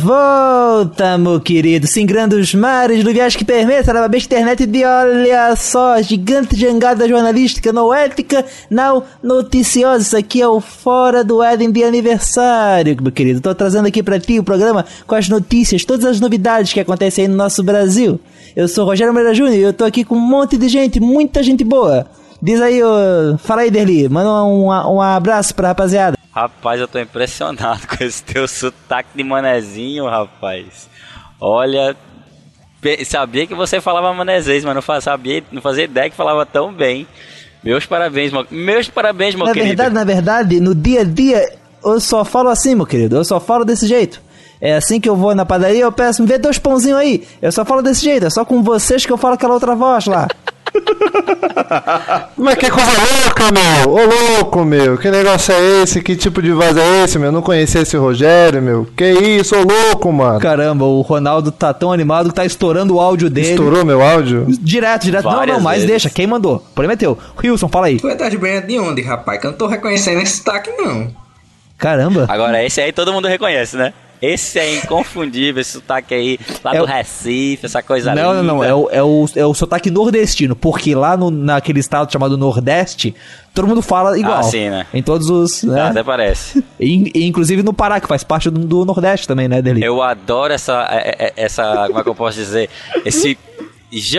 Volta, 0.00 1.18
meu 1.18 1.38
querido, 1.38 1.86
singrando 1.86 2.36
os 2.36 2.54
mares 2.54 3.04
do 3.04 3.12
viagem 3.12 3.38
que 3.38 3.44
permite 3.44 3.90
a 3.90 4.08
besta 4.08 4.34
internet 4.34 4.64
de 4.64 4.82
olha 4.82 5.54
só, 5.56 6.00
gigante 6.00 6.56
jangada 6.56 7.06
jornalística, 7.06 7.70
não 7.70 7.92
ética, 7.92 8.46
não 8.70 9.04
noticiosa. 9.22 10.02
Isso 10.02 10.16
aqui 10.16 10.40
é 10.40 10.48
o 10.48 10.58
Fora 10.58 11.22
do 11.22 11.42
Éden 11.42 11.70
de 11.70 11.84
aniversário, 11.84 12.96
meu 13.02 13.12
querido. 13.12 13.42
Tô 13.42 13.54
trazendo 13.54 13.88
aqui 13.88 14.02
pra 14.02 14.18
ti 14.18 14.38
o 14.38 14.42
programa 14.42 14.86
com 15.06 15.14
as 15.14 15.28
notícias, 15.28 15.84
todas 15.84 16.06
as 16.06 16.18
novidades 16.18 16.72
que 16.72 16.80
acontecem 16.80 17.26
aí 17.26 17.28
no 17.28 17.36
nosso 17.36 17.62
Brasil. 17.62 18.18
Eu 18.56 18.66
sou 18.68 18.86
Rogério 18.86 19.12
Moreira 19.12 19.34
Júnior 19.34 19.56
e 19.56 19.60
eu 19.60 19.74
tô 19.74 19.84
aqui 19.84 20.02
com 20.02 20.14
um 20.14 20.20
monte 20.20 20.56
de 20.56 20.66
gente, 20.66 20.98
muita 20.98 21.42
gente 21.42 21.62
boa. 21.62 22.06
Diz 22.40 22.58
aí, 22.58 22.80
fala 23.38 23.60
aí, 23.60 23.70
Derli, 23.70 24.08
manda 24.08 24.44
um, 24.44 24.68
um 24.68 25.00
abraço 25.02 25.54
pra 25.54 25.68
rapaziada. 25.68 26.21
Rapaz, 26.34 26.80
eu 26.80 26.88
tô 26.88 26.98
impressionado 26.98 27.86
com 27.88 28.02
esse 28.02 28.22
teu 28.22 28.48
sotaque 28.48 29.10
de 29.14 29.22
manezinho, 29.22 30.06
rapaz. 30.06 30.88
Olha, 31.38 31.94
sabia 33.04 33.46
que 33.46 33.54
você 33.54 33.80
falava 33.80 34.12
manezês, 34.14 34.64
mas 34.64 34.74
não 34.74 35.00
sabia, 35.00 35.44
não 35.52 35.60
fazia 35.60 35.84
ideia 35.84 36.08
que 36.08 36.16
falava 36.16 36.46
tão 36.46 36.72
bem. 36.72 37.06
Meus 37.62 37.86
parabéns, 37.86 38.32
meu, 38.32 38.46
meus 38.50 38.88
parabéns, 38.88 39.34
meu 39.34 39.46
na 39.46 39.52
querido. 39.52 39.76
Na 39.76 39.84
verdade, 39.84 39.94
na 39.94 40.04
verdade, 40.04 40.60
no 40.60 40.74
dia 40.74 41.02
a 41.02 41.04
dia, 41.04 41.52
eu 41.84 42.00
só 42.00 42.24
falo 42.24 42.48
assim, 42.48 42.74
meu 42.74 42.86
querido. 42.86 43.16
Eu 43.16 43.24
só 43.24 43.38
falo 43.38 43.64
desse 43.64 43.86
jeito. 43.86 44.20
É 44.60 44.74
assim 44.74 45.00
que 45.00 45.08
eu 45.08 45.16
vou 45.16 45.34
na 45.34 45.44
padaria, 45.44 45.82
eu 45.82 45.92
peço, 45.92 46.22
me 46.22 46.28
vê 46.28 46.38
dois 46.38 46.58
pãozinhos 46.58 46.98
aí. 46.98 47.26
Eu 47.42 47.52
só 47.52 47.64
falo 47.64 47.82
desse 47.82 48.02
jeito, 48.02 48.26
é 48.26 48.30
só 48.30 48.44
com 48.44 48.62
vocês 48.62 49.04
que 49.04 49.12
eu 49.12 49.18
falo 49.18 49.34
aquela 49.34 49.54
outra 49.54 49.74
voz 49.74 50.06
lá. 50.06 50.28
Mas 52.36 52.54
que 52.56 52.70
coisa 52.70 52.90
louca, 52.90 53.50
meu! 53.52 53.92
Ô 53.92 54.36
louco, 54.36 54.64
meu! 54.64 54.98
Que 54.98 55.10
negócio 55.10 55.54
é 55.54 55.82
esse? 55.82 56.02
Que 56.02 56.16
tipo 56.16 56.40
de 56.42 56.52
voz 56.52 56.76
é 56.76 57.04
esse, 57.04 57.18
meu? 57.18 57.28
Eu 57.28 57.32
não 57.32 57.42
conhecia 57.42 57.82
esse 57.82 57.96
Rogério, 57.96 58.62
meu. 58.62 58.86
Que 58.96 59.10
isso, 59.10 59.54
ô 59.56 59.62
louco, 59.62 60.12
mano! 60.12 60.40
Caramba, 60.40 60.84
o 60.84 61.00
Ronaldo 61.02 61.50
tá 61.52 61.72
tão 61.72 61.92
animado 61.92 62.30
que 62.30 62.34
tá 62.34 62.44
estourando 62.44 62.96
o 62.96 63.00
áudio 63.00 63.28
dele. 63.30 63.50
Estourou 63.50 63.84
meu 63.84 64.02
áudio? 64.02 64.46
Direto, 64.60 65.04
direto. 65.04 65.24
Várias 65.24 65.48
não, 65.48 65.54
não, 65.56 65.60
mas 65.60 65.76
vezes. 65.76 65.88
deixa. 65.90 66.10
Quem 66.10 66.26
mandou? 66.26 66.64
Prometeu. 66.74 67.18
Wilson, 67.42 67.68
fala 67.68 67.86
aí. 67.86 67.98
Tu 67.98 68.08
é 68.08 68.14
das 68.14 68.34
banhas 68.34 68.66
de 68.66 68.78
onde, 68.78 69.02
rapaz? 69.02 69.40
Que 69.40 69.46
eu 69.46 69.50
não 69.50 69.58
tô 69.58 69.66
reconhecendo 69.66 70.20
esse 70.20 70.38
sotaque, 70.38 70.70
não. 70.70 71.08
Caramba. 71.78 72.26
Agora, 72.28 72.64
esse 72.64 72.80
aí 72.80 72.92
todo 72.92 73.12
mundo 73.12 73.28
reconhece, 73.28 73.76
né? 73.76 73.92
Esse 74.22 74.60
é 74.60 74.76
inconfundível, 74.76 75.60
esse 75.60 75.72
sotaque 75.72 76.14
aí, 76.14 76.38
lá 76.62 76.76
é 76.76 76.78
do. 76.78 76.84
Recife, 76.84 77.66
essa 77.66 77.82
coisa 77.82 78.14
Não, 78.14 78.30
linda. 78.30 78.42
não, 78.44 78.56
não. 78.58 78.64
É 78.64 78.72
o, 78.72 78.88
é, 78.90 79.02
o, 79.02 79.26
é 79.34 79.44
o 79.44 79.52
sotaque 79.52 79.90
nordestino, 79.90 80.54
porque 80.54 80.94
lá 80.94 81.16
no, 81.16 81.28
naquele 81.28 81.80
estado 81.80 82.12
chamado 82.12 82.38
Nordeste, 82.38 83.16
todo 83.52 83.66
mundo 83.66 83.82
fala 83.82 84.16
igual. 84.16 84.38
Ah, 84.38 84.42
sim, 84.44 84.70
né? 84.70 84.86
Em 84.94 85.02
todos 85.02 85.28
os. 85.28 85.64
Né? 85.64 85.80
Ah, 85.80 85.88
até 85.88 86.04
parece. 86.04 86.62
E, 86.78 87.26
inclusive 87.26 87.62
no 87.62 87.72
Pará, 87.72 88.00
que 88.00 88.08
faz 88.08 88.24
parte 88.24 88.50
do, 88.50 88.58
do 88.58 88.84
Nordeste 88.84 89.26
também, 89.26 89.46
né, 89.46 89.62
Deli? 89.62 89.82
Eu 89.84 90.02
adoro 90.02 90.52
essa, 90.52 90.86
é, 90.90 91.26
é, 91.26 91.32
essa. 91.36 91.86
Como 91.86 92.00
é 92.00 92.02
que 92.02 92.08
eu 92.08 92.14
posso 92.14 92.36
dizer? 92.36 92.68
Esse 93.04 93.38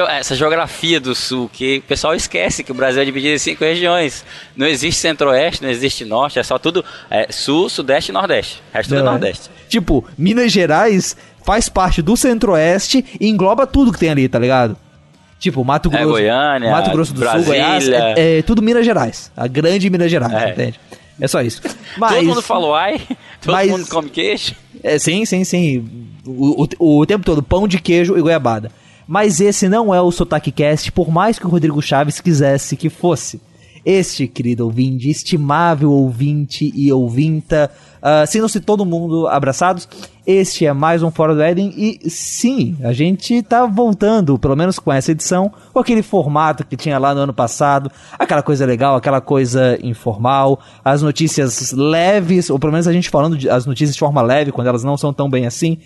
essa 0.09 0.35
geografia 0.35 0.99
do 0.99 1.15
sul, 1.15 1.49
que 1.51 1.79
o 1.79 1.81
pessoal 1.81 2.13
esquece 2.13 2.63
que 2.63 2.71
o 2.71 2.75
Brasil 2.75 3.01
é 3.01 3.05
dividido 3.05 3.33
em 3.33 3.39
cinco 3.39 3.63
regiões. 3.63 4.23
Não 4.55 4.67
existe 4.67 5.01
centro-oeste, 5.01 5.63
não 5.63 5.69
existe 5.69 6.05
norte, 6.05 6.37
é 6.37 6.43
só 6.43 6.59
tudo 6.59 6.85
é, 7.09 7.31
sul, 7.31 7.69
sudeste 7.69 8.11
e 8.11 8.13
nordeste. 8.13 8.61
O 8.71 8.77
resto 8.77 8.91
não, 8.91 8.97
tudo 8.99 9.07
é 9.07 9.11
nordeste. 9.11 9.49
Tipo, 9.67 10.05
Minas 10.15 10.51
Gerais 10.51 11.17
faz 11.43 11.69
parte 11.69 12.01
do 12.01 12.15
centro-oeste 12.15 13.03
e 13.19 13.27
engloba 13.27 13.65
tudo 13.65 13.91
que 13.91 13.99
tem 13.99 14.11
ali, 14.11 14.29
tá 14.29 14.37
ligado? 14.37 14.77
Tipo, 15.39 15.63
Mato 15.65 15.89
é, 15.89 15.91
Grosso, 15.91 16.05
é, 16.05 16.11
Goiânia, 16.11 16.71
Mato 16.71 16.91
Grosso 16.91 17.13
do 17.13 17.19
Brasília. 17.19 17.43
Sul, 17.45 17.53
Goiás, 17.53 17.89
é, 17.89 18.37
é, 18.37 18.41
tudo 18.43 18.61
Minas 18.61 18.85
Gerais. 18.85 19.31
A 19.35 19.47
grande 19.47 19.89
Minas 19.89 20.09
Gerais, 20.09 20.33
é. 20.33 20.51
entende? 20.51 20.79
É 21.19 21.27
só 21.27 21.41
isso. 21.41 21.61
Mas, 21.97 22.15
todo 22.15 22.25
mundo 22.25 22.41
falou 22.41 22.75
ai, 22.75 23.01
todo 23.41 23.53
mas, 23.53 23.69
mundo 23.69 23.87
come 23.87 24.09
queijo. 24.09 24.55
É, 24.83 24.97
sim, 24.99 25.25
sim, 25.25 25.43
sim. 25.43 26.07
O, 26.25 26.67
o, 26.79 26.99
o 26.99 27.05
tempo 27.05 27.25
todo, 27.25 27.41
pão 27.41 27.67
de 27.67 27.79
queijo 27.79 28.17
e 28.17 28.21
goiabada. 28.21 28.71
Mas 29.07 29.41
esse 29.41 29.67
não 29.67 29.93
é 29.93 30.01
o 30.01 30.11
Sotaque 30.11 30.51
Cast, 30.51 30.91
por 30.91 31.11
mais 31.11 31.37
que 31.37 31.45
o 31.45 31.49
Rodrigo 31.49 31.81
Chaves 31.81 32.21
quisesse 32.21 32.75
que 32.75 32.89
fosse. 32.89 33.41
Este, 33.85 34.27
querido 34.27 34.63
ouvinte, 34.63 35.09
estimável 35.09 35.91
ouvinte 35.91 36.71
e 36.73 36.89
ouvinta, 36.93 37.69
uh, 37.97 38.25
sendo-se 38.25 38.61
todo 38.61 38.85
mundo 38.85 39.27
abraçados, 39.27 39.89
este 40.25 40.65
é 40.65 40.71
mais 40.71 41.03
um 41.03 41.11
Fora 41.11 41.35
do 41.35 41.41
Éden 41.41 41.73
e 41.75 42.09
sim, 42.09 42.77
a 42.81 42.93
gente 42.93 43.43
tá 43.43 43.65
voltando, 43.65 44.39
pelo 44.39 44.55
menos 44.55 44.79
com 44.79 44.89
essa 44.89 45.11
edição, 45.11 45.51
com 45.73 45.79
aquele 45.79 46.01
formato 46.01 46.65
que 46.65 46.77
tinha 46.77 46.97
lá 46.97 47.13
no 47.13 47.19
ano 47.19 47.33
passado, 47.33 47.91
aquela 48.17 48.41
coisa 48.41 48.65
legal, 48.65 48.95
aquela 48.95 49.19
coisa 49.19 49.77
informal, 49.83 50.61
as 50.85 51.01
notícias 51.01 51.73
leves, 51.73 52.49
ou 52.49 52.57
pelo 52.57 52.71
menos 52.71 52.87
a 52.87 52.93
gente 52.93 53.09
falando 53.09 53.37
de, 53.37 53.49
as 53.49 53.65
notícias 53.65 53.95
de 53.95 53.99
forma 53.99 54.21
leve, 54.21 54.53
quando 54.53 54.67
elas 54.67 54.85
não 54.85 54.95
são 54.95 55.11
tão 55.11 55.29
bem 55.29 55.45
assim. 55.45 55.77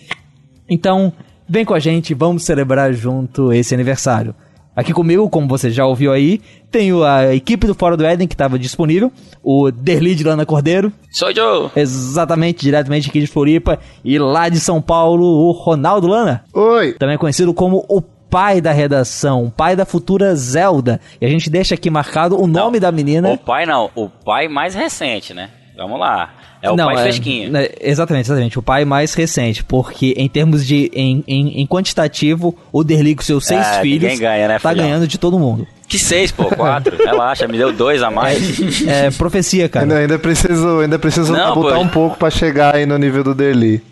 Então, 0.68 1.12
Vem 1.48 1.64
com 1.64 1.72
a 1.72 1.78
gente, 1.78 2.12
vamos 2.12 2.44
celebrar 2.44 2.92
junto 2.92 3.52
esse 3.52 3.74
aniversário. 3.74 4.34
Aqui 4.76 4.92
comigo, 4.92 5.28
como 5.30 5.48
você 5.48 5.70
já 5.70 5.86
ouviu 5.86 6.12
aí, 6.12 6.40
tenho 6.70 7.02
a 7.02 7.34
equipe 7.34 7.66
do 7.66 7.74
Fora 7.74 7.96
do 7.96 8.04
Éden 8.04 8.28
que 8.28 8.34
estava 8.34 8.58
disponível, 8.58 9.10
o 9.42 9.70
Derli 9.70 10.14
de 10.14 10.22
Lana 10.22 10.44
Cordeiro. 10.44 10.92
Sou 11.10 11.30
eu! 11.30 11.70
Exatamente, 11.74 12.60
diretamente 12.60 13.08
aqui 13.08 13.18
de 13.18 13.26
Floripa. 13.26 13.78
E 14.04 14.18
lá 14.18 14.48
de 14.48 14.60
São 14.60 14.80
Paulo, 14.80 15.24
o 15.24 15.50
Ronaldo 15.50 16.06
Lana. 16.06 16.44
Oi! 16.52 16.92
Também 16.92 17.18
conhecido 17.18 17.52
como 17.54 17.84
o 17.88 18.00
pai 18.00 18.60
da 18.60 18.70
redação, 18.70 19.50
pai 19.50 19.74
da 19.74 19.86
futura 19.86 20.36
Zelda. 20.36 21.00
E 21.20 21.26
a 21.26 21.28
gente 21.28 21.48
deixa 21.48 21.74
aqui 21.74 21.90
marcado 21.90 22.40
o 22.40 22.46
nome 22.46 22.78
não, 22.78 22.80
da 22.80 22.92
menina. 22.92 23.32
O 23.32 23.38
pai 23.38 23.64
não, 23.64 23.90
o 23.96 24.08
pai 24.08 24.48
mais 24.48 24.74
recente, 24.74 25.32
né? 25.32 25.50
Vamos 25.76 25.98
lá. 25.98 26.30
É 26.60 26.70
o 26.70 26.76
não, 26.76 26.86
pai 26.86 26.96
é, 26.96 27.02
fresquinho. 27.02 27.56
É, 27.56 27.70
exatamente, 27.80 28.26
exatamente. 28.26 28.58
O 28.58 28.62
pai 28.62 28.84
mais 28.84 29.14
recente, 29.14 29.62
porque 29.62 30.14
em 30.16 30.28
termos 30.28 30.66
de. 30.66 30.90
Em, 30.92 31.22
em, 31.26 31.60
em 31.60 31.66
quantitativo, 31.66 32.56
o 32.72 32.82
Derli 32.82 33.14
com 33.14 33.22
seus 33.22 33.46
seis 33.46 33.66
é, 33.66 33.80
filhos. 33.80 34.18
ganha, 34.18 34.48
né, 34.48 34.58
tá 34.58 34.70
filhão? 34.70 34.84
ganhando 34.84 35.06
de 35.06 35.18
todo 35.18 35.38
mundo. 35.38 35.66
Que 35.88 35.98
seis, 35.98 36.30
pô, 36.30 36.44
quatro. 36.44 36.96
Relaxa, 37.02 37.48
me 37.48 37.56
deu 37.56 37.72
dois 37.72 38.02
a 38.02 38.10
mais. 38.10 38.60
É, 38.86 39.06
é 39.06 39.10
profecia, 39.10 39.68
cara. 39.68 39.84
Ainda, 39.84 39.98
ainda 39.98 40.18
preciso, 40.18 40.80
ainda 40.80 40.98
preciso 40.98 41.32
não, 41.32 41.54
botar 41.54 41.76
pô. 41.76 41.80
um 41.80 41.88
pouco 41.88 42.18
para 42.18 42.30
chegar 42.30 42.74
aí 42.76 42.84
no 42.84 42.98
nível 42.98 43.24
do 43.24 43.34
Derli. 43.34 43.82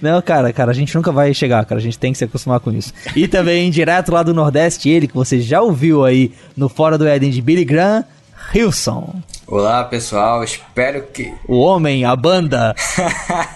Não, 0.00 0.20
cara, 0.20 0.52
cara, 0.52 0.70
a 0.70 0.74
gente 0.74 0.94
nunca 0.94 1.12
vai 1.12 1.32
chegar, 1.32 1.64
cara. 1.64 1.80
A 1.80 1.82
gente 1.82 1.98
tem 1.98 2.12
que 2.12 2.18
se 2.18 2.24
acostumar 2.24 2.60
com 2.60 2.70
isso. 2.70 2.92
E 3.14 3.26
também, 3.26 3.70
direto 3.72 4.12
lá 4.12 4.22
do 4.22 4.34
Nordeste, 4.34 4.88
ele 4.88 5.06
que 5.06 5.14
você 5.14 5.40
já 5.40 5.60
ouviu 5.60 6.04
aí 6.04 6.32
no 6.56 6.68
Fora 6.68 6.98
do 6.98 7.06
Éden 7.06 7.30
de 7.30 7.40
Billy 7.40 7.64
Graham, 7.64 8.04
Hilson. 8.54 9.14
Olá 9.50 9.82
pessoal, 9.82 10.44
espero 10.44 11.04
que. 11.04 11.32
O 11.48 11.60
homem, 11.60 12.04
a 12.04 12.14
banda! 12.14 12.74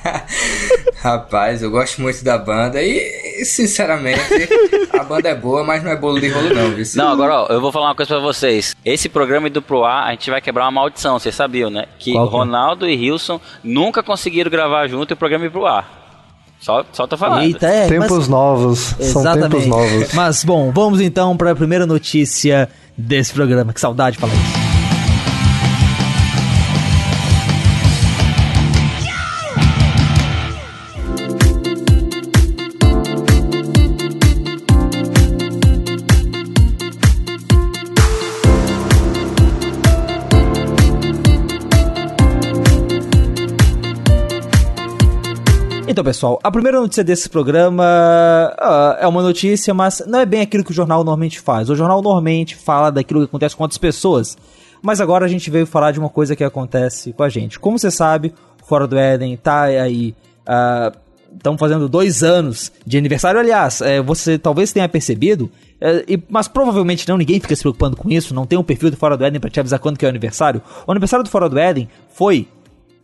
Rapaz, 1.03 1.63
eu 1.63 1.71
gosto 1.71 2.01
muito 2.01 2.25
da 2.25 2.39
banda 2.39 2.83
e, 2.83 3.45
sinceramente, 3.45 4.19
a 4.99 5.05
banda 5.05 5.29
é 5.29 5.35
boa, 5.35 5.63
mas 5.63 5.85
não 5.85 5.91
é 5.91 5.97
bolo 5.97 6.19
de 6.19 6.31
rolo, 6.31 6.49
não, 6.55 6.71
viu? 6.71 6.87
Não, 6.97 7.09
agora 7.09 7.43
ó, 7.43 7.47
eu 7.49 7.61
vou 7.61 7.71
falar 7.71 7.89
uma 7.89 7.95
coisa 7.95 8.15
pra 8.15 8.21
vocês. 8.21 8.75
Esse 8.83 9.07
programa 9.07 9.49
indo 9.49 9.61
pro 9.61 9.85
ar, 9.85 10.07
a 10.07 10.13
gente 10.13 10.31
vai 10.31 10.41
quebrar 10.41 10.65
uma 10.65 10.71
maldição, 10.71 11.19
vocês 11.19 11.35
sabiam, 11.35 11.69
né? 11.69 11.85
Que 11.99 12.15
Qual 12.15 12.27
Ronaldo 12.27 12.89
e 12.89 12.97
Wilson 12.97 13.39
nunca 13.63 14.03
conseguiram 14.03 14.51
gravar 14.51 14.89
junto 14.89 15.11
e 15.11 15.15
o 15.15 15.17
programa 15.19 15.45
ir 15.45 15.51
pro 15.51 15.67
ar. 15.67 16.01
Só, 16.59 16.87
só 16.91 17.07
tô 17.07 17.19
falando. 17.19 17.43
Eita, 17.43 17.67
é, 17.67 17.89
tempos 17.89 18.11
mas... 18.17 18.29
novos. 18.29 18.99
Exatamente. 18.99 19.13
São 19.13 19.51
tempos 19.51 19.67
novos. 19.67 20.15
Mas, 20.15 20.43
bom, 20.43 20.73
vamos 20.73 21.03
então 21.03 21.37
para 21.37 21.51
a 21.51 21.55
primeira 21.55 21.85
notícia 21.85 22.67
desse 22.97 23.35
programa. 23.35 23.75
Que 23.75 23.81
saudade 23.81 24.17
falar 24.17 24.33
isso. 24.33 24.62
Então, 45.93 46.03
pessoal, 46.03 46.41
a 46.43 46.51
primeira 46.51 46.81
notícia 46.81 47.05
desse 47.05 47.29
programa 47.29 47.85
uh, 48.59 48.97
é 48.99 49.07
uma 49.07 49.21
notícia, 49.21 49.75
mas 49.75 50.03
não 50.07 50.21
é 50.21 50.25
bem 50.25 50.41
aquilo 50.41 50.65
que 50.65 50.71
o 50.71 50.75
jornal 50.75 51.01
normalmente 51.01 51.39
faz. 51.39 51.69
O 51.69 51.77
jornal 51.77 52.01
normalmente 52.01 52.57
fala 52.57 52.91
daquilo 52.91 53.21
que 53.21 53.27
acontece 53.27 53.55
com 53.55 53.63
outras 53.63 53.77
pessoas. 53.77 54.39
Mas 54.81 55.03
agora 55.03 55.27
a 55.27 55.29
gente 55.29 55.51
veio 55.51 55.67
falar 55.67 55.93
de 55.93 55.99
uma 55.99 56.09
coisa 56.09 56.35
que 56.35 56.43
acontece 56.43 57.13
com 57.13 57.23
a 57.23 57.29
gente. 57.29 57.61
Como 57.61 57.79
você 57.79 57.91
sabe, 57.91 58.33
Fora 58.65 58.87
do 58.87 58.97
Éden 58.97 59.37
tá 59.37 59.65
aí. 59.65 60.15
Estão 61.31 61.57
uh, 61.57 61.59
fazendo 61.59 61.87
dois 61.91 62.23
anos 62.23 62.73
de 62.87 62.97
aniversário. 62.97 63.39
Aliás, 63.39 63.83
é, 63.83 64.01
você 64.01 64.39
talvez 64.39 64.73
tenha 64.73 64.89
percebido, 64.89 65.51
é, 65.79 66.07
e, 66.09 66.23
mas 66.27 66.49
provavelmente 66.49 67.07
não, 67.07 67.19
ninguém 67.19 67.39
fica 67.39 67.55
se 67.55 67.61
preocupando 67.61 67.99
com 67.99 68.11
isso. 68.11 68.35
Não 68.35 68.47
tem 68.47 68.59
um 68.59 68.65
perfil 68.65 68.91
do 68.91 68.97
Fora 68.97 69.15
do 69.15 69.27
Éden 69.27 69.39
para 69.39 69.51
te 69.51 69.61
avisar 69.61 69.79
quando 69.79 69.99
que 69.99 70.07
é 70.07 70.09
o 70.09 70.11
aniversário. 70.11 70.63
O 70.87 70.91
aniversário 70.91 71.23
do 71.23 71.29
Fora 71.29 71.51
do 71.51 71.59
Éden 71.59 71.87
foi 72.15 72.49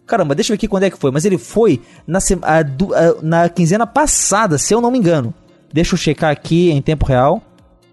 Caramba, 0.08 0.34
deixa 0.34 0.50
eu 0.50 0.54
ver 0.54 0.58
aqui 0.58 0.66
quando 0.66 0.84
é 0.84 0.90
que 0.90 0.98
foi. 0.98 1.10
Mas 1.10 1.26
ele 1.26 1.36
foi 1.36 1.82
na, 2.06 2.18
a, 2.42 2.60
a, 2.60 2.64
na 3.22 3.48
quinzena 3.48 3.86
passada, 3.86 4.56
se 4.56 4.74
eu 4.74 4.80
não 4.80 4.90
me 4.90 4.98
engano. 4.98 5.34
Deixa 5.72 5.94
eu 5.94 5.98
checar 5.98 6.30
aqui 6.30 6.70
em 6.70 6.80
tempo 6.80 7.04
real. 7.04 7.42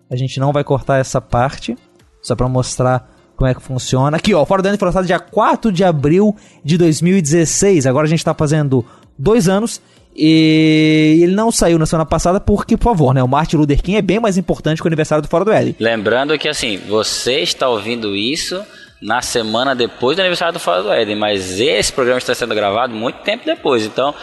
A 0.09 0.15
gente 0.15 0.39
não 0.39 0.53
vai 0.53 0.63
cortar 0.63 0.97
essa 0.97 1.19
parte. 1.19 1.77
Só 2.21 2.35
para 2.35 2.47
mostrar 2.47 3.07
como 3.35 3.50
é 3.50 3.53
que 3.53 3.62
funciona. 3.62 4.15
Aqui, 4.15 4.33
ó, 4.33 4.45
Fora 4.45 4.62
do 4.62 4.67
Éden 4.67 4.79
foi 4.79 4.88
lançado 4.88 5.06
dia 5.06 5.19
4 5.19 5.71
de 5.71 5.83
abril 5.83 6.35
de 6.63 6.77
2016. 6.77 7.85
Agora 7.85 8.07
a 8.07 8.09
gente 8.09 8.23
tá 8.23 8.33
fazendo 8.33 8.85
dois 9.18 9.50
anos. 9.50 9.81
E 10.15 11.19
ele 11.21 11.35
não 11.35 11.51
saiu 11.51 11.77
na 11.77 11.85
semana 11.85 12.06
passada 12.06 12.39
porque, 12.39 12.77
por 12.77 12.85
favor, 12.85 13.13
né? 13.13 13.21
O 13.21 13.27
Martin 13.27 13.57
Luther 13.57 13.83
King 13.83 13.97
é 13.97 14.01
bem 14.01 14.18
mais 14.18 14.38
importante 14.38 14.81
que 14.81 14.88
o 14.88 14.89
aniversário 14.89 15.21
do 15.21 15.27
Fora 15.27 15.44
do 15.44 15.51
Éden. 15.51 15.75
Lembrando 15.77 16.39
que, 16.39 16.47
assim, 16.47 16.77
você 16.77 17.41
está 17.41 17.68
ouvindo 17.68 18.15
isso 18.15 18.63
na 19.01 19.21
semana 19.21 19.75
depois 19.75 20.15
do 20.15 20.21
aniversário 20.21 20.53
do 20.53 20.59
Fora 20.59 20.81
do 20.83 20.92
Éden, 20.92 21.15
mas 21.15 21.59
esse 21.59 21.92
programa 21.92 22.18
está 22.18 22.33
sendo 22.33 22.56
gravado 22.56 22.94
muito 22.94 23.18
tempo 23.24 23.45
depois. 23.45 23.86
Então, 23.86 24.13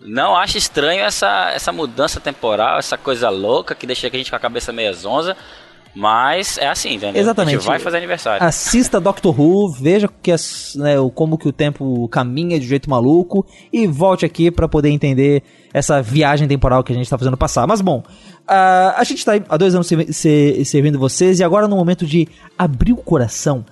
não 0.00 0.36
ache 0.36 0.58
estranho 0.58 1.02
essa, 1.04 1.50
essa 1.54 1.70
mudança 1.72 2.20
temporal, 2.20 2.78
essa 2.78 2.96
coisa 2.96 3.28
louca 3.30 3.74
que 3.74 3.86
deixa 3.86 4.06
a 4.06 4.10
gente 4.10 4.30
com 4.30 4.36
a 4.36 4.40
cabeça 4.40 4.72
meio 4.72 4.92
zonza. 4.94 5.36
Mas 5.94 6.56
é 6.56 6.68
assim, 6.68 6.94
entendeu? 6.94 7.20
Exatamente. 7.20 7.56
A 7.56 7.58
gente 7.58 7.66
vai 7.68 7.78
fazer 7.78 7.98
aniversário. 7.98 8.46
Assista 8.46 8.98
Doctor 8.98 9.38
Who, 9.38 9.70
veja 9.72 10.08
que 10.22 10.32
as, 10.32 10.72
né, 10.74 10.94
como 11.14 11.36
que 11.36 11.46
o 11.46 11.52
tempo 11.52 12.08
caminha 12.08 12.58
de 12.58 12.66
jeito 12.66 12.88
maluco 12.88 13.44
e 13.70 13.86
volte 13.86 14.24
aqui 14.24 14.50
pra 14.50 14.66
poder 14.66 14.88
entender 14.88 15.42
essa 15.70 16.00
viagem 16.00 16.48
temporal 16.48 16.82
que 16.82 16.92
a 16.94 16.96
gente 16.96 17.10
tá 17.10 17.18
fazendo 17.18 17.36
passar. 17.36 17.66
Mas 17.66 17.82
bom, 17.82 18.02
ah, 18.48 18.94
a 18.96 19.04
gente 19.04 19.22
tá 19.22 19.32
aí 19.32 19.42
há 19.46 19.56
dois 19.58 19.74
anos 19.74 19.86
servi- 19.86 20.10
se- 20.14 20.64
servindo 20.64 20.98
vocês 20.98 21.40
e 21.40 21.44
agora 21.44 21.68
no 21.68 21.76
momento 21.76 22.06
de 22.06 22.26
abrir 22.56 22.92
o 22.94 22.96
coração. 22.96 23.62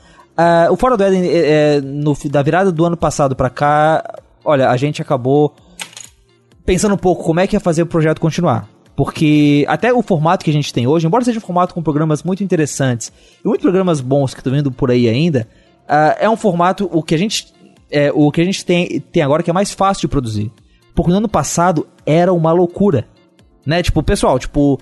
Ah, 0.42 0.69
o 0.70 0.76
Fora 0.76 0.96
do 0.96 1.04
Éden, 1.04 1.22
é, 1.26 1.82
no, 1.82 2.16
da 2.31 2.40
virada 2.40 2.72
do 2.72 2.82
ano 2.82 2.96
passado 2.96 3.37
pra 3.37 3.50
cá, 3.50 4.02
olha, 4.42 4.70
a 4.70 4.76
gente 4.78 5.02
acabou 5.02 5.54
pensando 6.64 6.94
um 6.94 6.98
pouco 6.98 7.22
como 7.25 7.40
é 7.40 7.46
que 7.46 7.54
ia 7.54 7.60
fazer 7.60 7.82
o 7.82 7.87
projeto 7.87 8.19
continuar. 8.19 8.66
Porque 8.96 9.66
até 9.69 9.92
o 9.92 10.00
formato 10.00 10.42
que 10.42 10.50
a 10.50 10.54
gente 10.54 10.72
tem 10.72 10.87
hoje, 10.87 11.06
embora 11.06 11.22
seja 11.25 11.37
um 11.37 11.42
formato 11.42 11.75
com 11.75 11.82
programas 11.82 12.22
muito 12.22 12.42
interessantes 12.42 13.12
e 13.44 13.46
muitos 13.46 13.62
programas 13.62 14.00
bons 14.00 14.32
que 14.32 14.40
estão 14.40 14.50
vindo 14.50 14.72
por 14.72 14.90
aí 14.90 15.10
ainda, 15.10 15.46
ah, 15.87 16.16
é 16.19 16.31
um 16.31 16.38
formato 16.38 16.88
o 16.90 17.02
que 17.02 17.14
a 17.14 17.19
gente 17.19 17.52
é, 17.90 18.10
o 18.10 18.32
que 18.32 18.40
a 18.40 18.44
gente 18.44 18.64
tem, 18.64 18.98
tem 18.98 19.22
agora 19.22 19.42
que 19.42 19.50
é 19.50 19.52
mais 19.52 19.70
fácil 19.70 20.00
de 20.00 20.08
produzir. 20.08 20.50
Porque 20.94 21.10
no 21.10 21.19
ano 21.19 21.28
passado 21.28 21.87
era 22.06 22.32
uma 22.32 22.50
loucura. 22.50 23.06
Né? 23.66 23.82
Tipo, 23.82 24.02
pessoal, 24.02 24.38
tipo, 24.38 24.81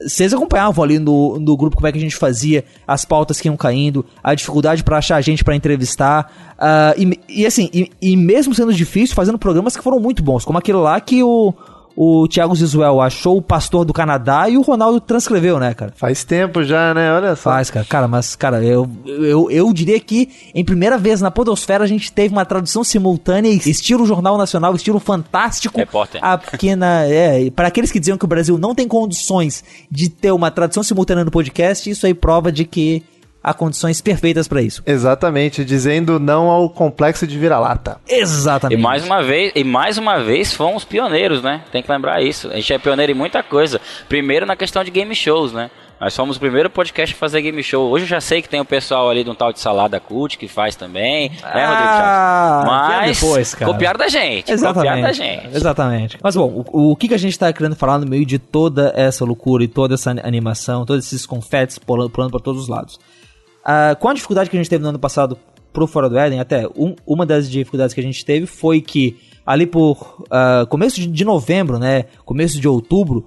vocês 0.00 0.32
acompanhavam 0.32 0.84
ali 0.84 0.98
no, 0.98 1.38
no 1.38 1.56
grupo 1.56 1.76
como 1.76 1.86
é 1.86 1.92
que 1.92 1.98
a 1.98 2.00
gente 2.00 2.16
fazia 2.16 2.64
as 2.86 3.04
pautas 3.04 3.40
que 3.40 3.48
iam 3.48 3.56
caindo, 3.56 4.04
a 4.22 4.34
dificuldade 4.34 4.84
pra 4.84 4.98
achar 4.98 5.20
gente 5.20 5.44
pra 5.44 5.56
entrevistar. 5.56 6.54
ah, 6.58 6.94
e, 6.96 7.18
e 7.28 7.46
assim, 7.46 7.68
e, 7.72 7.90
e 8.00 8.16
mesmo 8.16 8.54
sendo 8.54 8.72
difícil, 8.72 9.14
fazendo 9.14 9.38
programas 9.38 9.76
que 9.76 9.82
foram 9.82 10.00
muito 10.00 10.22
bons, 10.22 10.44
como 10.44 10.58
aquele 10.58 10.78
lá 10.78 11.00
que 11.00 11.22
o, 11.22 11.52
o 12.00 12.28
Thiago 12.28 12.54
Zisuel 12.54 13.00
achou 13.00 13.38
o 13.38 13.42
pastor 13.42 13.84
do 13.84 13.92
Canadá 13.92 14.48
e 14.48 14.56
o 14.56 14.62
Ronaldo 14.62 15.00
transcreveu, 15.00 15.58
né, 15.58 15.74
cara? 15.74 15.92
Faz 15.96 16.22
tempo 16.22 16.62
já, 16.62 16.94
né? 16.94 17.12
Olha 17.12 17.34
só. 17.34 17.50
Faz, 17.50 17.72
cara. 17.72 17.84
Cara, 17.84 18.06
mas, 18.06 18.36
cara, 18.36 18.62
eu, 18.62 18.88
eu, 19.04 19.50
eu 19.50 19.72
diria 19.72 19.98
que 19.98 20.30
em 20.54 20.64
primeira 20.64 20.96
vez 20.96 21.20
na 21.20 21.28
Podosfera 21.28 21.82
a 21.82 21.88
gente 21.88 22.12
teve 22.12 22.32
uma 22.32 22.44
tradução 22.44 22.84
simultânea, 22.84 23.50
estilo 23.50 24.06
Jornal 24.06 24.38
Nacional, 24.38 24.76
estilo 24.76 25.00
fantástico. 25.00 25.76
Repórter. 25.76 26.24
A 26.24 26.38
pequena. 26.38 27.04
É, 27.04 27.50
para 27.50 27.66
aqueles 27.66 27.90
que 27.90 27.98
diziam 27.98 28.16
que 28.16 28.24
o 28.24 28.28
Brasil 28.28 28.56
não 28.58 28.76
tem 28.76 28.86
condições 28.86 29.64
de 29.90 30.08
ter 30.08 30.30
uma 30.30 30.52
tradução 30.52 30.84
simultânea 30.84 31.24
no 31.24 31.32
podcast, 31.32 31.90
isso 31.90 32.06
aí 32.06 32.14
prova 32.14 32.52
de 32.52 32.64
que 32.64 33.02
há 33.42 33.54
condições 33.54 34.00
perfeitas 34.00 34.46
pra 34.48 34.60
isso. 34.62 34.82
Exatamente, 34.86 35.64
dizendo 35.64 36.18
não 36.20 36.48
ao 36.48 36.68
complexo 36.70 37.26
de 37.26 37.38
vira-lata. 37.38 38.00
E 38.08 38.14
Exatamente. 38.20 38.80
mais 38.80 39.04
uma 39.04 39.22
vez, 39.22 39.52
e 39.54 39.64
mais 39.64 39.98
uma 39.98 40.18
vez 40.22 40.52
fomos 40.52 40.84
pioneiros, 40.84 41.42
né? 41.42 41.62
Tem 41.72 41.82
que 41.82 41.90
lembrar 41.90 42.22
isso. 42.22 42.48
A 42.48 42.54
gente 42.56 42.72
é 42.72 42.78
pioneiro 42.78 43.12
em 43.12 43.14
muita 43.14 43.42
coisa. 43.42 43.80
Primeiro 44.08 44.46
na 44.46 44.56
questão 44.56 44.82
de 44.84 44.90
game 44.90 45.14
shows, 45.14 45.52
né? 45.52 45.70
Nós 46.00 46.14
fomos 46.14 46.36
o 46.36 46.40
primeiro 46.40 46.70
podcast 46.70 47.12
a 47.12 47.18
fazer 47.18 47.42
game 47.42 47.60
show. 47.60 47.90
Hoje 47.90 48.04
eu 48.04 48.08
já 48.08 48.20
sei 48.20 48.40
que 48.40 48.48
tem 48.48 48.60
o 48.60 48.64
pessoal 48.64 49.10
ali 49.10 49.24
de 49.24 49.30
um 49.30 49.34
tal 49.34 49.52
de 49.52 49.58
Salada 49.58 49.98
Cult 49.98 50.38
que 50.38 50.46
faz 50.46 50.76
também, 50.76 51.28
né, 51.30 51.66
Rodrigo 51.66 51.88
Ah, 51.90 52.62
Chaves? 52.64 52.86
vier 52.86 53.00
Mas 53.08 53.20
depois, 53.20 53.54
cara. 53.56 53.72
copiaram 53.72 53.98
da 53.98 54.06
gente. 54.08 54.42
Copiaram 54.52 54.70
Exatamente. 54.70 55.02
da 55.02 55.12
gente. 55.12 55.56
Exatamente. 55.56 56.18
Mas 56.22 56.36
bom, 56.36 56.64
o, 56.72 56.92
o 56.92 56.96
que, 56.96 57.08
que 57.08 57.14
a 57.14 57.18
gente 57.18 57.36
tá 57.36 57.52
querendo 57.52 57.74
falar 57.74 57.98
no 57.98 58.06
meio 58.06 58.24
de 58.24 58.38
toda 58.38 58.92
essa 58.94 59.24
loucura 59.24 59.64
e 59.64 59.66
toda 59.68 59.94
essa 59.94 60.10
animação, 60.22 60.86
todos 60.86 61.04
esses 61.04 61.26
confetes 61.26 61.80
pulando, 61.80 62.10
pulando 62.10 62.30
para 62.30 62.40
todos 62.40 62.62
os 62.62 62.68
lados? 62.68 63.00
Ah, 63.64 63.96
com 63.98 64.08
a 64.08 64.14
dificuldade 64.14 64.48
que 64.50 64.56
a 64.56 64.60
gente 64.60 64.70
teve 64.70 64.82
no 64.82 64.88
ano 64.90 64.98
passado 64.98 65.38
pro 65.72 65.86
Fora 65.86 66.08
do 66.08 66.18
Éden, 66.18 66.40
até 66.40 66.66
um- 66.76 66.96
uma 67.06 67.26
das 67.26 67.50
dificuldades 67.50 67.94
que 67.94 68.00
a 68.00 68.02
gente 68.02 68.24
teve 68.24 68.46
foi 68.46 68.80
que 68.80 69.16
ali 69.46 69.66
por 69.66 70.24
ah, 70.30 70.66
começo 70.68 71.00
de, 71.00 71.24
novembro, 71.24 71.78
né, 71.78 72.04
começo 72.24 72.60
de 72.60 72.66
outubro, 72.68 73.26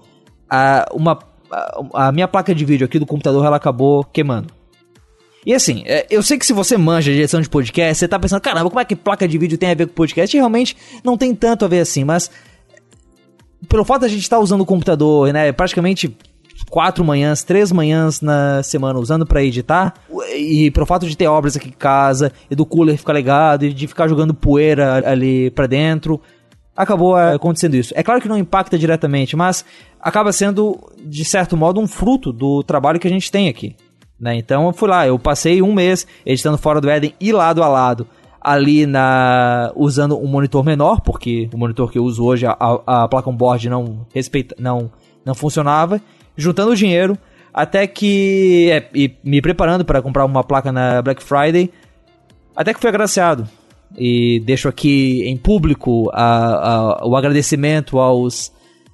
ah, 0.50 0.86
uma, 0.94 1.18
a, 1.52 2.08
a 2.08 2.12
minha 2.12 2.28
placa 2.28 2.54
de 2.54 2.66
vídeo 2.66 2.86
aqui 2.86 2.98
do 3.00 3.06
computador 3.06 3.46
ela 3.46 3.58
acabou 3.58 4.04
queimando. 4.04 4.54
E 5.44 5.54
assim, 5.56 5.82
é, 5.88 6.06
eu 6.12 6.22
sei 6.22 6.38
que 6.38 6.46
se 6.46 6.54
você 6.54 6.78
manja 6.78 7.12
de 7.12 7.18
edição 7.18 7.42
de 7.42 7.50
podcast, 7.50 7.98
você 7.98 8.08
tá 8.08 8.20
pensando, 8.20 8.42
caramba, 8.42 8.70
como 8.70 8.80
é 8.80 8.86
que 8.86 8.96
placa 8.96 9.28
de 9.28 9.38
vídeo 9.40 9.58
tem 9.58 9.72
a 9.72 9.74
ver 9.74 9.88
com 9.88 9.94
podcast? 9.94 10.36
E 10.36 10.40
realmente 10.40 10.78
não 11.04 11.18
tem 11.18 11.34
tanto 11.34 11.66
a 11.66 11.68
ver 11.68 11.80
assim, 11.80 12.04
mas 12.04 12.30
pelo 13.68 13.84
fato 13.86 14.02
de 14.02 14.06
a 14.06 14.10
gente 14.10 14.22
estar 14.22 14.40
usando 14.40 14.62
o 14.62 14.66
computador, 14.66 15.32
né, 15.34 15.52
praticamente 15.52 16.16
quatro 16.72 17.04
manhãs, 17.04 17.44
três 17.44 17.70
manhãs 17.70 18.22
na 18.22 18.64
semana 18.64 18.98
usando 18.98 19.26
pra 19.26 19.44
editar, 19.44 19.94
e 20.34 20.72
pelo 20.72 20.86
fato 20.86 21.06
de 21.06 21.18
ter 21.18 21.28
obras 21.28 21.58
aqui 21.58 21.68
em 21.68 21.74
casa, 21.74 22.32
e 22.50 22.56
do 22.56 22.66
cooler 22.66 22.98
ficar 22.98 23.12
ligado, 23.12 23.66
e 23.66 23.74
de 23.74 23.88
ficar 23.88 24.08
jogando 24.08 24.34
poeira 24.34 25.06
ali 25.06 25.52
pra 25.52 25.68
dentro, 25.68 26.20
acabou 26.76 27.20
é, 27.20 27.36
acontecendo 27.36 27.76
isso. 27.76 27.94
É 27.94 28.02
claro 28.02 28.22
que 28.22 28.30
não 28.30 28.38
impacta 28.38 28.80
diretamente, 28.80 29.36
mas 29.36 29.66
acaba 30.00 30.32
sendo, 30.32 30.80
de 30.98 31.26
certo 31.26 31.58
modo, 31.58 31.82
um 31.82 31.88
fruto 31.88 32.32
do 32.32 32.64
trabalho 32.64 33.02
que 33.02 33.08
a 33.08 33.12
gente 33.12 33.30
tem 33.30 33.50
aqui. 33.50 33.76
Né? 34.18 34.38
Então 34.38 34.68
eu 34.68 34.74
fui 34.74 34.88
lá, 34.88 35.06
eu 35.06 35.20
passei 35.20 35.62
um 35.62 35.74
mês 35.74 36.08
editando 36.26 36.58
fora 36.58 36.80
do 36.80 36.90
Éden 36.90 37.14
e 37.20 37.34
lado 37.34 37.62
a 37.62 37.68
lado 37.68 38.08
ali 38.40 38.86
na 38.86 39.72
usando 39.76 40.18
um 40.18 40.28
monitor 40.28 40.64
menor, 40.64 41.02
porque 41.02 41.50
o 41.54 41.58
monitor 41.58 41.92
que 41.92 42.00
eu 42.00 42.04
uso 42.04 42.24
hoje, 42.24 42.46
a, 42.46 42.56
a, 42.58 43.04
a 43.04 43.08
placa 43.10 43.30
on-board 43.30 43.70
não 43.70 44.06
respeita, 44.14 44.56
não, 44.58 44.90
não 45.26 45.36
funcionava, 45.36 46.02
juntando 46.36 46.76
dinheiro 46.76 47.18
até 47.54 47.86
que 47.86 48.70
é, 48.72 48.90
e 48.94 49.14
me 49.24 49.42
preparando 49.42 49.84
para 49.84 50.02
comprar 50.02 50.26
uma 50.26 50.44
placa 50.44 50.72
na 50.72 51.02
Black 51.02 51.22
Friday, 51.22 51.72
até 52.56 52.74
que 52.74 52.80
fui 52.80 52.90
agraciado 52.90 53.48
e 53.98 54.40
deixo 54.46 54.70
aqui 54.70 55.24
em 55.28 55.36
público 55.36 56.10
a, 56.14 57.00
a, 57.02 57.06
o 57.06 57.16
agradecimento 57.16 58.00
aos 58.00 58.52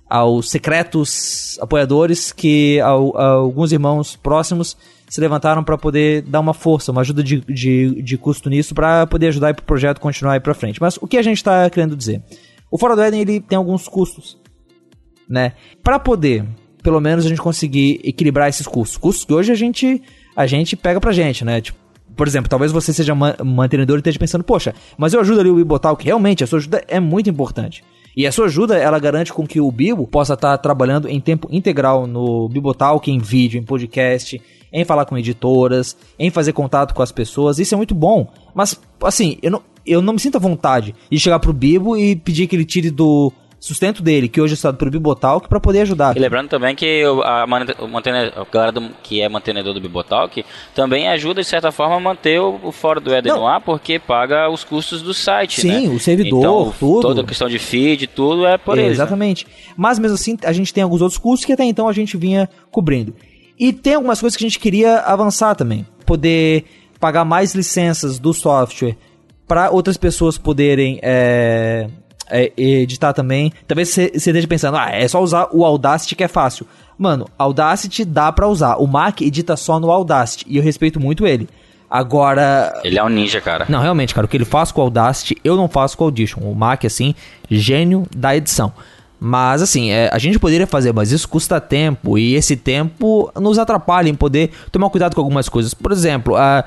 aos 0.10 0.50
secretos 0.50 1.60
apoiadores 1.62 2.32
que 2.32 2.80
alguns 2.80 3.74
irmãos 3.74 4.16
próximos 4.16 4.78
se 5.10 5.20
levantaram 5.20 5.64
para 5.64 5.78
poder 5.78 6.22
dar 6.22 6.40
uma 6.40 6.54
força, 6.54 6.92
uma 6.92 7.02
ajuda 7.02 7.22
de, 7.22 7.42
de, 7.42 8.02
de 8.02 8.18
custo 8.18 8.50
nisso 8.50 8.74
para 8.74 9.06
poder 9.06 9.28
ajudar 9.28 9.52
o 9.52 9.64
projeto 9.64 10.00
continuar 10.00 10.34
aí 10.34 10.40
para 10.40 10.54
frente. 10.54 10.82
Mas 10.82 10.98
o 10.98 11.08
que 11.08 11.18
a 11.18 11.22
gente 11.22 11.38
está 11.38 11.70
querendo 11.70 11.96
dizer? 11.96 12.22
O 12.72 12.78
Fora 12.78 12.96
do 12.96 13.02
Éden 13.02 13.22
ele 13.22 13.40
tem 13.40 13.58
alguns 13.58 13.88
custos, 13.88 14.38
né? 15.28 15.54
Para 15.84 16.00
poder, 16.00 16.46
pelo 16.88 17.02
menos 17.02 17.26
a 17.26 17.28
gente 17.28 17.42
conseguir 17.42 18.00
equilibrar 18.02 18.48
esses 18.48 18.66
custos, 18.66 18.96
custos 18.96 19.26
que 19.26 19.34
hoje 19.34 19.52
a 19.52 19.56
gente 19.56 20.02
a 20.34 20.48
gente 20.48 20.74
pega 20.74 21.02
pra 21.02 21.12
gente, 21.12 21.44
né? 21.44 21.60
Tipo, 21.60 21.78
por 22.16 22.26
exemplo, 22.26 22.50
talvez 22.50 22.72
você 22.72 22.94
seja 22.94 23.14
ma 23.14 23.36
mantenedor 23.44 23.98
e 23.98 24.00
esteja 24.00 24.18
pensando, 24.18 24.42
poxa, 24.42 24.74
mas 24.98 25.14
eu 25.14 25.20
ajudo 25.20 25.42
ali 25.42 25.50
o 25.50 25.56
Bibotalk, 25.56 26.02
realmente 26.02 26.46
a 26.46 26.48
sua 26.48 26.60
ajuda 26.60 26.82
é 26.88 26.98
muito 26.98 27.30
importante. 27.30 27.84
E 28.16 28.26
a 28.26 28.32
sua 28.32 28.46
ajuda, 28.46 28.78
ela 28.78 28.98
garante 29.00 29.34
com 29.34 29.46
que 29.46 29.60
o 29.60 29.70
Bibo 29.70 30.08
possa 30.08 30.36
estar 30.36 30.58
trabalhando 30.60 31.10
em 31.10 31.20
tempo 31.20 31.50
integral 31.52 32.08
no 32.08 32.48
Bibotalk, 32.48 33.12
em 33.12 33.20
vídeo, 33.20 33.60
em 33.60 33.64
podcast, 33.64 34.42
em 34.72 34.86
falar 34.86 35.04
com 35.04 35.18
editoras, 35.18 35.98
em 36.18 36.30
fazer 36.30 36.54
contato 36.54 36.94
com 36.94 37.04
as 37.04 37.12
pessoas. 37.12 37.60
Isso 37.60 37.76
é 37.76 37.78
muito 37.78 37.94
bom. 37.94 38.32
Mas, 38.56 38.80
assim, 39.04 39.38
eu 39.42 39.52
não, 39.52 39.62
eu 39.86 40.02
não 40.02 40.14
me 40.14 40.20
sinto 40.22 40.38
à 40.38 40.40
vontade 40.40 40.96
de 41.12 41.20
chegar 41.20 41.40
pro 41.40 41.52
Bibo 41.52 41.98
e 41.98 42.16
pedir 42.16 42.48
que 42.48 42.56
ele 42.56 42.64
tire 42.64 42.90
do 42.90 43.34
sustento 43.60 44.04
dele, 44.04 44.28
que 44.28 44.40
hoje 44.40 44.54
é 44.54 44.56
estado 44.56 44.78
pelo 44.78 44.92
Bibotalk, 44.92 45.48
para 45.50 45.60
poder 45.60 45.82
ajudar. 45.82 46.16
E 46.16 46.20
lembrando 46.20 46.48
também 46.50 46.76
que 46.76 47.04
o- 47.06 47.22
a, 47.24 47.46
mantene- 47.48 48.32
a 48.36 48.46
galera 48.52 48.72
do- 48.72 48.90
que 49.02 49.20
é 49.22 49.28
mantenedor 49.28 49.74
do 49.74 49.82
Bibotalk 49.82 50.46
também 50.76 51.08
ajuda, 51.08 51.42
de 51.42 51.48
certa 51.48 51.72
forma, 51.72 51.96
a 51.96 52.00
manter 52.00 52.40
o, 52.40 52.60
o 52.64 52.72
Fora 52.72 53.00
do 53.00 53.14
Éden 53.14 53.34
no 53.34 53.48
ar, 53.48 53.60
porque 53.62 53.98
paga 54.00 54.50
os 54.50 54.64
custos 54.64 55.02
do 55.02 55.14
site, 55.14 55.62
Sim, 55.62 55.88
né? 55.88 55.94
o 55.96 56.00
servidor, 56.00 56.40
então, 56.40 56.74
tudo. 56.80 57.02
Toda 57.02 57.22
a 57.22 57.26
questão 57.26 57.50
de 57.50 57.58
feed, 57.60 58.08
tudo 58.08 58.46
é 58.46 58.58
por 58.58 58.78
É, 58.78 58.82
eles. 58.82 58.98
né? 58.98 59.04
Exatamente. 59.04 59.48
Mas 59.76 59.98
mesmo 60.00 60.16
assim, 60.16 60.38
a 60.44 60.54
gente 60.54 60.74
tem 60.74 60.84
alguns 60.84 61.02
outros 61.02 61.18
custos 61.18 61.46
que 61.46 61.54
até 61.54 61.64
então 61.64 61.88
a 61.88 61.94
gente 61.94 62.16
vinha 62.16 62.48
cobrindo. 62.72 63.14
E 63.60 63.74
tem 63.74 63.96
algumas 63.96 64.20
coisas 64.20 64.38
que 64.38 64.46
a 64.46 64.48
gente 64.48 64.60
queria 64.60 65.00
avançar 65.00 65.56
também. 65.56 65.86
Poder 66.06 66.64
pagar 67.00 67.26
mais 67.26 67.56
licenças 67.56 68.20
do 68.20 68.34
software 68.34 68.96
para 69.48 69.72
outras 69.72 69.98
pessoas 69.98 70.38
poderem 70.38 71.00
é, 71.02 71.88
é, 72.30 72.52
editar 72.58 73.14
também. 73.14 73.52
Talvez 73.68 73.90
você 73.90 74.12
esteja 74.14 74.48
pensando, 74.48 74.78
ah, 74.78 74.90
é 74.92 75.08
só 75.08 75.22
usar 75.22 75.48
o 75.52 75.64
Audacity 75.66 76.16
que 76.16 76.24
é 76.24 76.28
fácil. 76.28 76.66
Mano, 76.98 77.28
Audacity 77.38 78.04
dá 78.06 78.32
pra 78.32 78.48
usar. 78.48 78.76
O 78.78 78.88
Mac 78.88 79.22
edita 79.22 79.56
só 79.56 79.80
no 79.80 79.92
Audacity 79.92 80.46
e 80.48 80.58
eu 80.58 80.64
respeito 80.64 81.00
muito 81.00 81.26
ele. 81.28 81.48
Agora, 81.90 82.82
Ele 82.84 83.00
é 83.00 83.04
um 83.04 83.08
ninja, 83.10 83.40
cara. 83.40 83.66
não, 83.70 83.80
realmente, 83.80 84.14
cara, 84.14 84.26
o 84.26 84.28
que 84.30 84.36
ele 84.36 84.44
faz 84.46 84.72
com 84.72 84.82
o 84.82 84.84
Audacity, 84.84 85.38
eu 85.44 85.56
não 85.56 85.70
faço 85.70 85.98
com 85.98 86.04
o 86.04 86.08
Audition. 86.08 86.42
O 86.42 86.54
Mac, 86.54 86.84
assim, 86.86 87.16
gênio 87.50 88.06
da 88.16 88.36
edição. 88.36 88.74
Mas, 89.20 89.62
assim, 89.64 89.90
é, 89.90 90.10
a 90.14 90.18
gente 90.20 90.38
poderia 90.38 90.68
fazer, 90.68 90.94
mas 90.94 91.12
isso 91.12 91.28
custa 91.28 91.60
tempo. 91.60 92.18
E 92.18 92.36
esse 92.36 92.56
tempo 92.56 93.32
nos 93.40 93.58
atrapalha 93.58 94.10
em 94.10 94.14
poder 94.16 94.52
tomar 94.72 94.90
cuidado 94.92 95.16
com 95.16 95.22
algumas 95.22 95.50
coisas. 95.50 95.74
Por 95.74 95.92
exemplo, 95.92 96.36
a- 96.36 96.64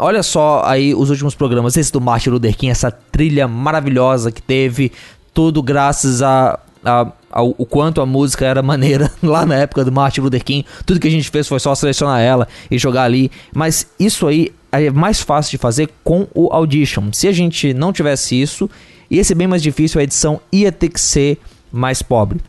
olha 0.00 0.22
só 0.22 0.62
aí 0.64 0.94
os 0.94 1.10
últimos 1.10 1.34
programas, 1.34 1.76
esse 1.76 1.92
do 1.92 2.00
Martin 2.00 2.30
Luther 2.30 2.56
King, 2.56 2.70
essa 2.70 2.90
trilha 2.90 3.46
maravilhosa 3.46 4.32
que 4.32 4.42
teve, 4.42 4.90
tudo 5.32 5.62
graças 5.62 6.22
a, 6.22 6.58
a 6.84 7.12
ao, 7.30 7.54
o 7.56 7.64
quanto 7.64 8.00
a 8.00 8.06
música 8.06 8.44
era 8.44 8.62
maneira 8.62 9.10
lá 9.22 9.46
na 9.46 9.54
época 9.54 9.84
do 9.84 9.92
Martin 9.92 10.22
Luther 10.22 10.44
King. 10.44 10.66
Tudo 10.84 10.98
que 10.98 11.08
a 11.08 11.10
gente 11.10 11.30
fez 11.30 11.46
foi 11.46 11.60
só 11.60 11.74
selecionar 11.74 12.20
ela 12.20 12.48
e 12.70 12.76
jogar 12.76 13.04
ali. 13.04 13.30
Mas 13.54 13.86
isso 13.98 14.26
aí 14.26 14.52
é 14.72 14.90
mais 14.90 15.20
fácil 15.20 15.52
de 15.52 15.58
fazer 15.58 15.88
com 16.02 16.26
o 16.34 16.52
Audition. 16.52 17.12
Se 17.12 17.28
a 17.28 17.32
gente 17.32 17.72
não 17.72 17.92
tivesse 17.92 18.40
isso, 18.40 18.68
ia 19.10 19.22
ser 19.22 19.34
bem 19.34 19.46
mais 19.46 19.62
difícil, 19.62 20.00
a 20.00 20.04
edição 20.04 20.40
ia 20.50 20.72
ter 20.72 20.88
que 20.88 21.00
ser 21.00 21.38
mais 21.72 22.02
pobre. 22.02 22.40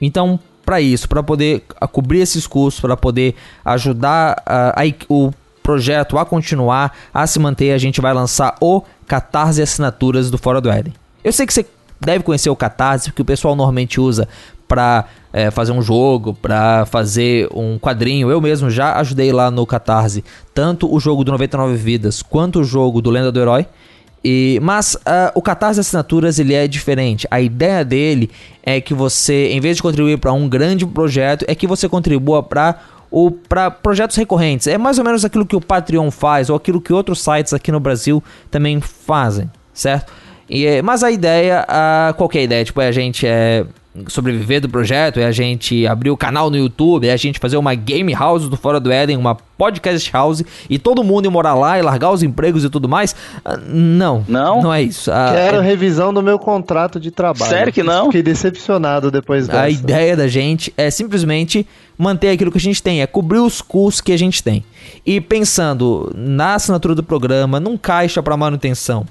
Então, 0.00 0.40
para 0.64 0.80
isso, 0.80 1.08
para 1.08 1.22
poder 1.22 1.62
cobrir 1.92 2.20
esses 2.20 2.46
custos, 2.46 2.80
para 2.80 2.96
poder 2.96 3.34
ajudar 3.64 4.42
a, 4.46 4.82
a, 4.82 4.84
o 5.08 5.32
projeto 5.68 6.16
a 6.16 6.24
continuar, 6.24 6.96
a 7.12 7.26
se 7.26 7.38
manter, 7.38 7.72
a 7.72 7.78
gente 7.78 8.00
vai 8.00 8.14
lançar 8.14 8.54
o 8.58 8.82
Catarse 9.06 9.60
Assinaturas 9.60 10.30
do 10.30 10.38
Fora 10.38 10.62
do 10.62 10.70
Éden. 10.70 10.94
Eu 11.22 11.30
sei 11.30 11.46
que 11.46 11.52
você 11.52 11.66
deve 12.00 12.24
conhecer 12.24 12.48
o 12.48 12.56
Catarse, 12.56 13.12
que 13.12 13.20
o 13.20 13.24
pessoal 13.24 13.54
normalmente 13.54 14.00
usa 14.00 14.26
para 14.66 15.04
é, 15.30 15.50
fazer 15.50 15.72
um 15.72 15.82
jogo, 15.82 16.32
para 16.32 16.86
fazer 16.86 17.50
um 17.52 17.78
quadrinho. 17.78 18.30
Eu 18.30 18.40
mesmo 18.40 18.70
já 18.70 18.94
ajudei 18.94 19.30
lá 19.30 19.50
no 19.50 19.66
Catarse, 19.66 20.24
tanto 20.54 20.90
o 20.90 20.98
jogo 20.98 21.22
do 21.22 21.32
99 21.32 21.76
Vidas 21.76 22.22
quanto 22.22 22.60
o 22.60 22.64
jogo 22.64 23.02
do 23.02 23.10
Lenda 23.10 23.30
do 23.30 23.38
Herói. 23.38 23.66
E, 24.24 24.58
mas 24.62 24.94
uh, 24.94 25.32
o 25.34 25.42
Catarse 25.42 25.80
Assinaturas 25.80 26.38
ele 26.38 26.54
é 26.54 26.66
diferente. 26.66 27.28
A 27.30 27.42
ideia 27.42 27.84
dele 27.84 28.30
é 28.62 28.80
que 28.80 28.94
você, 28.94 29.48
em 29.48 29.60
vez 29.60 29.76
de 29.76 29.82
contribuir 29.82 30.16
para 30.16 30.32
um 30.32 30.48
grande 30.48 30.86
projeto, 30.86 31.44
é 31.46 31.54
que 31.54 31.66
você 31.66 31.90
contribua 31.90 32.42
para 32.42 32.80
ou 33.10 33.30
para 33.30 33.70
projetos 33.70 34.16
recorrentes. 34.16 34.66
É 34.66 34.76
mais 34.78 34.98
ou 34.98 35.04
menos 35.04 35.24
aquilo 35.24 35.46
que 35.46 35.56
o 35.56 35.60
Patreon 35.60 36.10
faz 36.10 36.50
ou 36.50 36.56
aquilo 36.56 36.80
que 36.80 36.92
outros 36.92 37.22
sites 37.22 37.52
aqui 37.52 37.72
no 37.72 37.80
Brasil 37.80 38.22
também 38.50 38.80
fazem, 38.80 39.50
certo? 39.72 40.12
E, 40.48 40.64
é, 40.64 40.82
mas 40.82 41.02
a 41.02 41.10
ideia, 41.10 41.64
a, 41.68 42.14
qualquer 42.16 42.42
ideia, 42.42 42.64
tipo, 42.64 42.80
é 42.80 42.88
a 42.88 42.92
gente 42.92 43.26
é 43.26 43.64
sobreviver 44.06 44.60
do 44.60 44.68
projeto, 44.68 45.18
é 45.18 45.24
a 45.24 45.32
gente 45.32 45.86
abrir 45.86 46.10
o 46.10 46.16
canal 46.16 46.50
no 46.50 46.56
YouTube, 46.56 47.08
é 47.08 47.12
a 47.12 47.16
gente 47.16 47.38
fazer 47.38 47.56
uma 47.56 47.74
game 47.74 48.12
house 48.12 48.48
do 48.48 48.56
Fora 48.56 48.78
do 48.78 48.90
Éden, 48.90 49.16
uma 49.16 49.34
podcast 49.34 50.12
house 50.12 50.44
e 50.70 50.78
todo 50.78 51.02
mundo 51.02 51.26
ir 51.26 51.30
morar 51.30 51.54
lá 51.54 51.78
e 51.78 51.82
largar 51.82 52.12
os 52.12 52.22
empregos 52.22 52.64
e 52.64 52.70
tudo 52.70 52.88
mais. 52.88 53.14
Ah, 53.44 53.56
não. 53.56 54.24
Não? 54.28 54.62
Não 54.62 54.72
é 54.72 54.82
isso. 54.82 55.10
Ah, 55.10 55.32
Quero 55.34 55.58
é... 55.58 55.60
revisão 55.60 56.14
do 56.14 56.22
meu 56.22 56.38
contrato 56.38 57.00
de 57.00 57.10
trabalho. 57.10 57.50
Sério 57.50 57.72
que 57.72 57.82
não? 57.82 58.06
Fiquei 58.06 58.22
decepcionado 58.22 59.10
depois 59.10 59.48
dessa. 59.48 59.62
A 59.62 59.70
ideia 59.70 60.16
da 60.16 60.28
gente 60.28 60.72
é 60.76 60.90
simplesmente 60.90 61.66
manter 61.98 62.30
aquilo 62.30 62.52
que 62.52 62.58
a 62.58 62.60
gente 62.60 62.80
tem, 62.80 63.02
é 63.02 63.06
cobrir 63.06 63.40
os 63.40 63.60
custos 63.60 64.00
que 64.00 64.12
a 64.12 64.16
gente 64.16 64.42
tem. 64.42 64.64
E 65.04 65.20
pensando 65.20 66.12
na 66.14 66.54
assinatura 66.54 66.94
do 66.94 67.02
programa, 67.02 67.58
num 67.58 67.76
caixa 67.76 68.22
para 68.22 68.36
manutenção, 68.36 69.04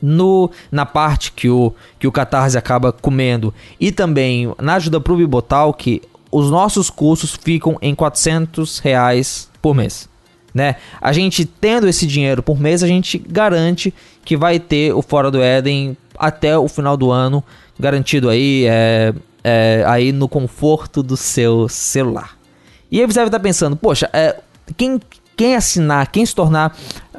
no, 0.00 0.50
na 0.70 0.84
parte 0.84 1.32
que 1.32 1.48
o, 1.48 1.72
que 1.98 2.06
o 2.06 2.12
Catarse 2.12 2.58
acaba 2.58 2.92
comendo 2.92 3.52
e 3.80 3.90
também 3.90 4.52
na 4.60 4.74
ajuda 4.74 5.00
pro 5.00 5.16
Bibotalk, 5.16 6.02
os 6.30 6.50
nossos 6.50 6.90
custos 6.90 7.38
ficam 7.40 7.78
em 7.80 7.94
400 7.94 8.78
reais 8.80 9.48
por 9.62 9.74
mês. 9.74 10.08
Né? 10.52 10.76
A 11.00 11.12
gente 11.12 11.44
tendo 11.44 11.88
esse 11.88 12.06
dinheiro 12.06 12.42
por 12.42 12.60
mês, 12.60 12.82
a 12.82 12.86
gente 12.86 13.18
garante 13.18 13.92
que 14.24 14.36
vai 14.36 14.60
ter 14.60 14.92
o 14.92 15.02
Fora 15.02 15.30
do 15.30 15.42
Éden 15.42 15.96
até 16.16 16.56
o 16.56 16.68
final 16.68 16.96
do 16.96 17.10
ano, 17.10 17.42
garantido 17.78 18.28
aí, 18.28 18.64
é, 18.68 19.12
é, 19.42 19.84
aí 19.86 20.12
no 20.12 20.28
conforto 20.28 21.02
do 21.02 21.16
seu 21.16 21.68
celular. 21.68 22.36
E 22.90 23.00
aí 23.00 23.06
você 23.06 23.18
deve 23.18 23.28
estar 23.28 23.40
pensando, 23.40 23.74
poxa, 23.74 24.08
é, 24.12 24.40
quem 24.76 25.00
quem 25.36 25.56
assinar, 25.56 26.10
quem 26.10 26.24
se 26.24 26.34
tornar, 26.34 26.76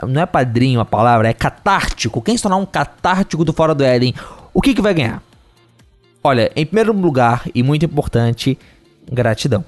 não 0.07 0.21
é 0.21 0.25
padrinho 0.25 0.79
a 0.79 0.85
palavra, 0.85 1.29
é 1.29 1.33
catártico, 1.33 2.21
quem 2.21 2.35
se 2.35 2.43
tornar 2.43 2.57
um 2.57 2.65
catártico 2.65 3.45
do 3.45 3.53
Fora 3.53 3.73
do 3.73 3.83
Éden, 3.83 4.13
o 4.53 4.61
que, 4.61 4.73
que 4.73 4.81
vai 4.81 4.93
ganhar? 4.93 5.21
Olha, 6.23 6.51
em 6.55 6.65
primeiro 6.65 6.91
lugar, 6.91 7.43
e 7.53 7.61
muito 7.61 7.85
importante, 7.85 8.57
gratidão. 9.11 9.63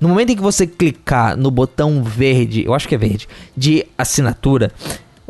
No 0.00 0.08
momento 0.08 0.30
em 0.30 0.36
que 0.36 0.42
você 0.42 0.66
clicar 0.66 1.36
no 1.36 1.50
botão 1.50 2.02
verde, 2.02 2.64
eu 2.64 2.74
acho 2.74 2.88
que 2.88 2.94
é 2.94 2.98
verde, 2.98 3.28
de 3.56 3.86
assinatura, 3.96 4.72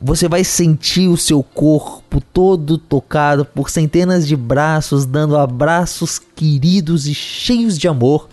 você 0.01 0.29
vai 0.29 0.45
sentir 0.45 1.09
o 1.09 1.17
seu 1.17 1.43
corpo 1.43 2.21
todo 2.21 2.79
tocado 2.79 3.45
por 3.45 3.69
centenas 3.69 4.27
de 4.27 4.37
braços, 4.37 5.05
dando 5.05 5.37
abraços 5.37 6.19
queridos 6.19 7.07
e 7.07 7.15
cheios 7.15 7.77
de 7.77 7.89
amor 7.89 8.29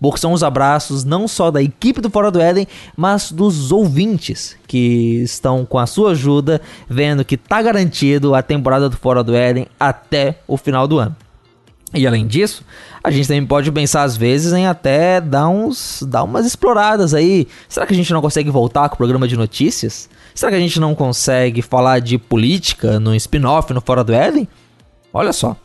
porque 0.00 0.20
são 0.20 0.32
os 0.32 0.42
abraços 0.42 1.04
não 1.04 1.26
só 1.26 1.50
da 1.50 1.62
equipe 1.62 2.00
do 2.00 2.10
Fora 2.10 2.30
do 2.30 2.40
Éden, 2.40 2.66
mas 2.96 3.30
dos 3.32 3.72
ouvintes 3.72 4.56
que 4.66 5.22
estão 5.22 5.64
com 5.64 5.78
a 5.78 5.86
sua 5.86 6.12
ajuda, 6.12 6.60
vendo 6.88 7.24
que 7.24 7.36
tá 7.36 7.62
garantido 7.62 8.34
a 8.34 8.42
temporada 8.42 8.88
do 8.88 8.96
Fora 8.96 9.22
do 9.22 9.34
Éden 9.34 9.66
até 9.78 10.38
o 10.46 10.56
final 10.56 10.86
do 10.86 10.98
ano. 10.98 11.16
E 11.94 12.06
além 12.06 12.26
disso, 12.26 12.64
a 13.02 13.10
gente 13.10 13.28
também 13.28 13.46
pode 13.46 13.70
pensar 13.70 14.02
às 14.02 14.16
vezes 14.16 14.52
em 14.52 14.66
até 14.66 15.20
dar, 15.20 15.48
uns, 15.48 16.02
dar 16.06 16.24
umas 16.24 16.44
exploradas 16.44 17.14
aí. 17.14 17.46
Será 17.68 17.86
que 17.86 17.92
a 17.94 17.96
gente 17.96 18.12
não 18.12 18.20
consegue 18.20 18.50
voltar 18.50 18.88
com 18.88 18.94
o 18.94 18.98
programa 18.98 19.26
de 19.26 19.36
notícias? 19.36 20.08
Será 20.34 20.50
que 20.50 20.58
a 20.58 20.60
gente 20.60 20.78
não 20.78 20.94
consegue 20.94 21.62
falar 21.62 22.00
de 22.00 22.18
política 22.18 23.00
no 23.00 23.14
spin-off 23.14 23.72
no 23.72 23.80
Fora 23.80 24.04
do 24.04 24.12
Éden? 24.12 24.48
Olha 25.12 25.32
só, 25.32 25.56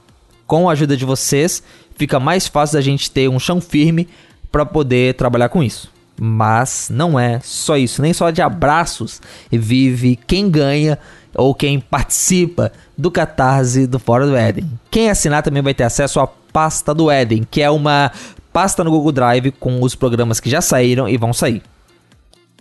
com 0.51 0.67
a 0.67 0.73
ajuda 0.73 0.97
de 0.97 1.05
vocês, 1.05 1.63
fica 1.95 2.19
mais 2.19 2.45
fácil 2.45 2.73
da 2.73 2.81
gente 2.81 3.09
ter 3.09 3.29
um 3.29 3.39
chão 3.39 3.61
firme 3.61 4.09
para 4.51 4.65
poder 4.65 5.13
trabalhar 5.13 5.47
com 5.47 5.63
isso. 5.63 5.89
Mas 6.19 6.89
não 6.91 7.17
é 7.17 7.39
só 7.41 7.77
isso, 7.77 8.01
nem 8.01 8.11
só 8.11 8.29
de 8.31 8.41
abraços 8.41 9.21
vive 9.49 10.19
quem 10.27 10.49
ganha 10.49 10.99
ou 11.33 11.55
quem 11.55 11.79
participa 11.79 12.69
do 12.97 13.09
Catarse 13.09 13.87
do 13.87 13.97
Fora 13.97 14.27
do 14.27 14.35
Éden. 14.35 14.69
Quem 14.91 15.09
assinar 15.09 15.41
também 15.41 15.63
vai 15.63 15.73
ter 15.73 15.85
acesso 15.85 16.19
à 16.19 16.27
pasta 16.27 16.93
do 16.93 17.09
Éden, 17.09 17.47
que 17.49 17.61
é 17.61 17.69
uma 17.69 18.11
pasta 18.51 18.83
no 18.83 18.91
Google 18.91 19.13
Drive 19.13 19.51
com 19.51 19.81
os 19.81 19.95
programas 19.95 20.41
que 20.41 20.49
já 20.49 20.59
saíram 20.59 21.07
e 21.07 21.15
vão 21.15 21.31
sair. 21.31 21.63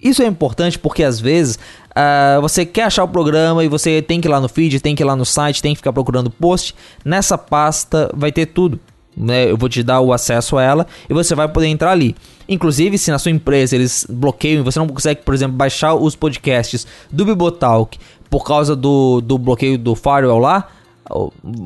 Isso 0.02 0.22
é 0.22 0.26
importante 0.26 0.78
porque 0.78 1.02
às 1.02 1.20
vezes 1.20 1.58
uh, 1.90 2.40
você 2.40 2.64
quer 2.64 2.84
achar 2.84 3.04
o 3.04 3.08
programa 3.08 3.64
e 3.64 3.68
você 3.68 4.00
tem 4.00 4.20
que 4.20 4.28
ir 4.28 4.30
lá 4.30 4.40
no 4.40 4.48
feed, 4.48 4.80
tem 4.80 4.94
que 4.94 5.02
ir 5.02 5.06
lá 5.06 5.14
no 5.14 5.24
site, 5.24 5.62
tem 5.62 5.74
que 5.74 5.78
ficar 5.78 5.92
procurando 5.92 6.30
post. 6.30 6.74
Nessa 7.04 7.36
pasta 7.36 8.10
vai 8.14 8.32
ter 8.32 8.46
tudo 8.46 8.80
né? 9.16 9.50
Eu 9.50 9.56
vou 9.56 9.68
te 9.68 9.82
dar 9.82 10.00
o 10.00 10.12
acesso 10.12 10.56
a 10.56 10.62
ela 10.62 10.86
e 11.08 11.14
você 11.14 11.34
vai 11.34 11.48
poder 11.48 11.66
entrar 11.66 11.90
ali. 11.90 12.14
Inclusive, 12.48 12.96
se 12.98 13.10
na 13.10 13.18
sua 13.18 13.30
empresa 13.30 13.76
eles 13.76 14.06
bloqueiam 14.08 14.60
e 14.60 14.64
você 14.64 14.78
não 14.78 14.88
consegue, 14.88 15.22
por 15.22 15.34
exemplo, 15.34 15.56
baixar 15.56 15.94
os 15.94 16.16
podcasts 16.16 16.86
do 17.10 17.24
Bibotalk 17.24 17.98
por 18.28 18.44
causa 18.44 18.74
do, 18.74 19.20
do 19.20 19.36
bloqueio 19.36 19.76
do 19.76 19.94
firewall 19.94 20.38
lá, 20.38 20.68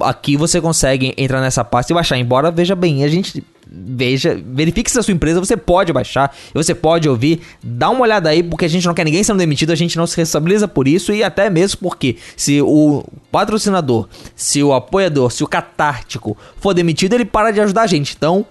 aqui 0.01 0.37
você 0.37 0.61
consegue 0.61 1.15
entrar 1.17 1.41
nessa 1.41 1.65
pasta 1.65 1.93
e 1.93 1.95
baixar. 1.95 2.19
Embora, 2.19 2.51
veja 2.51 2.75
bem, 2.75 3.05
a 3.05 3.09
gente 3.09 3.45
veja, 3.77 4.41
verifique 4.47 4.91
se 4.91 4.99
a 4.99 5.03
sua 5.03 5.13
empresa 5.13 5.41
você 5.41 5.57
pode 5.57 5.93
baixar, 5.93 6.35
você 6.53 6.75
pode 6.75 7.09
ouvir, 7.09 7.41
dá 7.63 7.91
uma 7.91 8.03
olhada 8.03 8.29
aí, 8.29 8.43
porque 8.43 8.65
a 8.65 8.69
gente 8.69 8.87
não 8.87 8.95
quer 8.95 9.05
ninguém 9.05 9.25
sendo 9.25 9.39
demitido, 9.39 9.73
a 9.73 9.77
gente 9.77 9.97
não 9.97 10.07
se 10.07 10.17
responsabiliza 10.17 10.69
por 10.69 10.87
isso 10.87 11.13
e 11.13 11.25
até 11.25 11.51
mesmo 11.51 11.81
porque 11.81 12.17
se 12.37 12.61
o 12.63 13.05
patrocinador, 13.31 14.09
se 14.37 14.63
o 14.63 14.73
apoiador, 14.73 15.31
se 15.31 15.43
o 15.43 15.49
catártico 15.49 16.37
for 16.57 16.73
demitido, 16.73 17.15
ele 17.15 17.25
para 17.25 17.51
de 17.51 17.61
ajudar 17.61 17.83
a 17.83 17.87
gente. 17.87 18.15
Então, 18.17 18.47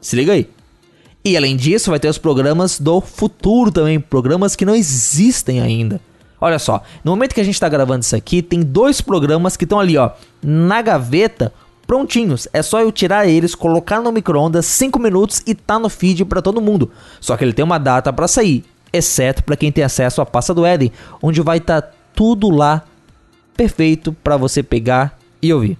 se 0.00 0.14
liga 0.16 0.32
aí. 0.32 0.48
E 1.24 1.36
além 1.36 1.56
disso, 1.56 1.90
vai 1.90 1.98
ter 1.98 2.08
os 2.08 2.18
programas 2.18 2.78
do 2.78 3.00
futuro 3.00 3.72
também, 3.72 3.98
programas 3.98 4.54
que 4.54 4.64
não 4.64 4.76
existem 4.76 5.60
ainda. 5.60 6.00
Olha 6.40 6.58
só, 6.58 6.82
no 7.02 7.12
momento 7.12 7.34
que 7.34 7.40
a 7.40 7.44
gente 7.44 7.54
está 7.54 7.68
gravando 7.68 8.02
isso 8.02 8.14
aqui, 8.14 8.42
tem 8.42 8.60
dois 8.60 9.00
programas 9.00 9.56
que 9.56 9.64
estão 9.64 9.80
ali, 9.80 9.96
ó, 9.96 10.10
na 10.42 10.82
gaveta 10.82 11.52
prontinhos. 11.86 12.48
É 12.52 12.62
só 12.62 12.80
eu 12.80 12.90
tirar 12.90 13.26
eles, 13.26 13.54
colocar 13.54 14.00
no 14.00 14.12
micro-ondas 14.12 14.66
5 14.66 14.98
minutos 14.98 15.42
e 15.46 15.54
tá 15.54 15.78
no 15.78 15.88
feed 15.88 16.24
para 16.24 16.42
todo 16.42 16.60
mundo. 16.60 16.90
Só 17.20 17.36
que 17.36 17.44
ele 17.44 17.52
tem 17.52 17.64
uma 17.64 17.78
data 17.78 18.12
para 18.12 18.28
sair, 18.28 18.64
exceto 18.92 19.44
para 19.44 19.56
quem 19.56 19.70
tem 19.70 19.84
acesso 19.84 20.20
à 20.20 20.26
pasta 20.26 20.52
do 20.52 20.66
Eden, 20.66 20.92
onde 21.22 21.40
vai 21.40 21.58
estar 21.58 21.82
tá 21.82 21.90
tudo 22.14 22.50
lá 22.50 22.82
perfeito 23.56 24.12
para 24.12 24.36
você 24.36 24.62
pegar 24.62 25.18
e 25.40 25.52
ouvir. 25.52 25.78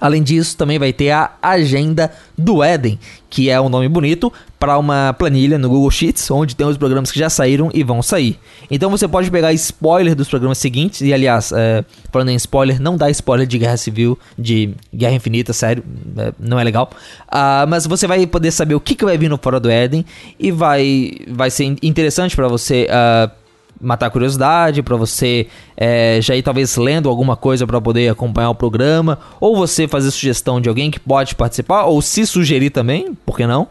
Além 0.00 0.22
disso, 0.22 0.56
também 0.56 0.78
vai 0.78 0.92
ter 0.92 1.10
a 1.10 1.32
Agenda 1.42 2.12
do 2.36 2.62
Éden, 2.62 2.98
que 3.28 3.50
é 3.50 3.60
um 3.60 3.68
nome 3.68 3.88
bonito 3.88 4.32
para 4.58 4.78
uma 4.78 5.12
planilha 5.12 5.58
no 5.58 5.68
Google 5.68 5.90
Sheets, 5.90 6.30
onde 6.30 6.54
tem 6.54 6.66
os 6.66 6.76
programas 6.76 7.10
que 7.10 7.18
já 7.18 7.28
saíram 7.28 7.70
e 7.74 7.82
vão 7.82 8.00
sair. 8.00 8.38
Então 8.70 8.90
você 8.90 9.08
pode 9.08 9.30
pegar 9.30 9.52
spoiler 9.52 10.14
dos 10.14 10.28
programas 10.28 10.58
seguintes, 10.58 11.00
e 11.00 11.12
aliás, 11.12 11.52
é, 11.52 11.84
falando 12.12 12.30
em 12.30 12.36
spoiler, 12.36 12.80
não 12.80 12.96
dá 12.96 13.10
spoiler 13.10 13.46
de 13.46 13.58
Guerra 13.58 13.76
Civil, 13.76 14.18
de 14.38 14.74
Guerra 14.94 15.14
Infinita, 15.14 15.52
sério, 15.52 15.82
é, 16.16 16.32
não 16.38 16.58
é 16.58 16.64
legal. 16.64 16.90
Uh, 17.26 17.66
mas 17.68 17.86
você 17.86 18.06
vai 18.06 18.24
poder 18.26 18.52
saber 18.52 18.74
o 18.74 18.80
que, 18.80 18.94
que 18.94 19.04
vai 19.04 19.18
vir 19.18 19.28
no 19.28 19.38
Fora 19.38 19.58
do 19.58 19.68
Éden, 19.68 20.04
e 20.38 20.52
vai, 20.52 21.12
vai 21.28 21.50
ser 21.50 21.76
interessante 21.82 22.36
para 22.36 22.46
você. 22.46 22.88
Uh, 22.88 23.47
matar 23.80 24.06
a 24.06 24.10
curiosidade, 24.10 24.82
para 24.82 24.96
você 24.96 25.46
é, 25.76 26.18
já 26.20 26.34
ir 26.34 26.42
talvez 26.42 26.76
lendo 26.76 27.08
alguma 27.08 27.36
coisa 27.36 27.66
para 27.66 27.80
poder 27.80 28.08
acompanhar 28.08 28.50
o 28.50 28.54
programa, 28.54 29.18
ou 29.40 29.56
você 29.56 29.86
fazer 29.86 30.10
sugestão 30.10 30.60
de 30.60 30.68
alguém 30.68 30.90
que 30.90 31.00
pode 31.00 31.34
participar, 31.34 31.84
ou 31.84 32.02
se 32.02 32.26
sugerir 32.26 32.70
também, 32.70 33.14
por 33.24 33.36
que 33.36 33.46
não? 33.46 33.68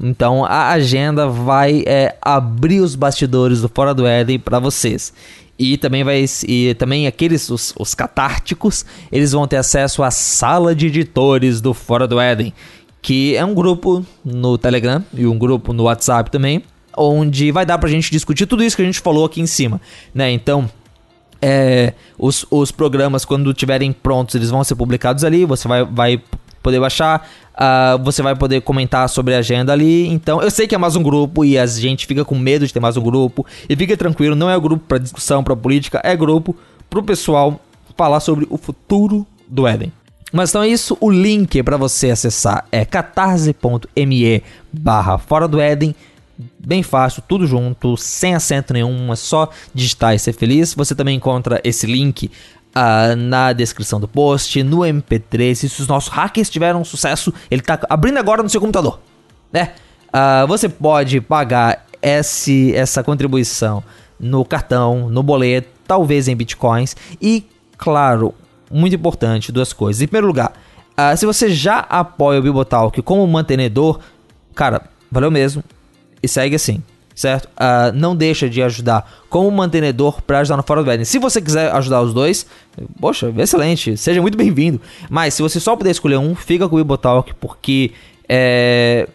Então 0.00 0.44
a 0.44 0.70
agenda 0.70 1.28
vai 1.28 1.84
é, 1.86 2.16
abrir 2.20 2.80
os 2.80 2.94
bastidores 2.94 3.60
do 3.60 3.68
Fora 3.68 3.94
do 3.94 4.06
Éden 4.06 4.38
para 4.38 4.58
vocês. 4.58 5.12
E 5.56 5.76
também 5.76 6.02
vai 6.02 6.24
e 6.48 6.74
também 6.74 7.06
aqueles 7.06 7.48
os, 7.48 7.72
os 7.78 7.94
catárticos, 7.94 8.84
eles 9.12 9.30
vão 9.30 9.46
ter 9.46 9.56
acesso 9.56 10.02
à 10.02 10.10
sala 10.10 10.74
de 10.74 10.88
editores 10.88 11.60
do 11.60 11.72
Fora 11.72 12.08
do 12.08 12.18
Éden, 12.18 12.52
que 13.00 13.36
é 13.36 13.44
um 13.44 13.54
grupo 13.54 14.04
no 14.24 14.58
Telegram 14.58 15.04
e 15.14 15.26
um 15.26 15.38
grupo 15.38 15.72
no 15.72 15.84
WhatsApp 15.84 16.28
também, 16.28 16.64
onde 16.96 17.50
vai 17.50 17.66
dar 17.66 17.78
pra 17.78 17.88
gente 17.88 18.10
discutir 18.10 18.46
tudo 18.46 18.62
isso 18.62 18.76
que 18.76 18.82
a 18.82 18.84
gente 18.84 19.00
falou 19.00 19.24
aqui 19.24 19.40
em 19.40 19.46
cima, 19.46 19.80
né? 20.14 20.30
Então, 20.30 20.68
é, 21.40 21.92
os, 22.18 22.46
os 22.50 22.70
programas, 22.72 23.24
quando 23.24 23.50
estiverem 23.50 23.92
prontos, 23.92 24.34
eles 24.34 24.50
vão 24.50 24.64
ser 24.64 24.74
publicados 24.76 25.24
ali. 25.24 25.44
Você 25.44 25.68
vai, 25.68 25.84
vai 25.84 26.22
poder 26.62 26.80
baixar. 26.80 27.28
Uh, 27.54 28.02
você 28.02 28.22
vai 28.22 28.34
poder 28.34 28.62
comentar 28.62 29.08
sobre 29.08 29.34
a 29.34 29.38
agenda 29.38 29.72
ali. 29.72 30.08
Então, 30.08 30.40
eu 30.40 30.50
sei 30.50 30.66
que 30.66 30.74
é 30.74 30.78
mais 30.78 30.96
um 30.96 31.02
grupo 31.02 31.44
e 31.44 31.58
a 31.58 31.66
gente 31.66 32.06
fica 32.06 32.24
com 32.24 32.34
medo 32.34 32.66
de 32.66 32.72
ter 32.72 32.80
mais 32.80 32.96
um 32.96 33.02
grupo. 33.02 33.46
E 33.68 33.76
fica 33.76 33.96
tranquilo, 33.96 34.34
não 34.34 34.48
é 34.48 34.58
grupo 34.58 34.84
para 34.88 34.98
discussão, 34.98 35.44
para 35.44 35.54
política, 35.54 36.00
é 36.02 36.16
grupo 36.16 36.56
pro 36.88 37.02
pessoal 37.02 37.60
falar 37.96 38.20
sobre 38.20 38.46
o 38.48 38.56
futuro 38.56 39.26
do 39.46 39.66
Éden. 39.66 39.92
Mas 40.32 40.50
então 40.50 40.62
é 40.62 40.68
isso, 40.68 40.96
o 41.00 41.10
link 41.10 41.62
para 41.62 41.76
você 41.76 42.10
acessar 42.10 42.66
é 42.72 42.84
catarse.me 42.84 44.42
barra 44.72 45.16
fora 45.16 45.46
do 45.46 45.60
Éden 45.60 45.94
bem 46.58 46.82
fácil, 46.82 47.22
tudo 47.26 47.46
junto, 47.46 47.96
sem 47.96 48.34
acento 48.34 48.72
nenhum, 48.72 49.12
é 49.12 49.16
só 49.16 49.50
digitar 49.72 50.14
e 50.14 50.18
ser 50.18 50.32
feliz. 50.32 50.74
Você 50.74 50.94
também 50.94 51.16
encontra 51.16 51.60
esse 51.64 51.86
link 51.86 52.30
uh, 52.74 53.16
na 53.16 53.52
descrição 53.52 54.00
do 54.00 54.08
post, 54.08 54.62
no 54.62 54.78
MP3. 54.78 55.54
Se 55.54 55.82
os 55.82 55.88
nossos 55.88 56.12
hackers 56.12 56.50
tiveram 56.50 56.84
sucesso, 56.84 57.32
ele 57.50 57.60
está 57.60 57.78
abrindo 57.88 58.18
agora 58.18 58.42
no 58.42 58.48
seu 58.48 58.60
computador, 58.60 59.00
né? 59.52 59.72
Uh, 60.08 60.46
você 60.46 60.68
pode 60.68 61.20
pagar 61.20 61.86
esse, 62.00 62.74
essa 62.74 63.02
contribuição 63.02 63.82
no 64.18 64.44
cartão, 64.44 65.08
no 65.10 65.22
boleto, 65.22 65.68
talvez 65.86 66.28
em 66.28 66.36
bitcoins 66.36 66.96
e, 67.20 67.46
claro, 67.76 68.34
muito 68.70 68.94
importante, 68.94 69.50
duas 69.50 69.72
coisas. 69.72 70.02
Em 70.02 70.06
primeiro 70.06 70.26
lugar, 70.26 70.52
uh, 70.92 71.16
se 71.16 71.26
você 71.26 71.50
já 71.50 71.80
apoia 71.80 72.38
o 72.38 72.42
Bibotalk 72.42 73.00
como 73.02 73.26
mantenedor, 73.26 74.00
cara, 74.54 74.82
valeu 75.10 75.30
mesmo 75.30 75.64
e 76.24 76.28
segue 76.28 76.56
assim, 76.56 76.82
certo? 77.14 77.46
Uh, 77.46 77.92
não 77.94 78.16
deixa 78.16 78.48
de 78.48 78.62
ajudar 78.62 79.08
como 79.28 79.50
mantenedor 79.50 80.22
para 80.22 80.40
ajudar 80.40 80.56
no 80.56 80.62
Fora 80.62 80.82
do 80.82 80.90
Éden. 80.90 81.04
Se 81.04 81.18
você 81.18 81.40
quiser 81.40 81.72
ajudar 81.72 82.00
os 82.02 82.12
dois, 82.12 82.46
poxa, 83.00 83.32
excelente, 83.38 83.96
seja 83.96 84.20
muito 84.20 84.36
bem-vindo. 84.36 84.80
Mas 85.08 85.34
se 85.34 85.42
você 85.42 85.60
só 85.60 85.76
puder 85.76 85.90
escolher 85.90 86.16
um, 86.16 86.34
fica 86.34 86.68
com 86.68 86.76
o 86.76 86.80
Ibotalk, 86.80 87.34
porque 87.34 87.92
é, 88.28 89.08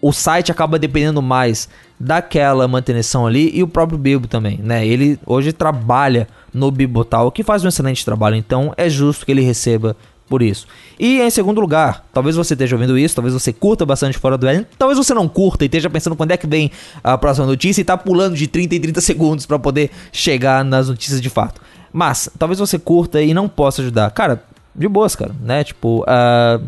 o, 0.00 0.12
site 0.12 0.52
acaba 0.52 0.78
dependendo 0.78 1.20
mais 1.20 1.68
daquela 1.98 2.68
manutenção 2.68 3.26
ali 3.26 3.50
e 3.54 3.62
o 3.62 3.68
próprio 3.68 3.98
Bibo 3.98 4.28
também, 4.28 4.58
né? 4.62 4.86
Ele 4.86 5.18
hoje 5.26 5.52
trabalha 5.52 6.28
no 6.52 6.70
Bibotal, 6.70 7.32
que 7.32 7.42
faz 7.42 7.64
um 7.64 7.68
excelente 7.68 8.04
trabalho, 8.04 8.36
então 8.36 8.72
é 8.76 8.88
justo 8.88 9.26
que 9.26 9.32
ele 9.32 9.42
receba 9.42 9.96
por 10.28 10.42
isso. 10.42 10.66
E 10.98 11.20
em 11.20 11.30
segundo 11.30 11.60
lugar, 11.60 12.04
talvez 12.12 12.36
você 12.36 12.54
esteja 12.54 12.76
ouvindo 12.76 12.98
isso, 12.98 13.14
talvez 13.14 13.32
você 13.32 13.52
curta 13.52 13.86
bastante 13.86 14.18
fora 14.18 14.36
do 14.36 14.46
Éden, 14.46 14.66
talvez 14.78 14.98
você 14.98 15.14
não 15.14 15.28
curta 15.28 15.64
e 15.64 15.66
esteja 15.66 15.88
pensando 15.88 16.16
quando 16.16 16.32
é 16.32 16.36
que 16.36 16.46
vem 16.46 16.70
a 17.02 17.16
próxima 17.16 17.46
notícia 17.46 17.80
e 17.80 17.84
tá 17.84 17.96
pulando 17.96 18.34
de 18.34 18.46
30 18.46 18.74
em 18.74 18.80
30 18.80 19.00
segundos 19.00 19.46
para 19.46 19.58
poder 19.58 19.90
chegar 20.12 20.64
nas 20.64 20.88
notícias 20.88 21.20
de 21.20 21.30
fato. 21.30 21.60
Mas, 21.92 22.28
talvez 22.38 22.58
você 22.58 22.78
curta 22.78 23.22
e 23.22 23.32
não 23.32 23.48
possa 23.48 23.80
ajudar. 23.80 24.10
Cara, 24.10 24.42
de 24.74 24.88
boas, 24.88 25.16
cara, 25.16 25.34
né? 25.40 25.64
Tipo, 25.64 26.02
uh, 26.02 26.64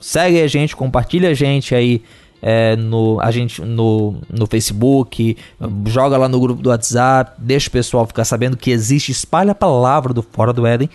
segue 0.00 0.40
a 0.40 0.46
gente, 0.48 0.74
compartilha 0.74 1.30
a 1.30 1.34
gente 1.34 1.74
aí 1.74 2.02
é, 2.42 2.74
no, 2.74 3.20
a 3.20 3.30
gente, 3.30 3.62
no, 3.62 4.16
no 4.28 4.46
Facebook, 4.48 5.36
joga 5.86 6.16
lá 6.16 6.28
no 6.28 6.40
grupo 6.40 6.60
do 6.60 6.70
WhatsApp, 6.70 7.32
deixa 7.38 7.68
o 7.68 7.70
pessoal 7.70 8.04
ficar 8.04 8.24
sabendo 8.24 8.56
que 8.56 8.72
existe, 8.72 9.12
espalha 9.12 9.52
a 9.52 9.54
palavra 9.54 10.12
do 10.12 10.22
Fora 10.22 10.52
do 10.52 10.66
Éden 10.66 10.90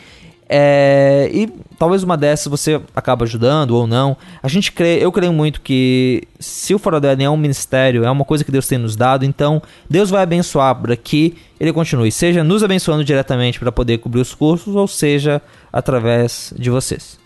é, 0.49 1.29
e 1.33 1.47
talvez 1.77 2.03
uma 2.03 2.15
dessas 2.15 2.47
você 2.47 2.81
acaba 2.95 3.25
ajudando 3.25 3.71
ou 3.71 3.85
não. 3.85 4.15
A 4.41 4.47
gente 4.47 4.71
crê, 4.71 4.97
eu 5.01 5.11
creio 5.11 5.33
muito 5.33 5.61
que 5.61 6.23
se 6.39 6.73
o 6.73 6.79
Fora 6.79 6.99
do 6.99 7.07
Éden 7.07 7.25
é 7.25 7.29
um 7.29 7.37
ministério, 7.37 8.05
é 8.05 8.11
uma 8.11 8.25
coisa 8.25 8.43
que 8.43 8.51
Deus 8.51 8.67
tem 8.67 8.77
nos 8.77 8.95
dado, 8.95 9.25
então 9.25 9.61
Deus 9.89 10.09
vai 10.09 10.23
abençoar 10.23 10.75
para 10.75 10.95
que 10.95 11.35
ele 11.59 11.73
continue, 11.73 12.11
seja 12.11 12.43
nos 12.43 12.63
abençoando 12.63 13.03
diretamente 13.03 13.59
para 13.59 13.71
poder 13.71 13.97
cobrir 13.97 14.21
os 14.21 14.33
custos, 14.33 14.75
ou 14.75 14.87
seja 14.87 15.41
através 15.71 16.53
de 16.57 16.69
vocês. 16.69 17.17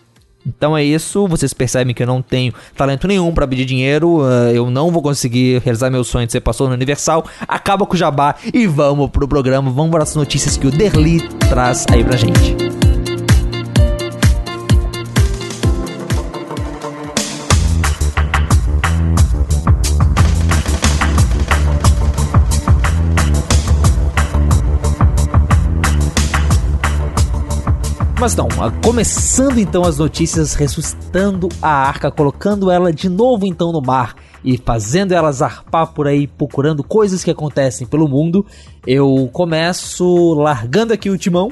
Então 0.44 0.76
é 0.76 0.82
isso, 0.82 1.28
vocês 1.28 1.54
percebem 1.54 1.94
que 1.94 2.02
eu 2.02 2.06
não 2.06 2.20
tenho 2.20 2.52
talento 2.76 3.06
nenhum 3.06 3.32
para 3.32 3.46
pedir 3.46 3.64
dinheiro, 3.64 4.22
uh, 4.22 4.50
eu 4.52 4.70
não 4.70 4.90
vou 4.90 5.00
conseguir 5.00 5.60
realizar 5.60 5.88
meu 5.88 6.02
sonho 6.02 6.26
de 6.26 6.32
ser 6.32 6.40
pastor 6.40 6.68
no 6.68 6.74
Universal. 6.74 7.24
Acaba 7.46 7.86
com 7.86 7.94
o 7.94 7.96
jabá 7.96 8.34
e 8.52 8.66
vamos 8.66 9.08
pro 9.10 9.28
programa, 9.28 9.70
vamos 9.70 9.92
para 9.92 10.02
as 10.02 10.16
notícias 10.16 10.56
que 10.56 10.66
o 10.66 10.70
Derli 10.70 11.20
traz 11.48 11.86
aí 11.92 12.02
pra 12.02 12.16
gente. 12.16 12.81
Mas 28.22 28.36
não, 28.36 28.46
começando 28.84 29.58
então 29.58 29.82
as 29.82 29.98
notícias, 29.98 30.54
ressuscitando 30.54 31.48
a 31.60 31.68
arca, 31.68 32.08
colocando 32.08 32.70
ela 32.70 32.92
de 32.92 33.08
novo 33.08 33.44
então 33.44 33.72
no 33.72 33.82
mar 33.82 34.14
e 34.44 34.56
fazendo 34.56 35.10
ela 35.10 35.32
zarpar 35.32 35.88
por 35.88 36.06
aí, 36.06 36.28
procurando 36.28 36.84
coisas 36.84 37.24
que 37.24 37.32
acontecem 37.32 37.84
pelo 37.84 38.06
mundo, 38.06 38.46
eu 38.86 39.28
começo 39.32 40.34
largando 40.34 40.92
aqui 40.92 41.10
o 41.10 41.18
timão, 41.18 41.50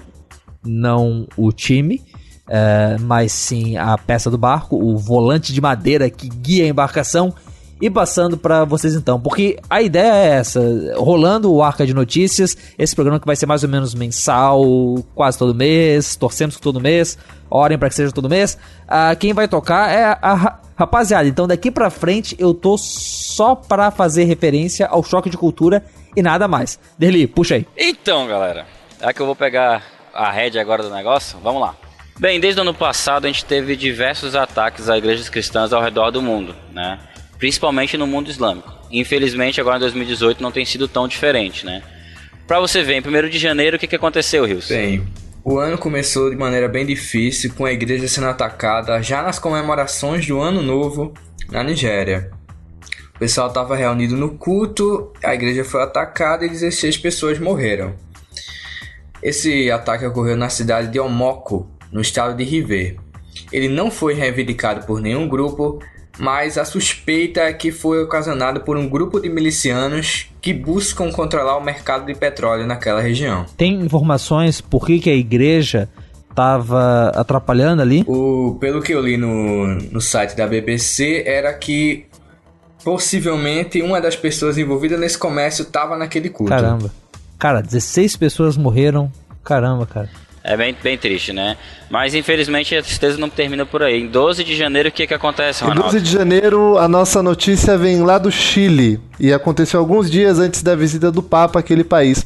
não 0.64 1.26
o 1.37 1.50
time, 1.50 2.04
é, 2.48 2.96
mas 3.00 3.33
sim 3.33 3.76
a 3.76 3.98
peça 3.98 4.30
do 4.30 4.38
barco, 4.38 4.76
o 4.76 4.96
volante 4.96 5.52
de 5.52 5.61
madeira 5.61 6.09
que 6.09 6.28
guia 6.28 6.66
a 6.66 6.68
embarcação 6.68 7.35
e 7.81 7.88
passando 7.88 8.37
para 8.37 8.64
vocês 8.64 8.95
então, 8.95 9.19
porque 9.21 9.59
a 9.69 9.81
ideia 9.81 10.12
é 10.12 10.29
essa, 10.38 10.61
rolando 10.97 11.53
o 11.53 11.62
Arca 11.62 11.87
de 11.87 11.95
Notícias, 11.95 12.57
esse 12.79 12.95
programa 12.95 13.19
que 13.19 13.27
vai 13.27 13.37
ser 13.37 13.47
mais 13.47 13.62
ou 13.62 13.69
menos 13.69 13.95
mensal, 13.95 14.62
quase 15.14 15.38
todo 15.38 15.55
mês, 15.55 16.14
torcemos 16.16 16.57
que 16.57 16.62
todo 16.62 16.81
mês, 16.81 17.16
orem 17.49 17.79
para 17.79 17.88
que 17.88 17.95
seja 17.95 18.12
todo 18.12 18.29
mês. 18.29 18.59
Uh, 18.85 19.16
quem 19.19 19.33
vai 19.33 19.49
tocar 19.49 19.90
é 19.90 20.19
a 20.21 20.61
rapaziada. 20.77 21.29
Então 21.29 21.47
daqui 21.47 21.71
para 21.71 21.90
frente 21.90 22.37
eu 22.38 22.55
tô 22.55 22.77
só 22.79 23.55
para 23.55 23.90
fazer 23.90 24.25
referência 24.25 24.87
ao 24.87 25.03
choque 25.03 25.31
de 25.31 25.37
cultura 25.37 25.85
e 26.16 26.23
nada 26.23 26.47
mais. 26.49 26.79
Derli, 26.99 27.27
puxa 27.27 27.57
aí. 27.57 27.66
Então, 27.77 28.27
galera, 28.27 28.66
é 29.01 29.12
que 29.12 29.21
eu 29.21 29.27
vou 29.27 29.37
pegar 29.37 29.83
a 30.12 30.31
rédea 30.31 30.61
agora 30.61 30.83
do 30.83 30.90
negócio. 30.90 31.38
Vamos 31.43 31.61
lá. 31.61 31.75
Bem, 32.19 32.38
desde 32.38 32.61
o 32.61 32.62
ano 32.62 32.75
passado 32.75 33.25
a 33.25 33.29
gente 33.29 33.45
teve 33.45 33.75
diversos 33.75 34.35
ataques 34.35 34.90
a 34.90 34.99
igrejas 34.99 35.29
cristãs 35.29 35.73
ao 35.73 35.83
redor 35.83 36.11
do 36.11 36.21
mundo, 36.21 36.55
né? 36.71 36.99
Principalmente 37.40 37.96
no 37.96 38.07
mundo 38.07 38.31
islâmico. 38.31 38.70
Infelizmente, 38.92 39.61
agora 39.61 39.79
em 39.79 39.81
2018 39.81 40.42
não 40.42 40.53
tem 40.53 40.64
sido 40.64 40.87
tão 40.87 41.09
diferente, 41.09 41.64
né? 41.64 41.83
Para 42.46 42.61
você 42.61 42.83
ver, 42.83 42.94
em 42.94 43.26
1 43.26 43.29
de 43.31 43.38
janeiro, 43.38 43.76
o 43.76 43.81
que, 43.81 43.87
que 43.87 43.96
aconteceu, 43.96 44.44
Rios? 44.44 44.68
Bem, 44.68 45.05
o 45.42 45.59
ano 45.59 45.79
começou 45.79 46.29
de 46.29 46.37
maneira 46.37 46.68
bem 46.68 46.85
difícil, 46.85 47.55
com 47.55 47.64
a 47.64 47.72
igreja 47.72 48.07
sendo 48.07 48.26
atacada 48.26 49.00
já 49.03 49.22
nas 49.22 49.38
comemorações 49.38 50.26
do 50.26 50.38
Ano 50.38 50.62
Novo 50.62 51.14
na 51.50 51.64
Nigéria. 51.64 52.31
O 53.14 53.18
pessoal 53.18 53.48
estava 53.48 53.74
reunido 53.74 54.16
no 54.16 54.37
culto, 54.37 55.12
a 55.22 55.35
igreja 55.35 55.64
foi 55.64 55.83
atacada 55.83 56.44
e 56.44 56.48
16 56.48 56.98
pessoas 56.98 57.38
morreram. 57.38 57.94
Esse 59.22 59.70
ataque 59.70 60.05
ocorreu 60.05 60.37
na 60.37 60.48
cidade 60.48 60.88
de 60.88 60.98
Omoko, 60.98 61.70
no 61.92 62.00
estado 62.00 62.37
de 62.37 62.44
River. 62.44 62.96
Ele 63.53 63.68
não 63.68 63.90
foi 63.90 64.14
reivindicado 64.14 64.87
por 64.87 65.00
nenhum 65.00 65.29
grupo, 65.29 65.79
mas 66.20 66.59
a 66.59 66.66
suspeita 66.66 67.40
é 67.40 67.52
que 67.52 67.72
foi 67.72 68.02
ocasionada 68.02 68.61
por 68.61 68.76
um 68.76 68.87
grupo 68.87 69.18
de 69.18 69.30
milicianos 69.30 70.26
que 70.40 70.52
buscam 70.52 71.11
controlar 71.11 71.56
o 71.56 71.64
mercado 71.64 72.04
de 72.04 72.14
petróleo 72.14 72.66
naquela 72.66 73.00
região. 73.00 73.46
Tem 73.56 73.80
informações 73.80 74.61
por 74.61 74.87
que, 74.87 75.00
que 75.00 75.09
a 75.09 75.14
igreja 75.14 75.88
estava 76.28 77.09
atrapalhando 77.14 77.80
ali? 77.80 78.04
O, 78.06 78.59
pelo 78.61 78.83
que 78.83 78.92
eu 78.92 79.00
li 79.00 79.16
no, 79.16 79.66
no 79.66 80.00
site 80.00 80.37
da 80.37 80.46
BBC, 80.46 81.24
era 81.26 81.54
que 81.54 82.04
possivelmente 82.85 83.80
uma 83.80 83.98
das 83.98 84.14
pessoas 84.14 84.59
envolvidas 84.59 85.00
nesse 85.00 85.16
comércio 85.16 85.62
estava 85.62 85.96
naquele 85.96 86.28
culto. 86.28 86.50
Caramba. 86.50 86.90
Cara, 87.38 87.62
16 87.62 88.16
pessoas 88.16 88.59
morreram. 88.59 89.11
Caramba, 89.42 89.87
cara. 89.87 90.11
É 90.42 90.57
bem, 90.57 90.74
bem 90.83 90.96
triste, 90.96 91.33
né? 91.33 91.57
Mas 91.90 92.14
infelizmente 92.14 92.74
a 92.74 92.83
tristeza 92.83 93.18
não 93.18 93.29
termina 93.29 93.66
por 93.66 93.83
aí. 93.83 94.00
Em 94.03 94.07
12 94.07 94.42
de 94.42 94.57
janeiro, 94.57 94.88
o 94.88 94.92
que, 94.92 95.07
que 95.07 95.14
acontece, 95.14 95.62
Ronaldo? 95.62 95.83
Em 95.83 95.85
12 95.92 96.00
de 96.00 96.11
janeiro, 96.11 96.79
a 96.79 96.88
nossa 96.88 97.22
notícia 97.22 97.76
vem 97.76 98.03
lá 98.03 98.16
do 98.16 98.33
Chile. 98.33 98.98
E 99.18 99.33
aconteceu 99.33 99.79
alguns 99.79 100.11
dias 100.11 100.38
antes 100.38 100.62
da 100.62 100.74
visita 100.74 101.12
do 101.12 101.22
Papa 101.22 101.59
àquele 101.61 101.85
país. 101.85 102.24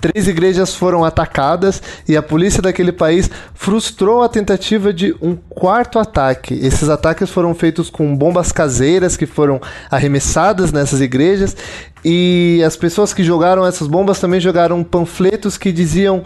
Três 0.00 0.28
igrejas 0.28 0.74
foram 0.74 1.04
atacadas 1.04 1.82
e 2.06 2.16
a 2.16 2.22
polícia 2.22 2.60
daquele 2.60 2.92
país 2.92 3.30
frustrou 3.54 4.22
a 4.22 4.28
tentativa 4.28 4.92
de 4.92 5.14
um 5.22 5.36
quarto 5.36 5.98
ataque. 5.98 6.54
Esses 6.54 6.88
ataques 6.88 7.30
foram 7.30 7.54
feitos 7.54 7.88
com 7.88 8.14
bombas 8.14 8.52
caseiras 8.52 9.16
que 9.16 9.26
foram 9.26 9.60
arremessadas 9.90 10.72
nessas 10.72 11.00
igrejas 11.00 11.56
e 12.04 12.62
as 12.66 12.76
pessoas 12.76 13.14
que 13.14 13.24
jogaram 13.24 13.64
essas 13.64 13.88
bombas 13.88 14.20
também 14.20 14.40
jogaram 14.40 14.84
panfletos 14.84 15.56
que 15.56 15.72
diziam 15.72 16.22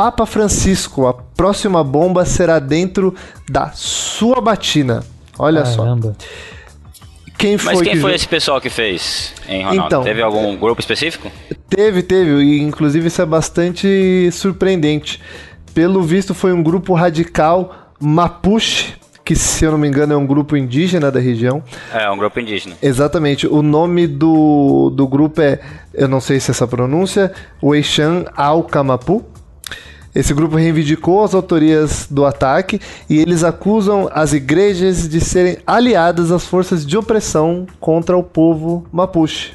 Papa 0.00 0.24
Francisco, 0.24 1.06
a 1.06 1.12
próxima 1.12 1.84
bomba 1.84 2.24
será 2.24 2.58
dentro 2.58 3.14
da 3.46 3.70
sua 3.74 4.40
batina. 4.40 5.04
Olha 5.38 5.62
Caramba. 5.62 6.16
só. 6.18 6.26
Quem 7.36 7.58
foi 7.58 7.74
Mas 7.74 7.82
quem 7.82 7.92
que 7.92 8.00
foi 8.00 8.12
jo- 8.12 8.16
esse 8.16 8.26
pessoal 8.26 8.62
que 8.62 8.70
fez, 8.70 9.34
hein, 9.46 9.62
Ronaldo? 9.62 9.84
Então. 9.84 10.02
Teve 10.02 10.22
algum 10.22 10.56
grupo 10.56 10.80
específico? 10.80 11.30
Teve, 11.68 12.02
teve, 12.02 12.30
e 12.42 12.62
inclusive 12.62 13.08
isso 13.08 13.20
é 13.20 13.26
bastante 13.26 14.30
surpreendente. 14.32 15.20
Pelo 15.74 16.02
visto, 16.02 16.32
foi 16.32 16.54
um 16.54 16.62
grupo 16.62 16.94
radical 16.94 17.90
Mapuche, 18.00 18.94
que 19.22 19.36
se 19.36 19.66
eu 19.66 19.72
não 19.72 19.76
me 19.78 19.86
engano 19.86 20.14
é 20.14 20.16
um 20.16 20.26
grupo 20.26 20.56
indígena 20.56 21.10
da 21.10 21.20
região. 21.20 21.62
É, 21.92 22.10
um 22.10 22.16
grupo 22.16 22.40
indígena. 22.40 22.74
Exatamente, 22.80 23.46
o 23.46 23.60
nome 23.60 24.06
do, 24.06 24.88
do 24.94 25.06
grupo 25.06 25.42
é, 25.42 25.60
eu 25.92 26.08
não 26.08 26.22
sei 26.22 26.40
se 26.40 26.50
essa 26.50 26.66
pronúncia, 26.66 27.30
Weixan 27.62 28.24
Alcamapu. 28.34 29.26
Esse 30.14 30.34
grupo 30.34 30.56
reivindicou 30.56 31.22
as 31.22 31.34
autorias 31.34 32.08
do 32.10 32.24
ataque 32.24 32.80
e 33.08 33.18
eles 33.18 33.44
acusam 33.44 34.08
as 34.12 34.32
igrejas 34.32 35.08
de 35.08 35.20
serem 35.20 35.58
aliadas 35.66 36.32
às 36.32 36.44
forças 36.44 36.84
de 36.84 36.96
opressão 36.96 37.66
contra 37.78 38.16
o 38.16 38.22
povo 38.22 38.86
Mapuche. 38.92 39.52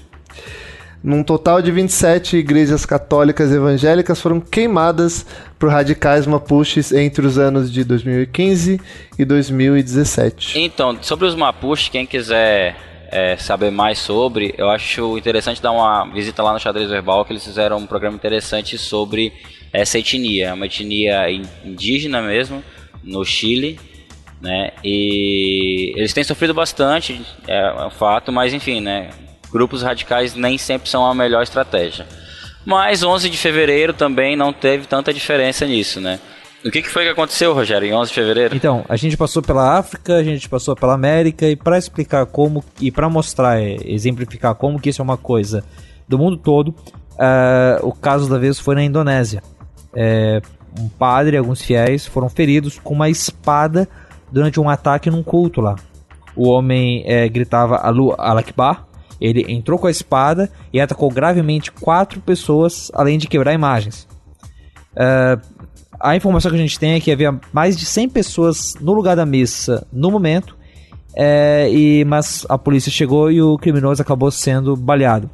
Num 1.03 1.23
total 1.23 1.61
de 1.61 1.71
27 1.71 2.37
igrejas 2.37 2.83
católicas 2.83 3.51
evangélicas 3.51 4.19
foram 4.19 4.39
queimadas 4.39 5.23
por 5.59 5.69
radicais 5.69 6.25
mapuches 6.25 6.91
entre 6.91 7.27
os 7.27 7.37
anos 7.37 7.71
de 7.71 7.83
2015 7.83 8.81
e 9.19 9.23
2017. 9.23 10.59
Então, 10.59 10.97
sobre 11.03 11.27
os 11.27 11.35
Mapuche, 11.35 11.91
quem 11.91 12.07
quiser 12.07 12.75
é, 13.11 13.37
saber 13.37 13.69
mais 13.71 13.99
sobre, 13.99 14.55
eu 14.57 14.67
acho 14.69 15.15
interessante 15.15 15.61
dar 15.61 15.71
uma 15.71 16.05
visita 16.11 16.41
lá 16.41 16.51
no 16.51 16.59
Xadrez 16.59 16.89
Verbal, 16.89 17.23
que 17.23 17.33
eles 17.33 17.43
fizeram 17.43 17.77
um 17.77 17.85
programa 17.85 18.15
interessante 18.15 18.75
sobre 18.75 19.31
essa 19.73 19.97
etnia. 19.99 20.47
É 20.49 20.53
uma 20.53 20.65
etnia 20.65 21.29
in- 21.31 21.43
indígena 21.63 22.21
mesmo, 22.21 22.63
no 23.03 23.23
Chile, 23.25 23.79
né? 24.41 24.71
E 24.83 25.93
eles 25.95 26.13
têm 26.13 26.23
sofrido 26.23 26.53
bastante, 26.53 27.21
é 27.47 27.85
um 27.85 27.89
fato, 27.89 28.31
mas 28.31 28.53
enfim, 28.53 28.81
né? 28.81 29.09
Grupos 29.51 29.81
radicais 29.81 30.35
nem 30.35 30.57
sempre 30.57 30.89
são 30.89 31.05
a 31.05 31.13
melhor 31.13 31.43
estratégia. 31.43 32.05
Mas 32.65 33.03
11 33.03 33.29
de 33.29 33.37
fevereiro 33.37 33.93
também 33.93 34.35
não 34.35 34.51
teve 34.51 34.87
tanta 34.87 35.13
diferença 35.13 35.65
nisso, 35.65 36.01
né? 36.01 36.19
O 36.65 36.71
que, 36.71 36.81
que 36.81 36.89
foi 36.89 37.03
que 37.03 37.09
aconteceu, 37.09 37.53
Rogério, 37.53 37.87
em 37.87 37.93
11 37.93 38.09
de 38.09 38.15
fevereiro? 38.15 38.55
Então, 38.55 38.83
a 38.89 38.95
gente 38.95 39.15
passou 39.15 39.39
pela 39.43 39.77
África, 39.77 40.15
a 40.15 40.23
gente 40.23 40.49
passou 40.49 40.75
pela 40.75 40.95
América 40.95 41.47
e 41.47 41.55
para 41.55 41.77
explicar 41.77 42.25
como 42.25 42.65
e 42.81 42.91
para 42.91 43.07
mostrar, 43.07 43.61
é, 43.61 43.77
exemplificar 43.85 44.55
como 44.55 44.79
que 44.79 44.89
isso 44.89 44.99
é 44.99 45.03
uma 45.03 45.15
coisa 45.15 45.63
do 46.09 46.17
mundo 46.17 46.37
todo, 46.37 46.73
ah, 47.19 47.77
o 47.83 47.91
caso 47.93 48.27
da 48.27 48.39
vez 48.39 48.57
foi 48.59 48.73
na 48.73 48.83
Indonésia. 48.83 49.43
É, 49.95 50.41
um 50.79 50.89
padre 50.89 51.35
e 51.35 51.37
alguns 51.37 51.61
fiéis 51.61 52.05
foram 52.05 52.29
feridos 52.29 52.79
com 52.79 52.93
uma 52.93 53.09
espada 53.09 53.87
durante 54.31 54.59
um 54.59 54.69
ataque 54.69 55.09
num 55.09 55.23
culto 55.23 55.61
lá. 55.61 55.75
O 56.35 56.49
homem 56.49 57.03
é, 57.05 57.29
gritava 57.29 57.77
Alakbar, 57.77 58.85
ele 59.21 59.45
entrou 59.47 59.79
com 59.79 59.87
a 59.87 59.91
espada 59.91 60.51
e 60.73 60.81
atacou 60.81 61.09
gravemente 61.09 61.71
quatro 61.71 62.19
pessoas, 62.19 62.91
além 62.93 63.17
de 63.17 63.27
quebrar 63.27 63.53
imagens. 63.53 64.05
Ah, 64.95 65.39
a 65.99 66.15
informação 66.15 66.51
que 66.51 66.57
a 66.57 66.61
gente 66.61 66.79
tem 66.79 66.93
é 66.93 66.99
que 66.99 67.11
havia 67.11 67.39
mais 67.51 67.77
de 67.77 67.85
100 67.85 68.09
pessoas 68.09 68.75
no 68.79 68.93
lugar 68.93 69.15
da 69.15 69.25
missa 69.25 69.85
no 69.91 70.11
momento, 70.11 70.57
é, 71.15 71.69
e, 71.71 72.03
mas 72.05 72.45
a 72.49 72.57
polícia 72.57 72.91
chegou 72.91 73.31
e 73.31 73.41
o 73.41 73.57
criminoso 73.57 74.01
acabou 74.01 74.29
sendo 74.29 74.75
baleado. 74.75 75.29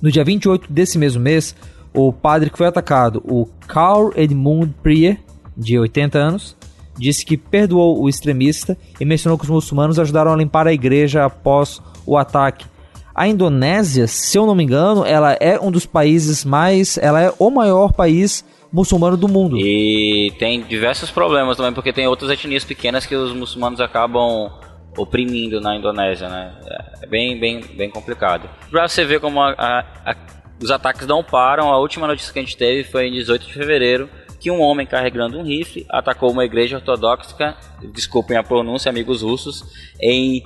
No 0.00 0.10
dia 0.10 0.24
28 0.24 0.72
desse 0.72 0.98
mesmo 0.98 1.20
mês, 1.20 1.54
o 1.94 2.12
padre 2.12 2.50
que 2.50 2.58
foi 2.58 2.66
atacado, 2.66 3.22
o 3.26 3.46
Carl 3.66 4.10
Edmund 4.16 4.74
Prier, 4.82 5.18
de 5.56 5.78
80 5.78 6.18
anos, 6.18 6.56
disse 6.98 7.24
que 7.24 7.36
perdoou 7.36 8.00
o 8.02 8.08
extremista 8.08 8.76
e 9.00 9.04
mencionou 9.04 9.38
que 9.38 9.44
os 9.44 9.50
muçulmanos 9.50 9.98
ajudaram 9.98 10.32
a 10.32 10.36
limpar 10.36 10.66
a 10.66 10.72
igreja 10.72 11.24
após 11.24 11.82
o 12.06 12.16
ataque. 12.16 12.66
A 13.14 13.28
Indonésia, 13.28 14.06
se 14.06 14.38
eu 14.38 14.46
não 14.46 14.54
me 14.54 14.64
engano, 14.64 15.04
ela 15.04 15.32
é 15.34 15.60
um 15.60 15.70
dos 15.70 15.84
países 15.84 16.44
mais. 16.46 16.96
Ela 16.96 17.20
é 17.20 17.32
o 17.38 17.50
maior 17.50 17.92
país 17.92 18.42
muçulmano 18.72 19.18
do 19.18 19.28
mundo. 19.28 19.58
E 19.58 20.32
tem 20.38 20.62
diversos 20.62 21.10
problemas 21.10 21.58
também, 21.58 21.74
porque 21.74 21.92
tem 21.92 22.06
outras 22.06 22.30
etnias 22.30 22.64
pequenas 22.64 23.04
que 23.04 23.14
os 23.14 23.34
muçulmanos 23.34 23.80
acabam 23.82 24.50
oprimindo 24.96 25.60
na 25.60 25.76
Indonésia, 25.76 26.28
né? 26.28 26.52
É 27.02 27.06
bem, 27.06 27.38
bem, 27.38 27.60
bem 27.76 27.90
complicado. 27.90 28.48
Pra 28.70 28.88
você 28.88 29.04
ver 29.04 29.20
como 29.20 29.40
a- 29.42 29.54
a- 29.58 29.84
a- 30.06 30.16
os 30.62 30.70
ataques 30.70 31.06
não 31.06 31.24
param, 31.24 31.72
a 31.72 31.78
última 31.78 32.06
notícia 32.06 32.32
que 32.32 32.38
a 32.38 32.42
gente 32.42 32.56
teve 32.56 32.84
foi 32.84 33.08
em 33.08 33.12
18 33.12 33.46
de 33.46 33.52
fevereiro, 33.52 34.08
que 34.40 34.50
um 34.50 34.60
homem 34.60 34.86
carregando 34.86 35.38
um 35.38 35.42
rifle 35.42 35.86
atacou 35.88 36.30
uma 36.30 36.44
igreja 36.44 36.76
ortodoxa, 36.76 37.56
desculpem 37.92 38.36
a 38.36 38.42
pronúncia, 38.42 38.88
amigos 38.88 39.22
russos, 39.22 39.64
em 40.00 40.42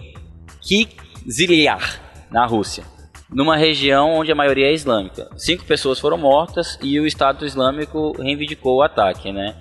Kizlyar, 0.61 2.01
na 2.31 2.47
Rússia. 2.47 2.85
Numa 3.31 3.57
região 3.57 4.15
onde 4.15 4.31
a 4.31 4.35
maioria 4.35 4.67
é 4.67 4.73
islâmica. 4.73 5.29
Cinco 5.37 5.65
pessoas 5.65 5.99
foram 5.99 6.17
mortas 6.17 6.79
e 6.83 7.01
o 7.01 7.07
Estado 7.07 7.45
Islâmico 7.45 8.13
reivindicou 8.23 8.77
o 8.77 8.83
ataque, 8.83 9.33
né? 9.33 9.55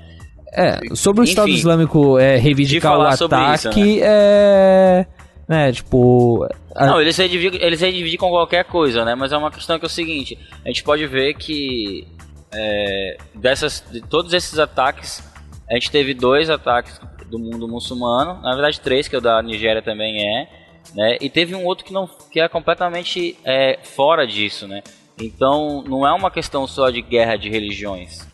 É, 0.53 0.79
sobre 0.95 1.21
o 1.21 1.23
Enfim, 1.23 1.31
Estado 1.31 1.49
Islâmico 1.49 2.17
é, 2.17 2.37
reivindicar 2.37 2.97
o 2.97 3.01
ataque, 3.01 3.81
isso, 3.81 4.03
é. 4.03 5.05
Né, 5.47 5.71
tipo. 5.71 6.47
a- 6.75 6.85
Não, 6.87 6.99
eles 7.01 7.15
reivindicam, 7.17 7.59
eles 7.61 7.79
reivindicam 7.81 8.29
qualquer 8.29 8.65
coisa, 8.65 9.05
né? 9.05 9.13
Mas 9.15 9.31
é 9.31 9.37
uma 9.37 9.51
questão 9.51 9.77
que 9.77 9.85
é 9.85 9.87
o 9.87 9.89
seguinte: 9.89 10.37
a 10.63 10.67
gente 10.69 10.83
pode 10.83 11.05
ver 11.05 11.35
que 11.35 12.07
é, 12.53 13.17
dessas, 13.35 13.83
de 13.91 14.01
todos 14.01 14.33
esses 14.33 14.57
ataques, 14.57 15.23
a 15.69 15.73
gente 15.75 15.91
teve 15.91 16.13
dois 16.13 16.49
ataques 16.49 16.99
do 17.29 17.37
mundo 17.37 17.67
muçulmano, 17.67 18.41
na 18.41 18.53
verdade 18.53 18.79
três, 18.79 19.07
que 19.07 19.15
o 19.17 19.21
da 19.21 19.41
Nigéria 19.41 19.81
também 19.81 20.17
é, 20.19 20.47
né? 20.95 21.17
E 21.21 21.29
teve 21.29 21.53
um 21.55 21.63
outro 21.65 21.85
que 21.85 21.93
não, 21.93 22.09
que 22.31 22.39
é 22.39 22.47
completamente 22.47 23.37
é, 23.45 23.79
fora 23.83 24.25
disso, 24.25 24.67
né? 24.67 24.81
Então 25.21 25.83
não 25.87 26.07
é 26.07 26.11
uma 26.13 26.31
questão 26.31 26.65
só 26.67 26.89
de 26.89 27.01
guerra 27.01 27.35
de 27.35 27.49
religiões, 27.49 28.27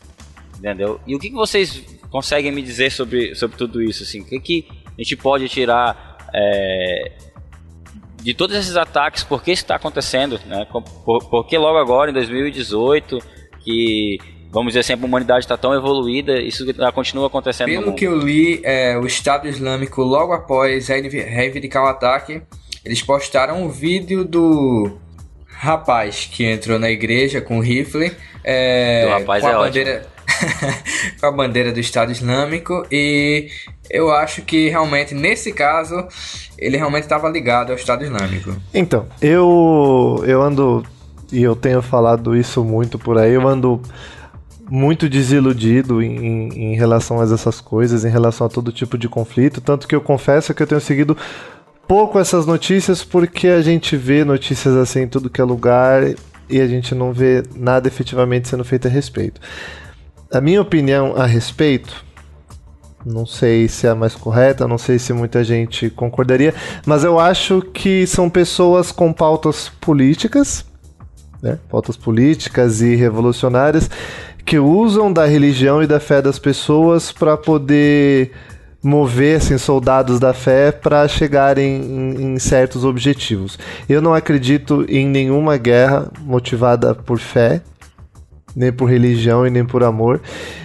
entendeu? 0.58 1.00
E 1.06 1.14
o 1.14 1.18
que, 1.18 1.28
que 1.28 1.36
vocês 1.36 1.82
conseguem 2.10 2.50
me 2.52 2.62
dizer 2.62 2.90
sobre, 2.90 3.34
sobre 3.34 3.56
tudo 3.56 3.82
isso, 3.82 4.02
assim? 4.02 4.20
O 4.20 4.24
que, 4.26 4.40
que 4.40 4.66
a 4.86 5.02
gente 5.02 5.16
pode 5.16 5.48
tirar 5.48 6.11
é, 6.32 7.12
de 8.22 8.32
todos 8.34 8.56
esses 8.56 8.76
ataques, 8.76 9.24
por 9.24 9.42
que 9.42 9.52
isso 9.52 9.62
está 9.62 9.76
acontecendo, 9.76 10.40
né? 10.46 10.66
Por, 11.04 11.28
por 11.28 11.46
que 11.46 11.58
logo 11.58 11.78
agora, 11.78 12.10
em 12.10 12.14
2018, 12.14 13.18
que, 13.60 14.18
vamos 14.50 14.72
dizer 14.72 14.80
assim, 14.80 14.92
a 14.92 15.04
humanidade 15.04 15.40
está 15.40 15.56
tão 15.56 15.74
evoluída, 15.74 16.40
isso 16.40 16.64
continua 16.94 17.26
acontecendo 17.26 17.68
Pelo 17.68 17.94
que 17.94 18.06
eu 18.06 18.16
li, 18.16 18.60
é, 18.62 18.96
o 18.96 19.06
Estado 19.06 19.48
Islâmico, 19.48 20.02
logo 20.02 20.32
após 20.32 20.88
reivindicar 20.88 21.84
o 21.84 21.88
ataque, 21.88 22.42
eles 22.84 23.02
postaram 23.02 23.64
um 23.64 23.68
vídeo 23.68 24.24
do 24.24 24.98
rapaz 25.46 26.28
que 26.30 26.44
entrou 26.44 26.78
na 26.78 26.90
igreja 26.90 27.40
com 27.40 27.60
rifle, 27.60 28.12
é, 28.44 29.04
Do 29.04 29.10
rapaz 29.10 29.42
com, 29.42 29.48
é 29.48 29.52
a 29.52 29.60
ótimo. 29.60 30.11
com 31.20 31.26
a 31.26 31.32
bandeira 31.32 31.72
do 31.72 31.80
Estado 31.80 32.12
Islâmico 32.12 32.86
e 32.90 33.48
eu 33.90 34.10
acho 34.12 34.42
que 34.42 34.68
realmente, 34.68 35.14
nesse 35.14 35.52
caso, 35.52 36.06
ele 36.58 36.76
realmente 36.76 37.04
estava 37.04 37.28
ligado 37.28 37.70
ao 37.70 37.76
Estado 37.76 38.04
Islâmico. 38.04 38.54
Então, 38.72 39.06
eu 39.20 40.22
eu 40.26 40.42
ando 40.42 40.84
e 41.32 41.42
eu 41.42 41.56
tenho 41.56 41.80
falado 41.82 42.36
isso 42.36 42.62
muito 42.64 42.98
por 42.98 43.18
aí, 43.18 43.32
eu 43.32 43.46
ando 43.46 43.80
muito 44.70 45.08
desiludido 45.08 46.02
em- 46.02 46.72
em 46.72 46.74
relação 46.74 47.20
a 47.20 47.24
essas 47.24 47.60
coisas, 47.60 48.04
em 48.04 48.10
relação 48.10 48.46
a 48.46 48.50
todo 48.50 48.72
tipo 48.72 48.96
de 48.96 49.08
conflito, 49.08 49.60
tanto 49.60 49.86
que 49.86 49.94
eu 49.94 50.00
confesso 50.00 50.54
que 50.54 50.62
eu 50.62 50.66
tenho 50.66 50.80
seguido 50.80 51.16
pouco 51.86 52.18
essas 52.18 52.46
notícias 52.46 53.04
porque 53.04 53.48
a 53.48 53.60
gente 53.60 53.96
vê 53.96 54.24
notícias 54.24 54.74
assim 54.76 55.00
em 55.02 55.08
tudo 55.08 55.28
que 55.28 55.40
é 55.40 55.44
lugar 55.44 56.02
e 56.48 56.60
a 56.60 56.66
gente 56.66 56.94
não 56.94 57.12
vê 57.12 57.42
nada 57.54 57.86
efetivamente 57.88 58.48
sendo 58.48 58.64
feito 58.64 58.86
a 58.88 58.90
respeito. 58.90 59.40
A 60.32 60.40
minha 60.40 60.60
opinião 60.60 61.14
a 61.16 61.26
respeito 61.26 62.04
não 63.04 63.26
sei 63.26 63.68
se 63.68 63.86
é 63.86 63.90
a 63.90 63.94
mais 63.94 64.14
correta, 64.14 64.68
não 64.68 64.78
sei 64.78 64.98
se 64.98 65.12
muita 65.12 65.42
gente 65.42 65.90
concordaria, 65.90 66.54
mas 66.86 67.02
eu 67.04 67.18
acho 67.18 67.60
que 67.60 68.06
são 68.06 68.30
pessoas 68.30 68.92
com 68.92 69.12
pautas 69.12 69.68
políticas, 69.80 70.64
né? 71.42 71.58
pautas 71.68 71.96
políticas 71.96 72.80
e 72.80 72.94
revolucionárias, 72.94 73.90
que 74.44 74.58
usam 74.58 75.12
da 75.12 75.26
religião 75.26 75.82
e 75.82 75.86
da 75.86 75.98
fé 75.98 76.22
das 76.22 76.38
pessoas 76.38 77.10
para 77.10 77.36
poder 77.36 78.32
mover 78.82 79.36
assim, 79.36 79.56
soldados 79.58 80.18
da 80.18 80.34
fé 80.34 80.72
para 80.72 81.06
chegarem 81.06 81.82
em, 81.82 82.34
em 82.34 82.38
certos 82.38 82.84
objetivos. 82.84 83.58
Eu 83.88 84.02
não 84.02 84.12
acredito 84.12 84.84
em 84.88 85.06
nenhuma 85.06 85.56
guerra 85.56 86.08
motivada 86.20 86.94
por 86.94 87.18
fé, 87.18 87.62
nem 88.54 88.72
por 88.72 88.88
religião 88.88 89.46
e 89.46 89.50
nem 89.50 89.64
por 89.64 89.82
amor. 89.82 90.20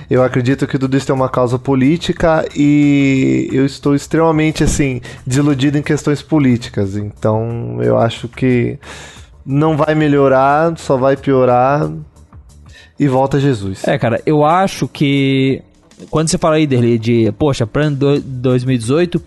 Eu 0.09 0.23
acredito 0.23 0.65
que 0.67 0.77
tudo 0.77 0.95
isso 0.95 1.07
tem 1.07 1.15
uma 1.15 1.29
causa 1.29 1.59
política 1.59 2.47
e 2.55 3.49
eu 3.51 3.65
estou 3.65 3.95
extremamente 3.95 4.63
assim 4.63 5.01
desiludido 5.25 5.77
em 5.77 5.81
questões 5.81 6.21
políticas. 6.21 6.95
Então 6.95 7.79
eu 7.81 7.97
acho 7.97 8.27
que 8.27 8.77
não 9.45 9.77
vai 9.77 9.95
melhorar, 9.95 10.77
só 10.77 10.97
vai 10.97 11.15
piorar 11.15 11.89
e 12.99 13.07
volta 13.07 13.39
Jesus. 13.39 13.87
É, 13.87 13.97
cara, 13.97 14.21
eu 14.25 14.43
acho 14.43 14.87
que 14.87 15.61
quando 16.09 16.27
você 16.27 16.37
fala 16.37 16.55
aí 16.55 16.67
dele 16.67 16.97
de, 16.97 17.31
poxa, 17.37 17.65
plano 17.65 17.95
do, 17.95 18.21
2018, 18.21 19.21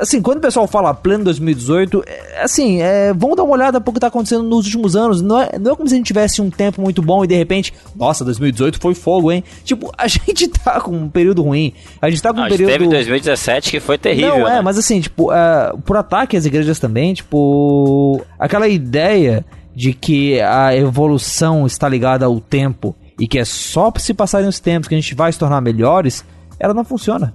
assim, 0.00 0.22
quando 0.22 0.38
o 0.38 0.40
pessoal 0.40 0.66
fala 0.66 0.94
plano 0.94 1.24
2018, 1.24 2.02
é, 2.06 2.42
assim, 2.42 2.80
é, 2.80 3.12
vamos 3.12 3.36
dar 3.36 3.44
uma 3.44 3.52
olhada 3.52 3.80
pro 3.80 3.92
que 3.92 4.00
tá 4.00 4.06
acontecendo 4.06 4.42
nos 4.42 4.64
últimos 4.64 4.96
anos. 4.96 5.20
Não 5.20 5.40
é, 5.40 5.58
não 5.58 5.72
é 5.72 5.76
como 5.76 5.88
se 5.88 5.94
a 5.94 5.98
gente 5.98 6.06
tivesse 6.06 6.40
um 6.40 6.50
tempo 6.50 6.80
muito 6.80 7.02
bom 7.02 7.22
e 7.22 7.26
de 7.26 7.36
repente, 7.36 7.72
nossa, 7.94 8.24
2018 8.24 8.80
foi 8.80 8.94
fogo, 8.94 9.30
hein? 9.30 9.44
Tipo, 9.62 9.92
a 9.96 10.08
gente 10.08 10.48
tá 10.48 10.80
com 10.80 10.92
um 10.92 11.08
período 11.08 11.42
ruim. 11.42 11.74
A 12.00 12.08
gente 12.08 12.22
tá 12.22 12.32
com 12.32 12.40
um 12.40 12.48
período. 12.48 12.70
Teve 12.70 12.88
2017 12.88 13.70
que 13.70 13.80
foi 13.80 13.98
terrível. 13.98 14.38
Não, 14.38 14.48
é, 14.48 14.54
né? 14.54 14.62
mas 14.62 14.78
assim, 14.78 15.00
tipo, 15.00 15.30
uh, 15.30 15.78
por 15.84 15.96
ataque 15.96 16.36
às 16.36 16.46
igrejas 16.46 16.80
também, 16.80 17.12
tipo, 17.12 18.24
aquela 18.38 18.68
ideia 18.68 19.44
de 19.74 19.92
que 19.92 20.40
a 20.40 20.74
evolução 20.74 21.66
está 21.66 21.88
ligada 21.88 22.24
ao 22.24 22.40
tempo 22.40 22.96
e 23.18 23.28
que 23.28 23.38
é 23.38 23.44
só 23.44 23.92
se 23.98 24.14
passarem 24.14 24.48
os 24.48 24.58
tempos 24.58 24.88
que 24.88 24.94
a 24.94 24.98
gente 24.98 25.14
vai 25.14 25.30
se 25.30 25.38
tornar 25.38 25.60
melhores, 25.60 26.24
ela 26.58 26.74
não 26.74 26.84
funciona. 26.84 27.32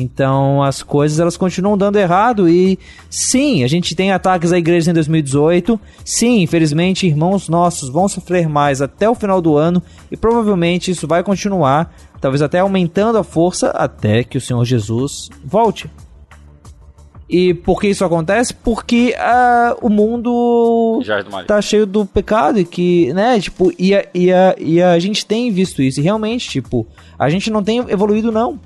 Então 0.00 0.62
as 0.62 0.82
coisas 0.82 1.18
elas 1.18 1.36
continuam 1.36 1.76
dando 1.76 1.98
errado 1.98 2.48
e 2.48 2.78
sim, 3.10 3.64
a 3.64 3.66
gente 3.66 3.96
tem 3.96 4.12
ataques 4.12 4.52
à 4.52 4.58
igreja 4.58 4.90
em 4.90 4.94
2018. 4.94 5.78
Sim, 6.04 6.42
infelizmente, 6.42 7.06
irmãos 7.06 7.48
nossos 7.48 7.88
vão 7.88 8.08
sofrer 8.08 8.48
mais 8.48 8.80
até 8.80 9.10
o 9.10 9.14
final 9.14 9.40
do 9.40 9.56
ano 9.56 9.82
e 10.10 10.16
provavelmente 10.16 10.90
isso 10.92 11.08
vai 11.08 11.24
continuar, 11.24 11.92
talvez 12.20 12.42
até 12.42 12.60
aumentando 12.60 13.18
a 13.18 13.24
força 13.24 13.70
até 13.70 14.22
que 14.22 14.38
o 14.38 14.40
Senhor 14.40 14.64
Jesus 14.64 15.28
volte. 15.44 15.90
E 17.28 17.52
por 17.52 17.78
que 17.78 17.88
isso 17.88 18.04
acontece? 18.04 18.54
Porque 18.54 19.14
uh, 19.18 19.86
o 19.86 19.90
mundo 19.90 21.02
tá 21.46 21.60
cheio 21.60 21.84
do 21.84 22.06
pecado 22.06 22.58
e 22.58 22.64
que, 22.64 23.12
né, 23.12 23.38
tipo, 23.38 23.70
e 23.78 23.94
a, 23.94 24.06
e, 24.14 24.32
a, 24.32 24.54
e 24.58 24.80
a 24.80 24.98
gente 24.98 25.26
tem 25.26 25.50
visto 25.50 25.82
isso. 25.82 26.00
E 26.00 26.02
realmente, 26.02 26.48
tipo, 26.48 26.86
a 27.18 27.28
gente 27.28 27.50
não 27.50 27.62
tem 27.62 27.80
evoluído, 27.90 28.32
não. 28.32 28.58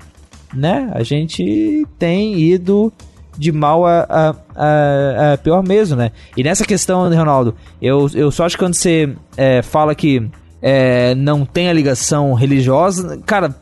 Né? 0.53 0.91
A 0.93 1.03
gente 1.03 1.85
tem 1.97 2.39
ido 2.39 2.91
de 3.37 3.51
mal 3.51 3.85
a, 3.85 4.05
a, 4.09 4.35
a, 4.55 5.33
a 5.33 5.37
pior 5.37 5.63
mesmo, 5.63 5.95
né? 5.95 6.11
E 6.37 6.43
nessa 6.43 6.65
questão, 6.65 7.09
Ronaldo, 7.09 7.55
eu, 7.81 8.09
eu 8.13 8.31
só 8.31 8.45
acho 8.45 8.55
que 8.55 8.63
quando 8.63 8.75
você 8.75 9.15
é, 9.35 9.61
fala 9.61 9.95
que 9.95 10.29
é, 10.61 11.15
não 11.15 11.45
tem 11.45 11.69
a 11.69 11.73
ligação 11.73 12.33
religiosa, 12.33 13.19
cara, 13.25 13.55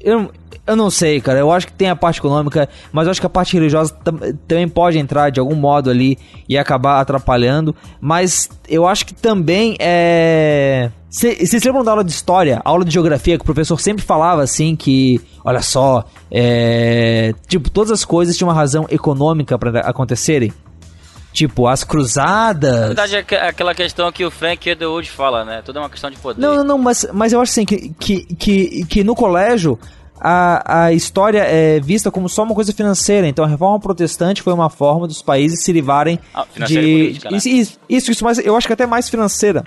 eu, 0.00 0.30
eu 0.68 0.76
não 0.76 0.90
sei, 0.90 1.18
cara. 1.18 1.38
Eu 1.38 1.50
acho 1.50 1.66
que 1.66 1.72
tem 1.72 1.88
a 1.88 1.96
parte 1.96 2.18
econômica, 2.18 2.68
mas 2.92 3.06
eu 3.06 3.10
acho 3.10 3.20
que 3.20 3.26
a 3.26 3.30
parte 3.30 3.54
religiosa 3.54 3.96
também 4.46 4.68
pode 4.68 4.98
entrar 4.98 5.30
de 5.30 5.40
algum 5.40 5.54
modo 5.54 5.88
ali 5.88 6.18
e 6.46 6.58
acabar 6.58 7.00
atrapalhando. 7.00 7.74
Mas 7.98 8.50
eu 8.68 8.86
acho 8.86 9.06
que 9.06 9.14
também 9.14 9.76
é. 9.80 10.90
Vocês 11.08 11.64
lembram 11.64 11.82
da 11.82 11.90
aula 11.90 12.04
de 12.04 12.12
história, 12.12 12.60
aula 12.62 12.84
de 12.84 12.90
geografia, 12.90 13.38
que 13.38 13.42
o 13.42 13.44
professor 13.46 13.80
sempre 13.80 14.04
falava 14.04 14.42
assim 14.42 14.76
que, 14.76 15.18
olha 15.42 15.62
só, 15.62 16.04
é... 16.30 17.32
tipo, 17.46 17.70
todas 17.70 17.90
as 17.90 18.04
coisas 18.04 18.36
tinham 18.36 18.48
uma 18.48 18.54
razão 18.54 18.86
econômica 18.90 19.58
para 19.58 19.80
acontecerem? 19.80 20.52
Tipo, 21.32 21.66
as 21.66 21.82
cruzadas. 21.82 22.80
Na 22.80 22.86
verdade, 22.88 23.16
é 23.16 23.48
aquela 23.48 23.74
questão 23.74 24.12
que 24.12 24.22
o 24.22 24.30
Frank 24.30 24.70
Underwood 24.70 25.10
fala, 25.10 25.46
né? 25.46 25.62
Tudo 25.64 25.78
é 25.78 25.82
uma 25.82 25.88
questão 25.88 26.10
de 26.10 26.18
poder. 26.18 26.40
Não, 26.40 26.56
não, 26.56 26.64
não, 26.64 26.78
mas, 26.78 27.06
mas 27.12 27.32
eu 27.32 27.40
acho 27.40 27.52
assim 27.52 27.64
que, 27.64 27.88
que, 27.98 28.34
que, 28.34 28.84
que 28.84 29.04
no 29.04 29.14
colégio 29.14 29.78
a, 30.20 30.84
a 30.84 30.92
história 30.92 31.40
é 31.40 31.80
vista 31.80 32.10
como 32.10 32.28
só 32.28 32.42
uma 32.42 32.54
coisa 32.54 32.72
financeira. 32.72 33.26
Então 33.26 33.44
a 33.44 33.48
reforma 33.48 33.78
protestante 33.80 34.42
foi 34.42 34.52
uma 34.52 34.70
forma 34.70 35.06
dos 35.06 35.22
países 35.22 35.62
se 35.62 35.72
livrarem 35.72 36.18
ah, 36.34 36.44
de. 36.66 36.74
Política, 36.74 37.30
né? 37.30 37.36
isso, 37.36 37.78
isso, 37.88 38.10
isso, 38.10 38.24
mas 38.24 38.38
eu 38.38 38.56
acho 38.56 38.66
que 38.66 38.72
até 38.72 38.86
mais 38.86 39.08
financeira. 39.08 39.64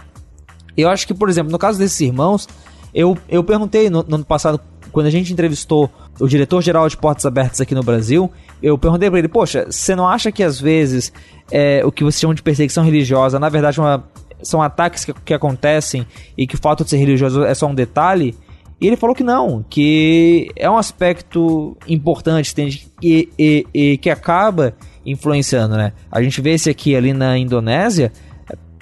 Eu 0.75 0.89
acho 0.89 1.05
que, 1.05 1.13
por 1.13 1.29
exemplo, 1.29 1.51
no 1.51 1.59
caso 1.59 1.77
desses 1.77 1.99
irmãos, 1.99 2.47
eu, 2.93 3.17
eu 3.27 3.43
perguntei 3.43 3.89
no, 3.89 4.03
no 4.03 4.15
ano 4.15 4.25
passado, 4.25 4.59
quando 4.91 5.07
a 5.07 5.09
gente 5.09 5.31
entrevistou 5.31 5.89
o 6.19 6.27
diretor-geral 6.27 6.87
de 6.87 6.97
Portas 6.97 7.25
Abertas 7.25 7.61
aqui 7.61 7.73
no 7.73 7.83
Brasil, 7.83 8.31
eu 8.61 8.77
perguntei 8.77 9.09
para 9.09 9.19
ele, 9.19 9.27
poxa, 9.27 9.65
você 9.69 9.95
não 9.95 10.07
acha 10.07 10.31
que 10.31 10.43
às 10.43 10.59
vezes 10.59 11.11
é, 11.51 11.81
o 11.85 11.91
que 11.91 12.03
você 12.03 12.19
chama 12.19 12.35
de 12.35 12.41
perseguição 12.41 12.83
religiosa, 12.83 13.39
na 13.39 13.49
verdade, 13.49 13.79
uma, 13.79 14.03
são 14.43 14.61
ataques 14.61 15.05
que, 15.05 15.13
que 15.13 15.33
acontecem 15.33 16.05
e 16.37 16.45
que 16.45 16.55
o 16.55 16.57
fato 16.57 16.83
de 16.83 16.89
ser 16.89 16.97
religioso 16.97 17.43
é 17.43 17.53
só 17.53 17.67
um 17.67 17.75
detalhe? 17.75 18.35
E 18.81 18.87
ele 18.87 18.95
falou 18.95 19.15
que 19.15 19.23
não, 19.23 19.63
que 19.69 20.49
é 20.55 20.67
um 20.67 20.75
aspecto 20.75 21.77
importante 21.87 22.89
e, 22.99 23.29
e, 23.37 23.67
e, 23.71 23.97
que 23.99 24.09
acaba 24.09 24.73
influenciando, 25.05 25.77
né? 25.77 25.93
A 26.11 26.19
gente 26.19 26.41
vê 26.41 26.53
esse 26.53 26.67
aqui 26.67 26.95
ali 26.95 27.13
na 27.13 27.37
Indonésia, 27.37 28.11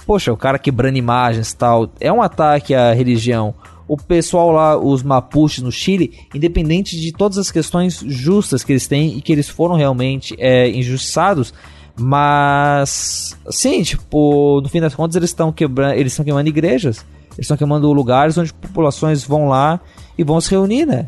poxa, 0.05 0.31
o 0.31 0.37
cara 0.37 0.57
quebrando 0.57 0.97
imagens 0.97 1.51
tal, 1.51 1.91
é 1.99 2.11
um 2.11 2.21
ataque 2.21 2.73
à 2.73 2.93
religião. 2.93 3.53
O 3.89 3.97
pessoal 3.97 4.51
lá, 4.51 4.77
os 4.77 5.03
mapuches 5.03 5.61
no 5.61 5.71
Chile, 5.71 6.13
independente 6.33 6.97
de 6.97 7.11
todas 7.11 7.37
as 7.37 7.51
questões 7.51 8.01
justas 8.07 8.63
que 8.63 8.71
eles 8.71 8.87
têm 8.87 9.17
e 9.17 9.21
que 9.21 9.33
eles 9.33 9.49
foram 9.49 9.75
realmente 9.75 10.33
é, 10.39 10.69
injustiçados, 10.69 11.53
mas 11.99 13.37
sim, 13.49 13.83
tipo, 13.83 14.61
no 14.61 14.69
fim 14.69 14.79
das 14.79 14.95
contas 14.95 15.17
eles 15.17 15.31
estão 15.31 15.51
quebrando, 15.51 15.95
eles 15.95 16.13
estão 16.13 16.23
queimando 16.23 16.47
igrejas. 16.47 17.05
Eles 17.39 17.45
estão 17.45 17.55
queimando 17.55 17.89
lugares 17.93 18.37
onde 18.37 18.53
populações 18.53 19.23
vão 19.23 19.47
lá 19.47 19.79
e 20.17 20.25
vão 20.25 20.41
se 20.41 20.51
reunir, 20.51 20.85
né? 20.85 21.07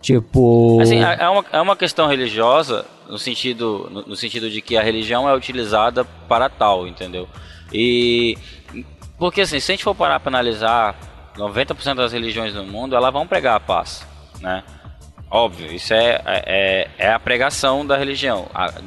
Tipo. 0.00 0.80
Assim, 0.80 1.04
é, 1.04 1.16
é 1.20 1.28
uma, 1.28 1.44
é 1.52 1.60
uma 1.60 1.76
questão 1.76 2.08
religiosa 2.08 2.86
no 3.06 3.18
sentido, 3.18 3.86
no, 3.90 4.02
no 4.06 4.16
sentido 4.16 4.48
de 4.48 4.62
que 4.62 4.76
a 4.76 4.82
religião 4.82 5.28
é 5.28 5.34
utilizada 5.34 6.02
para 6.26 6.48
tal, 6.48 6.86
entendeu? 6.86 7.28
E. 7.70 8.38
Porque 9.18 9.42
assim, 9.42 9.60
se 9.60 9.70
a 9.70 9.74
gente 9.74 9.84
for 9.84 9.94
parar 9.94 10.18
para 10.18 10.30
analisar 10.30 10.94
90% 11.36 11.94
das 11.94 12.12
religiões 12.12 12.54
no 12.54 12.64
mundo, 12.64 12.96
elas 12.96 13.12
vão 13.12 13.26
pregar 13.26 13.56
a 13.56 13.60
paz, 13.60 14.06
né? 14.40 14.64
Óbvio, 15.30 15.70
isso 15.70 15.92
é, 15.92 16.22
é, 16.24 16.88
é 16.96 17.12
a 17.12 17.18
pregação 17.18 17.84
da 17.84 17.96
religião. 17.96 18.46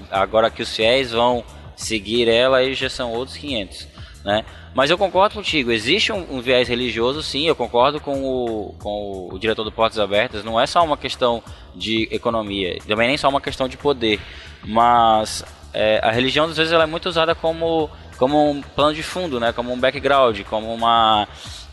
Agora 0.09 0.49
que 0.49 0.63
os 0.63 0.75
fiéis 0.75 1.11
vão 1.11 1.43
seguir 1.75 2.27
ela, 2.27 2.57
aí 2.57 2.73
já 2.73 2.89
são 2.89 3.11
outros 3.11 3.37
500, 3.37 3.87
né? 4.25 4.43
Mas 4.73 4.91
eu 4.91 4.97
concordo 4.97 5.35
contigo, 5.35 5.71
existe 5.71 6.11
um, 6.11 6.35
um, 6.35 6.41
viés 6.41 6.67
religioso, 6.67 7.23
sim, 7.23 7.47
eu 7.47 7.55
concordo 7.55 7.99
com 7.99 8.23
o, 8.23 8.75
com 8.79 9.29
o 9.31 9.39
diretor 9.39 9.63
do 9.63 9.71
Portas 9.71 9.97
Abertas, 9.97 10.43
não 10.43 10.59
é 10.59 10.67
só 10.67 10.83
uma 10.83 10.95
questão 10.95 11.43
de 11.75 12.07
economia, 12.11 12.77
também 12.87 13.07
nem 13.07 13.17
só 13.17 13.27
uma 13.29 13.41
questão 13.41 13.67
de 13.67 13.77
poder, 13.77 14.19
mas 14.63 15.43
é, 15.73 15.99
a 16.03 16.11
religião 16.11 16.45
às 16.45 16.55
vezes 16.55 16.71
ela 16.71 16.83
é 16.83 16.87
muito 16.87 17.09
usada 17.09 17.33
como, 17.33 17.89
como 18.17 18.51
um 18.51 18.61
plano 18.61 18.93
de 18.93 19.01
fundo, 19.01 19.39
né, 19.39 19.51
como 19.51 19.73
um 19.73 19.79
background, 19.79 20.39
como 20.43 20.71
uma, 20.71 21.27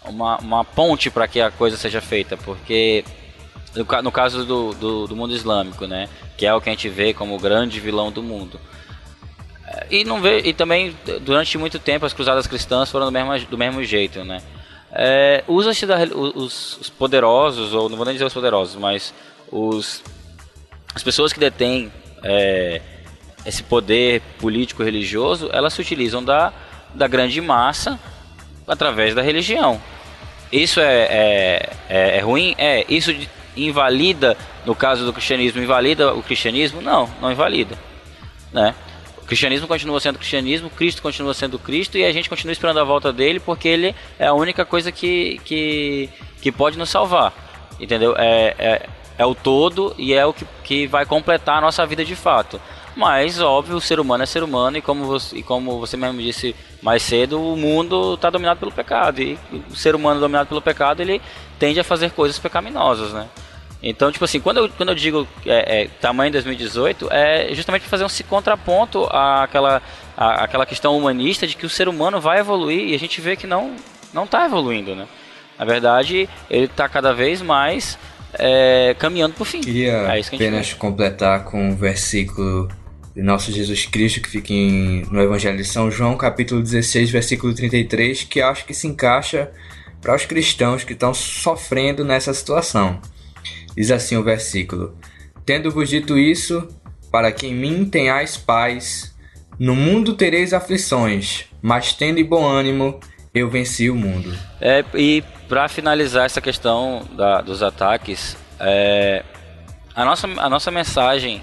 uma, 0.05 0.39
uma 0.39 0.65
ponte 0.65 1.11
para 1.11 1.29
que 1.29 1.41
a 1.41 1.51
coisa 1.51 1.77
seja 1.77 2.01
feita, 2.01 2.35
porque 2.39 3.05
no, 3.75 3.85
no 4.03 4.11
caso 4.11 4.47
do, 4.47 4.73
do, 4.73 5.07
do 5.07 5.15
mundo 5.15 5.35
islâmico, 5.35 5.87
né, 5.87 6.09
que 6.35 6.47
é 6.47 6.55
o 6.55 6.63
que 6.63 6.71
a 6.71 6.73
gente 6.73 6.89
vê 6.89 7.13
como 7.13 7.37
o 7.37 7.39
grande 7.39 7.79
vilão 7.79 8.11
do 8.11 8.23
mundo, 8.23 8.59
e 9.91 10.05
não 10.05 10.21
vê, 10.21 10.41
e 10.41 10.53
também 10.53 10.97
durante 11.23 11.59
muito 11.59 11.79
tempo 11.79 12.07
as 12.07 12.13
cruzadas 12.13 12.47
cristãs 12.47 12.91
foram 12.91 13.07
do 13.07 13.13
mesmo, 13.13 13.47
do 13.47 13.59
mesmo 13.59 13.83
jeito, 13.85 14.25
né? 14.25 14.41
É, 14.93 15.45
Usa-se 15.47 15.85
os, 15.85 16.79
os, 16.81 16.89
poderosos, 16.89 17.75
ou 17.75 17.89
não 17.89 17.97
vou 17.97 18.07
nem 18.07 18.15
dizer 18.15 18.25
os 18.25 18.33
poderosos, 18.33 18.77
mas 18.77 19.13
os, 19.51 20.03
as 20.95 21.03
pessoas 21.03 21.33
que 21.33 21.41
detêm 21.41 21.93
é, 22.23 22.81
esse 23.45 23.63
poder 23.63 24.23
político 24.39 24.83
religioso, 24.83 25.51
elas 25.53 25.75
se 25.75 25.81
utilizam 25.81 26.25
da, 26.25 26.53
da 26.95 27.07
grande 27.07 27.41
massa 27.41 27.99
através 28.67 29.15
da 29.15 29.23
religião. 29.23 29.81
Isso 30.51 30.81
é, 30.81 31.03
é, 31.03 31.71
é, 31.89 32.17
é 32.17 32.21
ruim? 32.21 32.55
É. 32.57 32.85
Isso 32.89 33.15
invalida, 33.57 34.37
no 34.65 34.75
caso 34.75 35.05
do 35.05 35.13
cristianismo, 35.13 35.63
invalida 35.63 36.15
o 36.15 36.23
cristianismo? 36.23 36.81
Não, 36.81 37.09
não 37.21 37.31
invalida. 37.31 37.77
Né? 38.53 38.75
Cristianismo 39.27 39.67
continua 39.67 40.01
sendo 40.01 40.19
cristianismo, 40.19 40.71
Cristo 40.71 41.03
continua 41.03 41.35
sendo 41.35 41.59
Cristo 41.59 41.99
e 41.99 42.05
a 42.05 42.13
gente 42.13 42.29
continua 42.29 42.53
esperando 42.53 42.79
a 42.79 42.85
volta 42.85 43.13
dele 43.13 43.41
porque 43.41 43.69
ele 43.69 43.95
é 44.19 44.27
a 44.27 44.33
única 44.33 44.65
coisa 44.65 44.93
que, 44.93 45.41
que, 45.45 46.09
que 46.41 46.53
pode 46.53 46.79
nos 46.79 46.91
salvar. 46.91 47.33
Entendeu? 47.79 48.15
É, 48.17 48.55
é, 48.59 48.89
é 49.19 49.27
o 49.27 49.35
todo 49.35 49.95
e 49.99 50.15
é 50.15 50.25
o 50.25 50.33
que, 50.33 50.47
que 50.63 50.87
vai 50.87 51.05
completar 51.05 51.59
a 51.59 51.61
nossa 51.61 51.85
vida 51.85 52.05
de 52.05 52.15
fato. 52.15 52.61
Mas, 52.97 53.41
óbvio, 53.41 53.77
o 53.77 53.81
ser 53.81 54.01
humano 54.01 54.23
é 54.23 54.27
ser 54.27 54.43
humano 54.43 54.79
e 54.79 54.81
como 54.81 55.05
você, 55.05 55.37
e 55.37 55.43
como 55.43 55.79
você 55.79 55.99
mesmo 55.99 56.19
disse 56.19 56.57
mais 56.81 57.03
cedo, 57.03 57.39
o 57.39 57.55
mundo 57.55 58.15
está 58.15 58.31
dominado 58.31 58.59
pelo 58.59 58.73
pecado. 58.73 59.21
E 59.21 59.39
o 59.71 59.77
ser 59.77 59.95
humano 59.95 60.19
dominado 60.19 60.49
pelo 60.49 60.63
pecado, 60.63 61.03
ele 61.03 61.21
tende 61.59 61.79
a 61.79 61.85
fazer 61.85 62.11
coisas 62.13 62.39
pecaminosas, 62.39 63.13
né? 63.13 63.29
Então, 63.83 64.11
tipo 64.11 64.25
assim, 64.25 64.41
quando 64.41 64.57
eu, 64.59 64.69
quando 64.71 64.89
eu 64.89 64.95
digo 64.95 65.29
é, 65.45 65.83
é, 65.83 65.89
tamanho 66.01 66.33
2018, 66.33 67.09
é 67.13 67.49
justamente 67.53 67.83
para 67.83 67.91
fazer 67.91 68.05
um 68.05 68.27
contraponto 68.29 69.05
àquela, 69.13 69.83
àquela 70.17 70.65
questão 70.67 70.97
humanista 70.97 71.47
de 71.47 71.55
que 71.57 71.67
o 71.67 71.71
ser 71.71 71.89
humano 71.89 72.21
vai 72.21 72.39
evoluir 72.41 72.89
e 72.89 72.95
a 72.95 72.99
gente 72.99 73.21
vê 73.21 73.37
que 73.37 73.47
não 73.47 73.77
não 74.15 74.25
está 74.25 74.47
evoluindo, 74.47 74.95
né? 74.95 75.07
Na 75.59 75.65
verdade, 75.65 76.29
ele 76.51 76.65
está 76.67 76.89
cada 76.89 77.13
vez 77.13 77.43
mais 77.43 77.99
é, 78.39 78.95
caminhando 78.99 79.35
para 79.35 79.43
o 79.43 79.45
fim. 79.45 79.61
Queria 79.61 79.93
é 80.15 80.21
isso 80.21 80.31
que 80.31 80.37
a 80.37 80.39
gente 80.39 80.49
apenas 80.49 80.69
vê. 80.71 80.75
completar 80.77 81.45
com 81.45 81.69
um 81.71 81.77
versículo 81.77 82.69
de 83.15 83.23
nosso 83.23 83.53
Jesus 83.53 83.85
Cristo 83.87 84.21
que 84.21 84.29
fica 84.29 84.53
em- 84.53 85.03
no 85.11 85.21
Evangelho 85.21 85.57
de 85.57 85.65
São 85.65 85.91
João, 85.91 86.17
capítulo 86.17 86.63
16, 86.63 87.11
versículo 87.11 87.55
33, 87.55 88.25
que 88.25 88.41
acho 88.41 88.65
que 88.65 88.73
se 88.75 88.87
encaixa 88.87 89.51
para 90.01 90.15
os 90.15 90.25
cristãos 90.25 90.83
que 90.85 90.93
estão 90.95 91.13
sofrendo 91.15 92.05
nessa 92.05 92.33
situação. 92.35 93.01
Diz 93.77 93.91
assim 93.91 94.17
o 94.17 94.23
versículo: 94.25 94.97
Tendo-vos 95.45 95.89
dito 95.89 96.17
isso, 96.17 96.67
para 97.11 97.31
que 97.31 97.47
em 97.47 97.55
mim 97.55 97.85
tenhais 97.85 98.37
paz, 98.37 99.15
no 99.59 99.75
mundo 99.75 100.15
tereis 100.15 100.53
aflições, 100.53 101.45
mas 101.63 101.93
tende 101.93 102.23
bom 102.25 102.45
ânimo, 102.47 102.99
eu 103.35 103.49
venci 103.51 103.91
o 103.91 103.95
mundo. 103.95 104.37
É, 104.61 104.85
e 104.95 105.23
para 105.49 105.69
finalizar 105.69 106.25
essa 106.27 106.41
questão 106.41 107.07
da- 107.17 107.41
dos 107.43 107.63
ataques, 107.63 108.37
é, 108.59 109.23
a, 109.95 110.05
nossa, 110.05 110.27
a 110.27 110.49
nossa 110.51 110.71
mensagem 110.71 111.43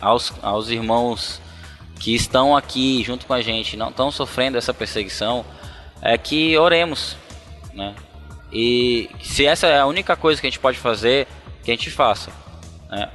aos, 0.00 0.32
aos 0.42 0.68
irmãos 0.68 1.40
que 1.98 2.14
estão 2.14 2.56
aqui 2.56 3.02
junto 3.04 3.26
com 3.26 3.32
a 3.32 3.40
gente, 3.40 3.76
não 3.76 3.88
estão 3.90 4.10
sofrendo 4.10 4.58
essa 4.58 4.74
perseguição, 4.74 5.44
é 6.00 6.18
que 6.18 6.56
oremos, 6.58 7.16
né? 7.72 7.94
E 8.52 9.08
se 9.22 9.46
essa 9.46 9.66
é 9.66 9.78
a 9.78 9.86
única 9.86 10.14
coisa 10.16 10.40
que 10.40 10.46
a 10.46 10.50
gente 10.50 10.58
pode 10.58 10.78
fazer, 10.78 11.26
que 11.62 11.70
a 11.70 11.74
gente 11.74 11.90
faça, 11.90 12.30
né? 12.90 13.08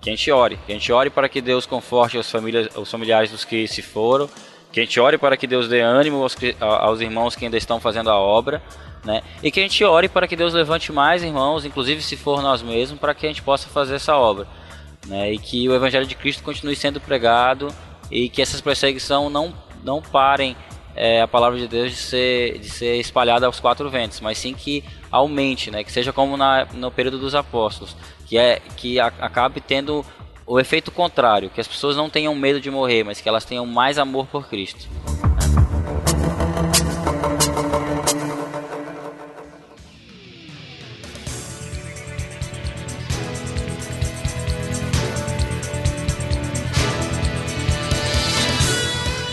Que 0.00 0.10
a 0.10 0.12
gente 0.12 0.30
ore, 0.30 0.58
que 0.66 0.72
a 0.72 0.74
gente 0.74 0.92
ore 0.92 1.10
para 1.10 1.28
que 1.28 1.40
Deus 1.40 1.64
conforte 1.64 2.18
os, 2.18 2.28
famílias, 2.28 2.68
os 2.76 2.90
familiares 2.90 3.30
dos 3.30 3.44
que 3.44 3.68
se 3.68 3.82
foram, 3.82 4.28
que 4.72 4.80
a 4.80 4.82
gente 4.82 4.98
ore 4.98 5.16
para 5.16 5.36
que 5.36 5.46
Deus 5.46 5.68
dê 5.68 5.80
ânimo 5.80 6.22
aos, 6.22 6.36
aos 6.60 7.00
irmãos 7.00 7.36
que 7.36 7.44
ainda 7.44 7.56
estão 7.56 7.78
fazendo 7.78 8.10
a 8.10 8.18
obra, 8.18 8.60
né? 9.04 9.22
E 9.42 9.50
que 9.50 9.60
a 9.60 9.62
gente 9.62 9.84
ore 9.84 10.08
para 10.08 10.26
que 10.26 10.34
Deus 10.34 10.52
levante 10.52 10.90
mais 10.92 11.22
irmãos, 11.22 11.64
inclusive 11.64 12.02
se 12.02 12.16
for 12.16 12.42
nós 12.42 12.62
mesmos, 12.62 12.98
para 12.98 13.14
que 13.14 13.26
a 13.26 13.28
gente 13.28 13.42
possa 13.42 13.68
fazer 13.68 13.94
essa 13.94 14.16
obra, 14.16 14.46
né? 15.06 15.32
E 15.32 15.38
que 15.38 15.68
o 15.68 15.74
Evangelho 15.74 16.06
de 16.06 16.14
Cristo 16.14 16.42
continue 16.42 16.74
sendo 16.74 17.00
pregado 17.00 17.68
e 18.10 18.28
que 18.28 18.42
essas 18.42 18.60
perseguições 18.60 19.30
não 19.30 19.54
não 19.84 20.00
parem 20.00 20.56
é, 20.94 21.22
a 21.22 21.26
palavra 21.28 21.58
de 21.58 21.66
Deus 21.66 21.90
de 21.90 21.96
ser 21.96 22.58
de 22.58 22.70
ser 22.70 22.96
espalhada 22.96 23.46
aos 23.46 23.60
quatro 23.60 23.88
ventos, 23.90 24.20
mas 24.20 24.38
sim 24.38 24.54
que 24.54 24.84
aumente, 25.12 25.70
né? 25.70 25.84
Que 25.84 25.92
seja 25.92 26.12
como 26.12 26.36
na, 26.36 26.66
no 26.72 26.90
período 26.90 27.18
dos 27.18 27.34
apóstolos, 27.34 27.94
que 28.26 28.36
é 28.38 28.60
que 28.76 28.98
a- 28.98 29.12
acabe 29.20 29.60
tendo 29.60 30.04
o 30.46 30.58
efeito 30.58 30.90
contrário, 30.90 31.50
que 31.50 31.60
as 31.60 31.68
pessoas 31.68 31.96
não 31.96 32.10
tenham 32.10 32.34
medo 32.34 32.60
de 32.60 32.70
morrer, 32.70 33.04
mas 33.04 33.20
que 33.20 33.28
elas 33.28 33.44
tenham 33.44 33.64
mais 33.66 33.98
amor 33.98 34.26
por 34.26 34.48
Cristo. 34.48 34.88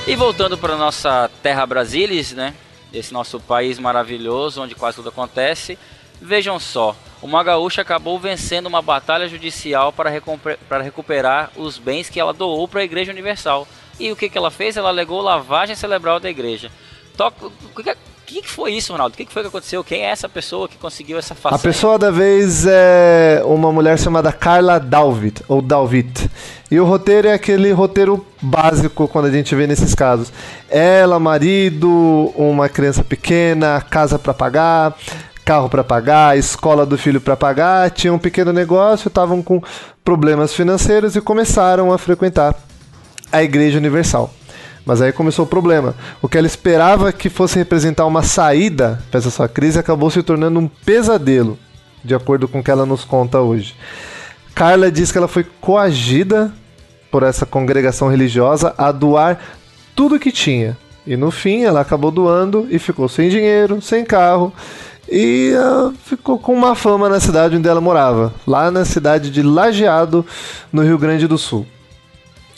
E 0.07 0.15
voltando 0.15 0.57
para 0.57 0.75
nossa 0.75 1.29
terra 1.43 1.65
Brasilis, 1.65 2.33
né? 2.33 2.53
Esse 2.93 3.13
nosso 3.13 3.39
país 3.39 3.77
maravilhoso, 3.79 4.61
onde 4.61 4.75
quase 4.75 4.97
tudo 4.97 5.09
acontece. 5.09 5.77
Vejam 6.21 6.59
só, 6.59 6.95
uma 7.21 7.43
gaúcha 7.43 7.81
acabou 7.81 8.19
vencendo 8.19 8.65
uma 8.67 8.81
batalha 8.81 9.27
judicial 9.29 9.93
para, 9.93 10.11
para 10.67 10.83
recuperar 10.83 11.51
os 11.55 11.77
bens 11.77 12.09
que 12.09 12.19
ela 12.19 12.33
doou 12.33 12.67
para 12.67 12.81
a 12.81 12.83
Igreja 12.83 13.11
Universal. 13.11 13.67
E 13.99 14.11
o 14.11 14.15
que, 14.15 14.29
que 14.29 14.37
ela 14.37 14.51
fez? 14.51 14.75
Ela 14.75 14.89
alegou 14.89 15.21
lavagem 15.21 15.75
cerebral 15.75 16.19
da 16.19 16.29
igreja. 16.29 16.71
Toca- 17.15 17.45
O 17.47 18.18
que, 18.29 18.41
que, 18.43 18.49
foi 18.49 18.73
isso, 18.73 18.91
Ronaldo? 18.91 19.13
O 19.13 19.17
que, 19.17 19.25
que 19.25 19.33
foi 19.33 19.41
que 19.41 19.47
aconteceu? 19.47 19.83
Quem 19.83 20.01
é 20.01 20.11
essa 20.11 20.29
pessoa 20.29 20.67
que 20.67 20.77
conseguiu 20.77 21.17
essa 21.17 21.33
A 21.33 21.37
façanha? 21.37 21.59
pessoa 21.59 21.97
da 21.97 22.11
vez 22.11 22.65
é 22.67 23.41
uma 23.43 23.71
mulher 23.71 23.97
chamada 23.97 24.31
Carla 24.31 24.79
Dalvit, 24.79 25.43
ou 25.47 25.61
Dalvit. 25.61 26.29
E 26.69 26.79
o 26.79 26.85
roteiro 26.85 27.27
é 27.27 27.33
aquele 27.33 27.71
roteiro 27.71 28.25
básico 28.41 29.07
quando 29.07 29.25
a 29.25 29.31
gente 29.31 29.55
vê 29.55 29.65
nesses 29.65 29.95
casos. 29.95 30.31
Ela, 30.69 31.19
marido, 31.19 31.89
uma 32.35 32.69
criança 32.69 33.03
pequena, 33.03 33.81
casa 33.89 34.19
pra 34.19 34.33
pagar, 34.33 34.95
carro 35.43 35.67
pra 35.67 35.83
pagar, 35.83 36.37
escola 36.37 36.85
do 36.85 36.97
filho 36.97 37.19
pra 37.19 37.35
pagar, 37.35 37.89
tinha 37.89 38.13
um 38.13 38.19
pequeno 38.19 38.53
negócio, 38.53 39.07
estavam 39.07 39.41
com 39.41 39.61
problemas 40.03 40.53
financeiros 40.53 41.15
e 41.15 41.21
começaram 41.21 41.91
a 41.91 41.97
frequentar 41.97 42.53
a 43.31 43.41
Igreja 43.41 43.79
Universal. 43.79 44.31
Mas 44.85 45.01
aí 45.01 45.11
começou 45.11 45.45
o 45.45 45.47
problema. 45.47 45.95
O 46.21 46.27
que 46.27 46.37
ela 46.37 46.47
esperava 46.47 47.11
que 47.11 47.29
fosse 47.29 47.57
representar 47.57 48.05
uma 48.05 48.23
saída 48.23 49.01
para 49.09 49.19
essa 49.19 49.29
sua 49.29 49.47
crise 49.47 49.79
acabou 49.79 50.09
se 50.09 50.23
tornando 50.23 50.59
um 50.59 50.67
pesadelo, 50.67 51.57
de 52.03 52.15
acordo 52.15 52.47
com 52.47 52.59
o 52.59 52.63
que 52.63 52.71
ela 52.71 52.85
nos 52.85 53.03
conta 53.03 53.39
hoje. 53.39 53.75
Carla 54.55 54.91
diz 54.91 55.11
que 55.11 55.17
ela 55.17 55.27
foi 55.27 55.45
coagida 55.61 56.51
por 57.11 57.23
essa 57.23 57.45
congregação 57.45 58.09
religiosa 58.09 58.73
a 58.77 58.91
doar 58.91 59.39
tudo 59.95 60.19
que 60.19 60.31
tinha. 60.31 60.77
E 61.05 61.15
no 61.15 61.31
fim 61.31 61.63
ela 61.63 61.81
acabou 61.81 62.11
doando 62.11 62.67
e 62.69 62.77
ficou 62.77 63.07
sem 63.07 63.29
dinheiro, 63.29 63.81
sem 63.81 64.03
carro 64.05 64.53
e 65.11 65.53
ah, 65.57 65.91
ficou 66.03 66.37
com 66.37 66.53
uma 66.53 66.75
fama 66.75 67.09
na 67.09 67.19
cidade 67.19 67.55
onde 67.55 67.67
ela 67.67 67.81
morava, 67.81 68.33
lá 68.45 68.69
na 68.69 68.85
cidade 68.85 69.31
de 69.31 69.41
Lajeado, 69.41 70.25
no 70.71 70.83
Rio 70.83 70.97
Grande 70.97 71.27
do 71.27 71.37
Sul. 71.37 71.65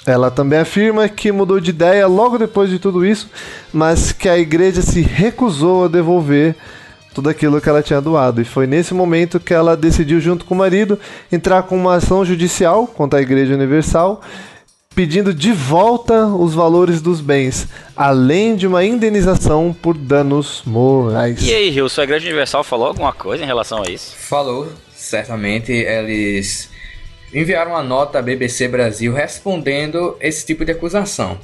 Ela 0.05 0.31
também 0.31 0.59
afirma 0.59 1.07
que 1.07 1.31
mudou 1.31 1.59
de 1.59 1.69
ideia 1.69 2.07
logo 2.07 2.37
depois 2.37 2.69
de 2.69 2.79
tudo 2.79 3.05
isso, 3.05 3.29
mas 3.71 4.11
que 4.11 4.27
a 4.27 4.37
igreja 4.37 4.81
se 4.81 5.01
recusou 5.01 5.85
a 5.85 5.87
devolver 5.87 6.55
tudo 7.13 7.29
aquilo 7.29 7.61
que 7.61 7.69
ela 7.69 7.83
tinha 7.83 8.01
doado. 8.01 8.41
E 8.41 8.45
foi 8.45 8.65
nesse 8.65 8.93
momento 8.93 9.39
que 9.39 9.53
ela 9.53 9.77
decidiu, 9.77 10.19
junto 10.19 10.45
com 10.45 10.55
o 10.55 10.57
marido, 10.57 10.97
entrar 11.31 11.63
com 11.63 11.77
uma 11.77 11.95
ação 11.95 12.25
judicial 12.25 12.87
contra 12.87 13.19
a 13.19 13.21
Igreja 13.21 13.53
Universal, 13.53 14.21
pedindo 14.95 15.33
de 15.33 15.51
volta 15.51 16.25
os 16.25 16.53
valores 16.53 17.01
dos 17.01 17.21
bens, 17.21 17.67
além 17.95 18.55
de 18.55 18.65
uma 18.65 18.83
indenização 18.83 19.75
por 19.79 19.95
danos 19.97 20.63
morais. 20.65 21.41
E 21.43 21.53
aí, 21.53 21.71
Gilson, 21.71 22.01
a 22.01 22.03
Igreja 22.05 22.25
Universal 22.25 22.63
falou 22.63 22.87
alguma 22.87 23.13
coisa 23.13 23.43
em 23.43 23.47
relação 23.47 23.83
a 23.83 23.89
isso? 23.89 24.15
Falou, 24.17 24.67
certamente 24.93 25.71
eles 25.71 26.70
enviaram 27.33 27.71
uma 27.71 27.83
nota 27.83 28.19
à 28.19 28.21
BBC 28.21 28.67
Brasil 28.67 29.13
respondendo 29.13 30.17
esse 30.19 30.45
tipo 30.45 30.65
de 30.65 30.71
acusação. 30.71 31.39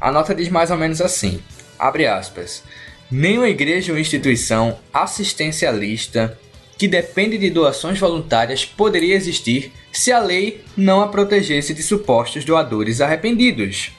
A 0.00 0.10
nota 0.12 0.34
diz 0.34 0.48
mais 0.48 0.70
ou 0.70 0.76
menos 0.76 1.00
assim: 1.00 1.40
abre 1.78 2.06
aspas. 2.06 2.62
Nenhuma 3.10 3.48
igreja 3.48 3.92
ou 3.92 3.98
instituição 3.98 4.78
assistencialista 4.92 6.38
que 6.76 6.88
depende 6.88 7.38
de 7.38 7.50
doações 7.50 7.98
voluntárias 7.98 8.64
poderia 8.64 9.14
existir 9.14 9.72
se 9.92 10.10
a 10.10 10.18
lei 10.18 10.64
não 10.76 11.00
a 11.00 11.08
protegesse 11.08 11.72
de 11.72 11.82
supostos 11.82 12.44
doadores 12.44 13.00
arrependidos. 13.00 13.92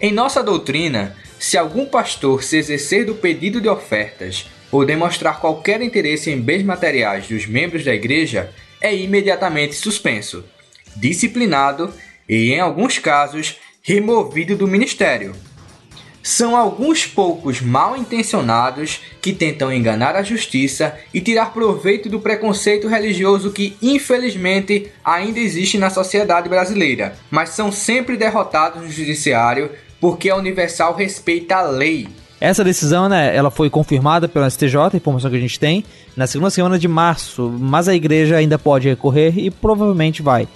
Em 0.00 0.12
nossa 0.12 0.42
doutrina, 0.42 1.16
se 1.38 1.58
algum 1.58 1.86
pastor 1.86 2.42
se 2.42 2.56
exercer 2.56 3.04
do 3.04 3.14
pedido 3.14 3.60
de 3.60 3.68
ofertas 3.68 4.46
ou 4.70 4.86
demonstrar 4.86 5.40
qualquer 5.40 5.82
interesse 5.82 6.30
em 6.30 6.40
bens 6.40 6.62
materiais 6.62 7.26
dos 7.26 7.46
membros 7.46 7.84
da 7.84 7.92
igreja, 7.92 8.52
é 8.82 8.94
imediatamente 8.94 9.74
suspenso, 9.74 10.44
disciplinado 10.96 11.92
e, 12.28 12.52
em 12.52 12.60
alguns 12.60 12.98
casos, 12.98 13.56
removido 13.82 14.56
do 14.56 14.68
ministério. 14.68 15.34
São 16.22 16.56
alguns 16.56 17.04
poucos 17.04 17.60
mal 17.60 17.96
intencionados 17.96 19.00
que 19.20 19.32
tentam 19.32 19.72
enganar 19.72 20.14
a 20.14 20.22
justiça 20.22 20.96
e 21.12 21.20
tirar 21.20 21.52
proveito 21.52 22.08
do 22.08 22.20
preconceito 22.20 22.86
religioso 22.86 23.50
que, 23.50 23.76
infelizmente, 23.82 24.92
ainda 25.04 25.40
existe 25.40 25.78
na 25.78 25.90
sociedade 25.90 26.48
brasileira, 26.48 27.16
mas 27.28 27.50
são 27.50 27.72
sempre 27.72 28.16
derrotados 28.16 28.82
no 28.82 28.90
judiciário 28.90 29.70
porque 30.00 30.30
a 30.30 30.36
Universal 30.36 30.94
respeita 30.94 31.56
a 31.56 31.62
lei. 31.62 32.08
Essa 32.42 32.64
decisão, 32.64 33.08
né, 33.08 33.34
ela 33.36 33.52
foi 33.52 33.70
confirmada 33.70 34.28
pela 34.28 34.50
STJ, 34.50 34.96
informação 34.96 35.30
que 35.30 35.36
a 35.36 35.40
gente 35.40 35.60
tem, 35.60 35.84
na 36.16 36.26
segunda 36.26 36.50
semana 36.50 36.76
de 36.76 36.88
março, 36.88 37.48
mas 37.56 37.86
a 37.88 37.94
igreja 37.94 38.36
ainda 38.36 38.58
pode 38.58 38.88
recorrer 38.88 39.38
e 39.38 39.48
provavelmente 39.48 40.22
vai. 40.22 40.48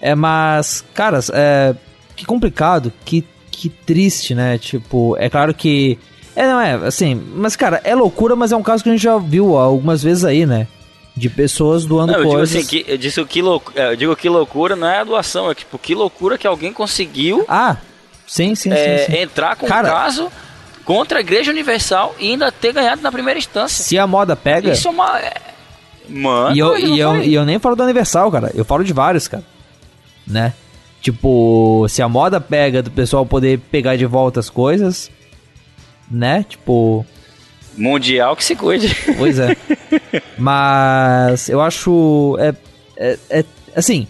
É, 0.00 0.14
mas, 0.14 0.84
caras, 0.94 1.30
é, 1.34 1.74
que 2.14 2.24
complicado, 2.24 2.92
que, 3.04 3.24
que 3.50 3.68
triste, 3.68 4.32
né? 4.32 4.58
Tipo, 4.58 5.16
é 5.18 5.28
claro 5.28 5.52
que. 5.52 5.98
É, 6.36 6.46
não 6.46 6.60
é, 6.60 6.74
assim, 6.86 7.20
mas, 7.34 7.56
cara, 7.56 7.80
é 7.82 7.94
loucura, 7.96 8.36
mas 8.36 8.52
é 8.52 8.56
um 8.56 8.62
caso 8.62 8.84
que 8.84 8.88
a 8.88 8.92
gente 8.92 9.02
já 9.02 9.16
viu 9.18 9.56
algumas 9.56 10.02
vezes 10.04 10.24
aí, 10.24 10.46
né? 10.46 10.68
De 11.16 11.28
pessoas 11.28 11.84
doando 11.84 12.12
Não, 12.12 12.18
eu 12.20 12.24
digo 12.26 12.36
coisas. 12.36 12.56
assim, 12.56 12.66
que, 12.66 12.84
eu, 12.88 12.96
disse 12.96 13.24
que 13.24 13.42
louco, 13.42 13.72
eu 13.74 13.96
digo 13.96 14.14
que 14.14 14.28
loucura 14.28 14.76
não 14.76 14.86
é 14.88 14.98
a 14.98 15.04
doação, 15.04 15.50
é 15.50 15.54
tipo, 15.54 15.78
que 15.78 15.94
loucura 15.96 16.36
que 16.38 16.46
alguém 16.46 16.72
conseguiu 16.72 17.44
Ah, 17.48 17.76
sim, 18.26 18.54
sim, 18.54 18.72
é, 18.72 18.98
sim, 18.98 19.12
sim. 19.12 19.18
entrar 19.20 19.56
com 19.56 19.66
Cara- 19.66 19.88
um 19.88 19.92
caso 19.92 20.30
contra 20.84 21.18
a 21.18 21.20
Igreja 21.20 21.50
Universal 21.50 22.14
e 22.18 22.30
ainda 22.30 22.52
ter 22.52 22.72
ganhado 22.72 23.02
na 23.02 23.10
primeira 23.10 23.38
instância. 23.38 23.84
Se 23.84 23.98
a 23.98 24.06
moda 24.06 24.36
pega. 24.36 24.72
Isso 24.72 24.88
é 24.88 24.90
uma. 24.90 25.18
é- 25.20 25.34
Mano, 26.06 26.54
E 26.54 26.58
eu, 26.58 26.68
não 26.68 26.78
e, 26.78 27.00
eu, 27.00 27.22
e 27.22 27.34
eu 27.34 27.44
nem 27.46 27.58
falo 27.58 27.74
do 27.74 27.82
Universal, 27.82 28.30
cara. 28.30 28.52
Eu 28.54 28.64
falo 28.64 28.84
de 28.84 28.92
vários, 28.92 29.26
cara. 29.26 29.42
Né? 30.26 30.52
Tipo, 31.00 31.86
se 31.88 32.02
a 32.02 32.08
moda 32.08 32.40
pega 32.40 32.82
do 32.82 32.90
pessoal 32.90 33.24
poder 33.24 33.58
pegar 33.70 33.96
de 33.96 34.04
volta 34.06 34.40
as 34.40 34.50
coisas, 34.50 35.10
né? 36.10 36.44
Tipo. 36.48 37.04
Mundial 37.76 38.36
que 38.36 38.44
se 38.44 38.54
cuide. 38.54 38.94
Pois 39.16 39.38
é. 39.38 39.56
Mas 40.38 41.48
eu 41.48 41.60
acho. 41.60 42.36
É, 42.38 42.54
é, 42.96 43.18
é, 43.30 43.44
assim. 43.74 44.06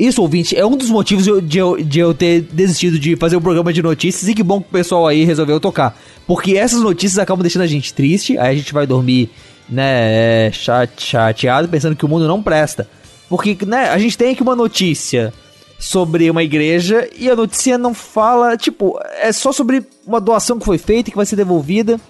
Isso, 0.00 0.22
ouvinte, 0.22 0.56
é 0.56 0.64
um 0.64 0.78
dos 0.78 0.88
motivos 0.88 1.24
de 1.24 1.58
eu, 1.58 1.76
de, 1.78 1.98
eu, 1.98 2.14
ter 2.14 2.40
desistido 2.40 2.98
de 2.98 3.16
fazer 3.16 3.36
um 3.36 3.40
programa 3.42 3.70
de 3.70 3.82
notícias 3.82 4.26
e 4.30 4.34
que 4.34 4.42
bom 4.42 4.58
que 4.58 4.68
o 4.68 4.72
pessoal 4.72 5.06
aí 5.06 5.24
resolveu 5.24 5.60
tocar. 5.60 5.94
Porque 6.26 6.56
essas 6.56 6.80
notícias 6.80 7.18
acabam 7.18 7.42
deixando 7.42 7.64
a 7.64 7.66
gente 7.66 7.92
triste, 7.92 8.38
aí 8.38 8.54
a 8.54 8.54
gente 8.54 8.72
vai 8.72 8.86
dormir, 8.86 9.28
né, 9.68 10.46
é, 10.46 10.52
chateado, 10.96 11.68
pensando 11.68 11.94
que 11.94 12.06
o 12.06 12.08
mundo 12.08 12.26
não 12.26 12.42
presta. 12.42 12.88
Porque, 13.28 13.58
né, 13.66 13.90
a 13.90 13.98
gente 13.98 14.16
tem 14.16 14.32
aqui 14.32 14.42
uma 14.42 14.56
notícia 14.56 15.34
sobre 15.78 16.30
uma 16.30 16.42
igreja 16.42 17.06
e 17.14 17.28
a 17.28 17.36
notícia 17.36 17.76
não 17.76 17.92
fala, 17.92 18.56
tipo, 18.56 18.98
é 19.20 19.30
só 19.32 19.52
sobre 19.52 19.86
uma 20.06 20.18
doação 20.18 20.58
que 20.58 20.64
foi 20.64 20.78
feita 20.78 21.10
e 21.10 21.12
que 21.12 21.16
vai 21.16 21.26
ser 21.26 21.36
devolvida. 21.36 22.00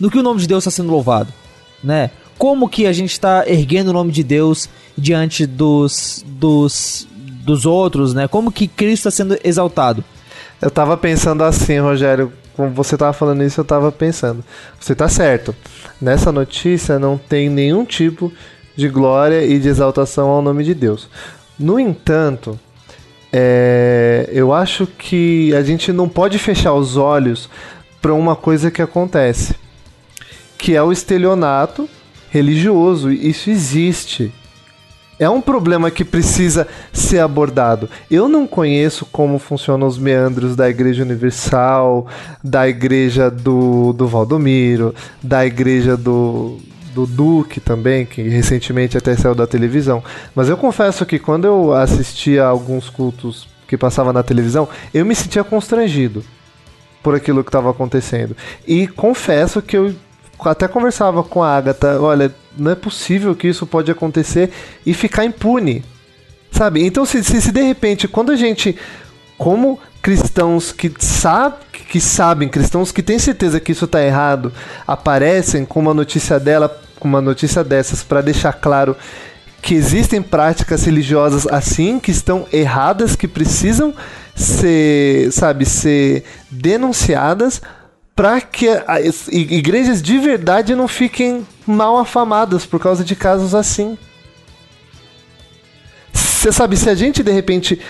No 0.00 0.10
que 0.10 0.18
o 0.18 0.22
nome 0.22 0.40
de 0.40 0.46
Deus 0.46 0.64
está 0.64 0.70
sendo 0.70 0.90
louvado, 0.90 1.30
né? 1.84 2.10
Como 2.42 2.68
que 2.68 2.88
a 2.88 2.92
gente 2.92 3.12
está 3.12 3.44
erguendo 3.46 3.90
o 3.90 3.92
nome 3.92 4.10
de 4.10 4.24
Deus 4.24 4.68
diante 4.98 5.46
dos, 5.46 6.24
dos, 6.26 7.06
dos 7.14 7.64
outros, 7.64 8.14
né? 8.14 8.26
Como 8.26 8.50
que 8.50 8.66
Cristo 8.66 9.06
está 9.06 9.12
sendo 9.12 9.38
exaltado? 9.44 10.02
Eu 10.60 10.68
tava 10.68 10.96
pensando 10.96 11.44
assim, 11.44 11.78
Rogério, 11.78 12.32
como 12.56 12.70
você 12.70 12.96
tava 12.96 13.12
falando 13.12 13.44
isso, 13.44 13.60
eu 13.60 13.64
tava 13.64 13.92
pensando. 13.92 14.42
Você 14.80 14.92
tá 14.92 15.08
certo. 15.08 15.54
Nessa 16.00 16.32
notícia 16.32 16.98
não 16.98 17.16
tem 17.16 17.48
nenhum 17.48 17.84
tipo 17.84 18.32
de 18.74 18.88
glória 18.88 19.44
e 19.44 19.60
de 19.60 19.68
exaltação 19.68 20.28
ao 20.28 20.42
nome 20.42 20.64
de 20.64 20.74
Deus. 20.74 21.08
No 21.56 21.78
entanto, 21.78 22.58
é, 23.32 24.28
eu 24.32 24.52
acho 24.52 24.84
que 24.84 25.54
a 25.54 25.62
gente 25.62 25.92
não 25.92 26.08
pode 26.08 26.40
fechar 26.40 26.74
os 26.74 26.96
olhos 26.96 27.48
para 28.00 28.12
uma 28.12 28.34
coisa 28.34 28.68
que 28.68 28.82
acontece, 28.82 29.54
que 30.58 30.74
é 30.74 30.82
o 30.82 30.90
estelionato 30.90 31.88
religioso. 32.32 33.12
Isso 33.12 33.50
existe 33.50 34.32
é 35.18 35.28
um 35.28 35.40
problema 35.40 35.90
que 35.90 36.04
precisa 36.04 36.66
ser 36.92 37.20
abordado. 37.20 37.88
Eu 38.10 38.28
não 38.28 38.46
conheço 38.46 39.06
como 39.06 39.38
funcionam 39.38 39.86
os 39.86 39.98
meandros 39.98 40.56
da 40.56 40.68
Igreja 40.68 41.04
Universal, 41.04 42.08
da 42.42 42.68
Igreja 42.68 43.30
do, 43.30 43.92
do 43.92 44.08
Valdomiro, 44.08 44.92
da 45.22 45.46
Igreja 45.46 45.96
do, 45.96 46.58
do 46.92 47.06
Duque 47.06 47.60
também, 47.60 48.04
que 48.04 48.22
recentemente 48.22 48.96
até 48.96 49.14
saiu 49.14 49.34
da 49.34 49.46
televisão. 49.46 50.02
Mas 50.34 50.48
eu 50.48 50.56
confesso 50.56 51.06
que 51.06 51.18
quando 51.18 51.44
eu 51.44 51.72
assistia 51.72 52.44
alguns 52.44 52.88
cultos 52.88 53.46
que 53.68 53.76
passava 53.76 54.12
na 54.12 54.22
televisão, 54.22 54.68
eu 54.92 55.04
me 55.06 55.14
sentia 55.14 55.44
constrangido 55.44 56.24
por 57.02 57.14
aquilo 57.14 57.44
que 57.44 57.48
estava 57.48 57.70
acontecendo. 57.70 58.36
E 58.66 58.88
confesso 58.88 59.60
que 59.62 59.76
eu 59.76 59.94
até 60.48 60.68
conversava 60.68 61.22
com 61.22 61.42
a 61.42 61.56
Agatha, 61.56 62.00
olha, 62.00 62.34
não 62.56 62.70
é 62.70 62.74
possível 62.74 63.34
que 63.34 63.48
isso 63.48 63.66
pode 63.66 63.90
acontecer 63.90 64.50
e 64.84 64.94
ficar 64.94 65.24
impune. 65.24 65.84
Sabe? 66.50 66.84
Então, 66.84 67.04
se, 67.04 67.24
se, 67.24 67.40
se 67.40 67.50
de 67.50 67.62
repente, 67.62 68.06
quando 68.06 68.30
a 68.30 68.36
gente, 68.36 68.76
como 69.38 69.78
cristãos 70.02 70.72
que, 70.72 70.92
sabe, 70.98 71.56
que 71.88 72.00
sabem, 72.00 72.48
cristãos 72.48 72.92
que 72.92 73.02
têm 73.02 73.18
certeza 73.18 73.60
que 73.60 73.72
isso 73.72 73.86
está 73.86 74.02
errado, 74.02 74.52
aparecem 74.86 75.64
com 75.64 75.80
uma 75.80 75.94
notícia 75.94 76.38
dela, 76.38 76.68
com 76.98 77.08
uma 77.08 77.22
notícia 77.22 77.64
dessas, 77.64 78.02
para 78.02 78.20
deixar 78.20 78.52
claro 78.52 78.96
que 79.62 79.74
existem 79.74 80.20
práticas 80.20 80.84
religiosas 80.84 81.46
assim, 81.46 82.00
que 82.00 82.10
estão 82.10 82.46
erradas, 82.52 83.14
que 83.14 83.28
precisam 83.28 83.94
ser, 84.34 85.30
sabe, 85.30 85.64
ser 85.64 86.24
denunciadas 86.50 87.62
para 88.14 88.40
que 88.40 88.68
as 88.68 89.28
igrejas 89.28 90.02
de 90.02 90.18
verdade 90.18 90.74
não 90.74 90.86
fiquem 90.86 91.46
mal 91.66 91.98
afamadas 91.98 92.66
por 92.66 92.78
causa 92.78 93.04
de 93.04 93.16
casos 93.16 93.54
assim. 93.54 93.96
Você 96.12 96.52
sabe, 96.52 96.76
se 96.76 96.90
a 96.90 96.94
gente 96.94 97.22
de 97.22 97.32
repente 97.32 97.80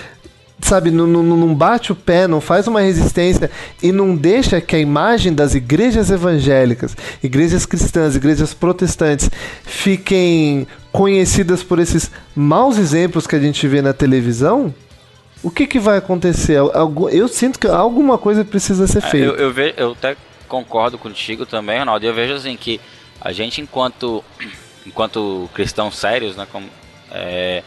sabe, 0.60 0.90
não, 0.90 1.06
não, 1.06 1.22
não, 1.22 1.54
bate 1.54 1.90
o 1.90 1.94
pé, 1.94 2.28
não 2.28 2.40
faz 2.40 2.68
uma 2.68 2.80
resistência 2.80 3.50
e 3.82 3.90
não 3.90 4.14
deixa 4.14 4.60
que 4.60 4.76
a 4.76 4.78
imagem 4.78 5.34
das 5.34 5.54
igrejas 5.54 6.10
evangélicas, 6.10 6.96
igrejas 7.22 7.66
cristãs, 7.66 8.14
igrejas 8.14 8.54
protestantes 8.54 9.28
fiquem 9.64 10.66
conhecidas 10.92 11.62
por 11.62 11.78
esses 11.78 12.10
maus 12.34 12.78
exemplos 12.78 13.26
que 13.26 13.34
a 13.34 13.40
gente 13.40 13.66
vê 13.66 13.82
na 13.82 13.92
televisão, 13.92 14.72
o 15.42 15.50
que, 15.50 15.66
que 15.66 15.78
vai 15.78 15.98
acontecer? 15.98 16.58
Eu 17.10 17.28
sinto 17.28 17.58
que 17.58 17.66
alguma 17.66 18.16
coisa 18.16 18.44
precisa 18.44 18.86
ser 18.86 18.98
é, 18.98 19.10
feita. 19.10 19.26
Eu, 19.26 19.52
eu, 19.52 19.74
eu 19.76 19.92
até 19.92 20.16
concordo 20.48 20.98
contigo 20.98 21.44
também, 21.44 21.78
Ronaldo. 21.78 22.04
Eu 22.06 22.14
vejo 22.14 22.34
assim 22.34 22.56
que 22.56 22.80
a 23.20 23.32
gente, 23.32 23.60
enquanto, 23.60 24.24
enquanto 24.86 25.50
cristãos 25.52 25.96
sérios, 25.96 26.36
né, 26.36 26.46
como, 26.50 26.68
é, 27.10 27.62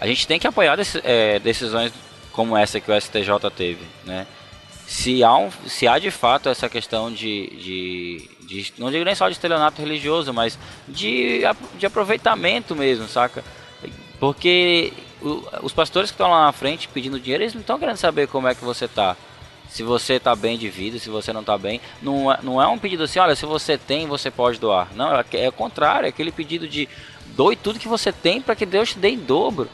a 0.00 0.06
gente 0.06 0.26
tem 0.26 0.38
que 0.38 0.46
apoiar 0.46 0.76
dec, 0.76 0.88
é, 1.04 1.38
decisões 1.38 1.92
como 2.32 2.56
essa 2.56 2.78
que 2.78 2.90
o 2.90 3.00
STJ 3.00 3.50
teve, 3.56 3.84
né? 4.04 4.26
Se 4.86 5.24
há, 5.24 5.34
um, 5.34 5.50
se 5.66 5.88
há 5.88 5.98
de 5.98 6.10
fato 6.10 6.48
essa 6.48 6.68
questão 6.68 7.10
de, 7.10 7.48
de, 7.56 8.30
de 8.46 8.72
não 8.78 8.90
digo 8.90 9.04
nem 9.04 9.14
só 9.14 9.26
de 9.26 9.32
estelionato 9.32 9.80
religioso, 9.80 10.32
mas 10.32 10.56
de, 10.86 11.40
de 11.76 11.86
aproveitamento 11.86 12.76
mesmo, 12.76 13.08
saca? 13.08 13.42
Porque 14.20 14.92
os 15.62 15.72
pastores 15.72 16.10
que 16.10 16.14
estão 16.14 16.30
lá 16.30 16.46
na 16.46 16.52
frente 16.52 16.88
pedindo 16.88 17.18
dinheiro, 17.18 17.42
eles 17.42 17.54
não 17.54 17.60
estão 17.60 17.78
querendo 17.78 17.96
saber 17.96 18.28
como 18.28 18.48
é 18.48 18.54
que 18.54 18.64
você 18.64 18.86
tá. 18.86 19.16
Se 19.68 19.82
você 19.82 20.20
tá 20.20 20.34
bem 20.36 20.56
de 20.56 20.68
vida, 20.68 20.98
se 20.98 21.10
você 21.10 21.32
não 21.32 21.42
tá 21.42 21.58
bem. 21.58 21.80
Não 22.00 22.32
é, 22.32 22.38
não 22.42 22.62
é 22.62 22.66
um 22.66 22.78
pedido 22.78 23.02
assim, 23.02 23.18
olha, 23.18 23.34
se 23.34 23.44
você 23.44 23.76
tem, 23.76 24.06
você 24.06 24.30
pode 24.30 24.58
doar. 24.58 24.88
Não, 24.94 25.14
é, 25.14 25.24
é 25.32 25.48
o 25.48 25.52
contrário, 25.52 26.06
é 26.06 26.08
aquele 26.08 26.30
pedido 26.30 26.68
de 26.68 26.88
doe 27.34 27.56
tudo 27.56 27.78
que 27.78 27.88
você 27.88 28.12
tem 28.12 28.40
para 28.40 28.54
que 28.54 28.64
Deus 28.64 28.90
te 28.90 28.98
dê 28.98 29.08
em 29.10 29.18
dobro, 29.18 29.68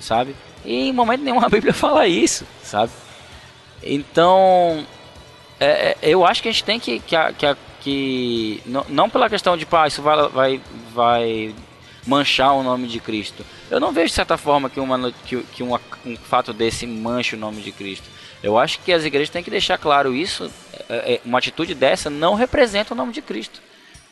sabe? 0.00 0.34
E 0.64 0.88
em 0.88 0.92
momento 0.92 1.22
nenhum 1.22 1.44
a 1.44 1.48
Bíblia 1.48 1.72
fala 1.74 2.06
isso, 2.06 2.46
sabe? 2.62 2.92
Então, 3.82 4.86
é, 5.60 5.66
é, 5.66 5.96
eu 6.02 6.24
acho 6.24 6.42
que 6.42 6.48
a 6.48 6.52
gente 6.52 6.64
tem 6.64 6.80
que, 6.80 6.98
que, 7.00 7.16
que, 7.34 7.56
que 7.80 8.62
não, 8.66 8.84
não, 8.88 9.10
pela 9.10 9.28
questão 9.28 9.56
de, 9.56 9.66
pá, 9.66 9.86
isso 9.86 10.02
vai, 10.02 10.28
vai, 10.28 10.60
vai 10.92 11.54
manchar 12.06 12.54
o 12.54 12.62
nome 12.62 12.86
de 12.86 13.00
Cristo. 13.00 13.44
Eu 13.70 13.80
não 13.80 13.92
vejo 13.92 14.08
de 14.08 14.14
certa 14.14 14.36
forma 14.36 14.70
que, 14.70 14.78
uma, 14.78 15.12
que, 15.24 15.42
que 15.42 15.62
uma, 15.62 15.80
um 16.04 16.16
fato 16.16 16.52
desse 16.52 16.86
manche 16.86 17.34
o 17.34 17.38
nome 17.38 17.60
de 17.62 17.72
Cristo. 17.72 18.08
Eu 18.42 18.56
acho 18.56 18.78
que 18.80 18.92
as 18.92 19.04
igrejas 19.04 19.30
têm 19.30 19.42
que 19.42 19.50
deixar 19.50 19.76
claro 19.78 20.14
isso. 20.14 20.50
É, 20.88 21.14
é, 21.14 21.20
uma 21.24 21.38
atitude 21.38 21.74
dessa 21.74 22.08
não 22.08 22.34
representa 22.34 22.94
o 22.94 22.96
nome 22.96 23.12
de 23.12 23.20
Cristo, 23.20 23.60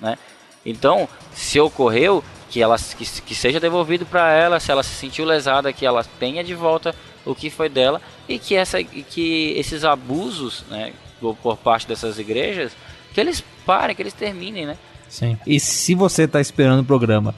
né? 0.00 0.18
Então, 0.66 1.08
se 1.32 1.60
ocorreu 1.60 2.24
que 2.50 2.60
ela 2.60 2.76
que, 2.78 3.04
que 3.22 3.34
seja 3.34 3.60
devolvido 3.60 4.06
para 4.06 4.32
ela, 4.32 4.58
se 4.58 4.70
ela 4.70 4.82
se 4.82 4.94
sentiu 4.94 5.24
lesada, 5.24 5.72
que 5.72 5.84
ela 5.84 6.04
tenha 6.18 6.42
de 6.42 6.54
volta 6.54 6.94
o 7.24 7.34
que 7.34 7.50
foi 7.50 7.68
dela 7.68 8.00
e 8.28 8.38
que 8.38 8.54
essa 8.54 8.82
que 8.82 9.52
esses 9.56 9.84
abusos, 9.84 10.64
né, 10.70 10.92
por 11.20 11.56
parte 11.58 11.86
dessas 11.86 12.18
igrejas, 12.18 12.72
que 13.12 13.20
eles 13.20 13.44
parem, 13.64 13.94
que 13.94 14.02
eles 14.02 14.14
terminem, 14.14 14.66
né? 14.66 14.78
Sim. 15.08 15.38
E 15.46 15.60
se 15.60 15.94
você 15.94 16.24
está 16.24 16.40
esperando 16.40 16.80
o 16.80 16.84
programa 16.84 17.34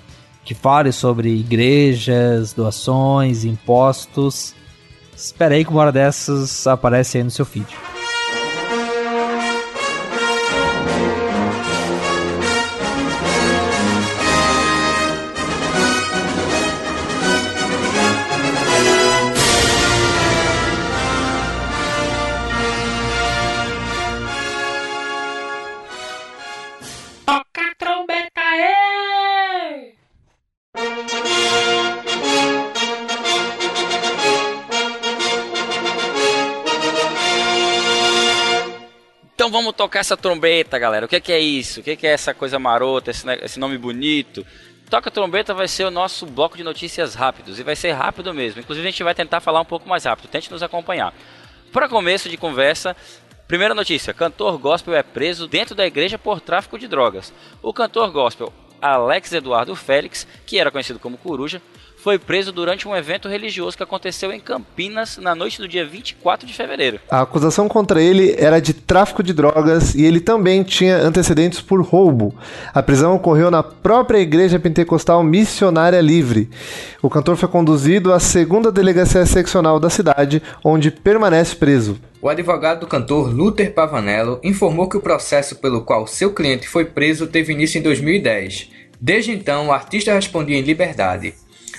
que 0.46 0.54
fale 0.54 0.92
sobre 0.92 1.28
igrejas, 1.28 2.52
doações, 2.52 3.44
impostos. 3.44 4.54
Espera 5.14 5.56
aí 5.56 5.64
que 5.64 5.70
uma 5.70 5.80
hora 5.80 5.92
dessas 5.92 6.66
aparece 6.68 7.18
aí 7.18 7.24
no 7.24 7.30
seu 7.32 7.44
feed. 7.44 7.66
Tocar 39.96 40.00
essa 40.00 40.16
trombeta, 40.16 40.78
galera. 40.78 41.06
O 41.06 41.08
que, 41.08 41.20
que 41.20 41.32
é 41.32 41.38
isso? 41.38 41.80
O 41.80 41.82
que, 41.82 41.96
que 41.96 42.06
é 42.06 42.10
essa 42.10 42.34
coisa 42.34 42.58
marota, 42.58 43.10
esse, 43.10 43.26
esse 43.42 43.58
nome 43.58 43.78
bonito? 43.78 44.46
Toca 44.90 45.10
trombeta 45.10 45.54
vai 45.54 45.66
ser 45.66 45.84
o 45.84 45.90
nosso 45.90 46.26
bloco 46.26 46.56
de 46.56 46.62
notícias 46.62 47.14
rápidos 47.14 47.58
e 47.58 47.62
vai 47.62 47.74
ser 47.74 47.92
rápido 47.92 48.32
mesmo. 48.34 48.60
Inclusive 48.60 48.86
a 48.86 48.90
gente 48.90 49.02
vai 49.02 49.14
tentar 49.14 49.40
falar 49.40 49.60
um 49.60 49.64
pouco 49.64 49.88
mais 49.88 50.04
rápido. 50.04 50.28
Tente 50.28 50.50
nos 50.50 50.62
acompanhar. 50.62 51.14
Para 51.72 51.88
começo 51.88 52.28
de 52.28 52.36
conversa, 52.36 52.94
primeira 53.48 53.74
notícia: 53.74 54.12
cantor 54.12 54.58
gospel 54.58 54.94
é 54.94 55.02
preso 55.02 55.48
dentro 55.48 55.74
da 55.74 55.86
igreja 55.86 56.18
por 56.18 56.40
tráfico 56.40 56.78
de 56.78 56.86
drogas. 56.86 57.32
O 57.62 57.72
cantor 57.72 58.10
gospel 58.10 58.52
Alex 58.80 59.32
Eduardo 59.32 59.74
Félix, 59.74 60.26
que 60.44 60.58
era 60.58 60.70
conhecido 60.70 60.98
como 60.98 61.16
Coruja, 61.16 61.60
foi 62.06 62.20
preso 62.20 62.52
durante 62.52 62.86
um 62.86 62.94
evento 62.94 63.28
religioso 63.28 63.76
que 63.76 63.82
aconteceu 63.82 64.30
em 64.30 64.38
Campinas 64.38 65.18
na 65.18 65.34
noite 65.34 65.58
do 65.58 65.66
dia 65.66 65.84
24 65.84 66.46
de 66.46 66.54
fevereiro. 66.54 67.00
A 67.10 67.22
acusação 67.22 67.66
contra 67.66 68.00
ele 68.00 68.32
era 68.38 68.60
de 68.60 68.72
tráfico 68.72 69.24
de 69.24 69.32
drogas 69.32 69.92
e 69.92 70.04
ele 70.04 70.20
também 70.20 70.62
tinha 70.62 70.98
antecedentes 70.98 71.60
por 71.60 71.82
roubo. 71.82 72.32
A 72.72 72.80
prisão 72.80 73.16
ocorreu 73.16 73.50
na 73.50 73.60
própria 73.60 74.20
Igreja 74.20 74.56
Pentecostal 74.56 75.20
Missionária 75.24 76.00
Livre. 76.00 76.48
O 77.02 77.10
cantor 77.10 77.34
foi 77.34 77.48
conduzido 77.48 78.12
à 78.12 78.20
segunda 78.20 78.70
delegacia 78.70 79.26
seccional 79.26 79.80
da 79.80 79.90
cidade, 79.90 80.40
onde 80.64 80.92
permanece 80.92 81.56
preso. 81.56 81.98
O 82.22 82.28
advogado 82.28 82.82
do 82.82 82.86
cantor 82.86 83.34
Luther 83.34 83.74
Pavanello 83.74 84.38
informou 84.44 84.88
que 84.88 84.96
o 84.96 85.02
processo 85.02 85.56
pelo 85.56 85.80
qual 85.80 86.06
seu 86.06 86.32
cliente 86.32 86.68
foi 86.68 86.84
preso 86.84 87.26
teve 87.26 87.52
início 87.52 87.80
em 87.80 87.82
2010. 87.82 88.70
Desde 89.00 89.32
então, 89.32 89.66
o 89.66 89.72
artista 89.72 90.14
respondia 90.14 90.56
em 90.56 90.62
liberdade. 90.62 91.34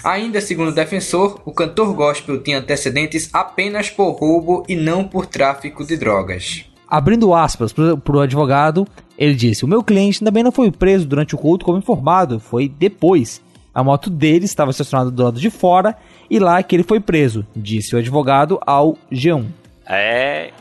Ainda 0.08 0.40
segundo 0.40 0.70
o 0.70 0.74
defensor, 0.74 1.42
o 1.44 1.52
cantor 1.52 1.94
gospel 1.94 2.42
tinha 2.42 2.60
antecedentes 2.60 3.30
apenas 3.34 3.90
por 3.90 4.12
roubo 4.12 4.64
e 4.66 4.74
não 4.74 5.04
por 5.04 5.26
tráfico 5.26 5.86
de 5.86 5.98
drogas. 5.98 6.64
Abrindo 6.88 7.34
aspas 7.34 7.74
para 7.74 8.16
o 8.16 8.22
advogado, 8.22 8.88
ele 9.18 9.36
disse: 9.36 9.66
O 9.66 9.68
meu 9.68 9.84
cliente 9.84 10.24
também 10.24 10.44
não 10.44 10.52
foi 10.54 10.72
preso 10.72 11.06
durante 11.06 11.36
o 11.36 11.38
culto 11.38 11.66
como 11.66 11.78
informado, 11.78 12.40
foi 12.40 12.70
depois. 12.70 13.42
A 13.76 13.84
moto 13.84 14.10
dele 14.10 14.46
estava 14.46 14.72
estacionada 14.72 15.12
do 15.12 15.24
lado 15.24 15.42
de 15.42 15.50
fora 15.50 15.94
e 16.30 16.40
lá 16.40 16.64
que 16.64 16.74
ele 16.78 16.84
foi 16.84 17.02
preso, 17.02 17.46
disse 17.54 17.94
o 17.94 18.00
advogado 18.00 18.62
ao 18.66 18.98
G1. 19.12 19.46
É 19.86 20.52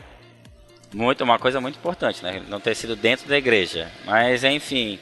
muito 0.93 1.23
uma 1.23 1.39
coisa 1.39 1.61
muito 1.61 1.77
importante, 1.77 2.21
né? 2.21 2.41
Não 2.49 2.59
ter 2.59 2.75
sido 2.75 2.97
dentro 2.97 3.29
da 3.29 3.37
igreja. 3.37 3.89
Mas 4.05 4.43
enfim, 4.43 4.99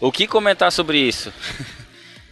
o 0.00 0.10
que 0.10 0.26
comentar 0.26 0.72
sobre 0.72 0.98
isso? 0.98 1.30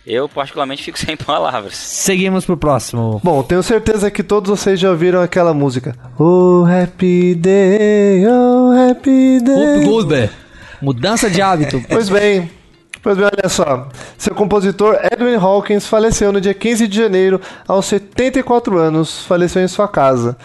Eu, 0.06 0.28
particularmente, 0.28 0.84
fico 0.84 0.98
sem 1.00 1.16
palavras. 1.16 1.74
Seguimos 1.74 2.46
pro 2.46 2.56
próximo. 2.56 3.20
Bom, 3.24 3.42
tenho 3.42 3.62
certeza 3.62 4.10
que 4.10 4.22
todos 4.22 4.48
vocês 4.48 4.78
já 4.78 4.90
ouviram 4.90 5.20
aquela 5.20 5.52
música. 5.52 5.96
Oh, 6.18 6.64
happy 6.64 7.34
day, 7.34 8.24
oh, 8.26 8.90
happy 8.90 9.40
day. 9.40 9.78
Up 9.78 9.84
Goldberg. 9.84 10.32
Mudança 10.80 11.28
de 11.28 11.42
hábito. 11.42 11.82
Pois 11.88 12.08
bem, 12.08 12.50
pois 13.02 13.16
bem, 13.16 13.26
olha 13.26 13.48
só. 13.48 13.88
Seu 14.18 14.34
compositor 14.34 14.98
Edwin 15.10 15.36
Hawkins 15.36 15.86
faleceu 15.86 16.30
no 16.30 16.40
dia 16.40 16.52
15 16.54 16.86
de 16.86 16.96
janeiro, 16.96 17.40
aos 17.66 17.86
74 17.86 18.78
anos, 18.78 19.24
faleceu 19.24 19.62
em 19.62 19.68
sua 19.68 19.88
casa. 19.88 20.36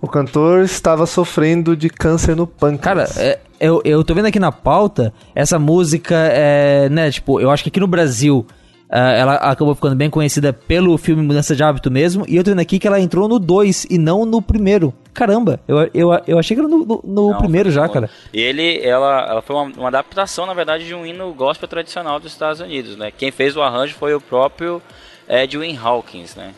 O 0.00 0.06
cantor 0.06 0.62
estava 0.62 1.06
sofrendo 1.06 1.74
de 1.74 1.88
câncer 1.88 2.36
no 2.36 2.46
pâncreas. 2.46 3.14
Cara, 3.14 3.26
é, 3.26 3.38
eu, 3.58 3.80
eu 3.84 4.04
tô 4.04 4.14
vendo 4.14 4.26
aqui 4.26 4.38
na 4.38 4.52
pauta, 4.52 5.12
essa 5.34 5.58
música 5.58 6.14
é, 6.14 6.88
né, 6.88 7.10
tipo, 7.10 7.40
eu 7.40 7.50
acho 7.50 7.62
que 7.62 7.70
aqui 7.70 7.80
no 7.80 7.88
Brasil 7.88 8.46
uh, 8.90 8.96
ela 8.96 9.34
acabou 9.36 9.74
ficando 9.74 9.94
bem 9.96 10.08
conhecida 10.10 10.52
pelo 10.52 10.96
filme 10.98 11.22
Mudança 11.22 11.54
de 11.56 11.62
Hábito 11.62 11.90
mesmo, 11.90 12.24
e 12.28 12.36
eu 12.36 12.44
tô 12.44 12.50
vendo 12.50 12.60
aqui 12.60 12.78
que 12.78 12.86
ela 12.86 13.00
entrou 13.00 13.28
no 13.28 13.38
2 13.38 13.86
e 13.90 13.98
não 13.98 14.24
no 14.24 14.40
primeiro. 14.42 14.92
Caramba, 15.14 15.58
eu, 15.66 15.78
eu, 15.94 16.10
eu 16.26 16.38
achei 16.38 16.54
que 16.56 16.60
era 16.60 16.68
no, 16.68 16.78
no, 16.84 17.00
no 17.04 17.30
Não, 17.30 17.38
primeiro 17.38 17.70
já, 17.70 17.86
no- 17.86 17.92
cara. 17.92 18.10
E 18.32 18.40
ele, 18.40 18.80
ela, 18.86 19.26
ela 19.28 19.42
foi 19.42 19.56
uma, 19.56 19.64
uma 19.76 19.88
adaptação, 19.88 20.46
na 20.46 20.54
verdade, 20.54 20.86
de 20.86 20.94
um 20.94 21.04
hino 21.04 21.32
gospel 21.34 21.66
tradicional 21.68 22.20
dos 22.20 22.30
Estados 22.32 22.60
Unidos, 22.60 22.96
né? 22.96 23.10
Quem 23.10 23.30
fez 23.30 23.56
o 23.56 23.62
arranjo 23.62 23.94
foi 23.94 24.14
o 24.14 24.20
próprio 24.20 24.80
Edwin 25.28 25.76
Hawkins, 25.76 26.34
né? 26.36 26.52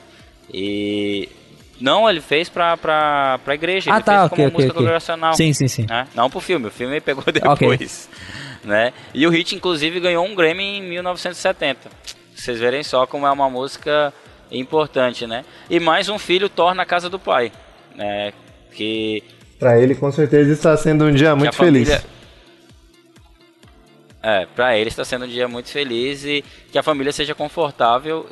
E 0.52 1.28
não, 1.80 2.08
ele 2.10 2.20
fez 2.20 2.48
pra, 2.50 2.76
pra, 2.76 3.40
pra 3.42 3.54
igreja, 3.54 3.90
Ah, 3.90 3.96
ele 3.96 4.02
tá, 4.04 4.12
fez 4.12 4.24
ok, 4.24 4.36
como 4.36 4.46
ok, 4.48 4.52
música 4.56 4.72
ok. 4.72 4.78
congregacional. 4.82 5.34
Sim, 5.34 5.52
sim, 5.54 5.68
sim. 5.68 5.86
né? 5.88 6.06
Não 6.14 6.28
pro 6.28 6.40
filme, 6.40 6.66
o 6.66 6.70
filme 6.70 7.00
pegou 7.00 7.24
depois. 7.32 8.08
Né? 8.62 8.92
E 9.14 9.26
o 9.26 9.30
hit, 9.30 9.54
inclusive, 9.54 9.98
ganhou 10.00 10.22
um 10.26 10.34
Grammy 10.34 10.62
em 10.78 10.82
1970. 10.82 11.88
Vocês 12.40 12.58
verem 12.58 12.82
só 12.82 13.06
como 13.06 13.26
é 13.26 13.30
uma 13.30 13.50
música 13.50 14.12
importante, 14.50 15.26
né? 15.26 15.44
E 15.68 15.78
mais 15.78 16.08
um 16.08 16.18
filho 16.18 16.48
torna 16.48 16.82
a 16.82 16.86
casa 16.86 17.08
do 17.10 17.18
pai, 17.18 17.52
né? 17.94 18.32
Que 18.72 19.22
Pra 19.58 19.78
ele, 19.78 19.94
com 19.94 20.10
certeza, 20.10 20.50
está 20.50 20.74
sendo 20.76 21.04
um 21.04 21.12
dia 21.12 21.36
muito 21.36 21.54
feliz. 21.54 21.86
família- 21.88 22.10
É, 24.22 24.46
pra 24.46 24.76
ele 24.76 24.88
está 24.88 25.04
sendo 25.04 25.24
um 25.26 25.28
dia 25.28 25.46
muito 25.48 25.68
feliz 25.70 26.24
e 26.24 26.42
que 26.72 26.78
a 26.78 26.82
família 26.82 27.12
seja 27.12 27.34
confortável, 27.34 28.26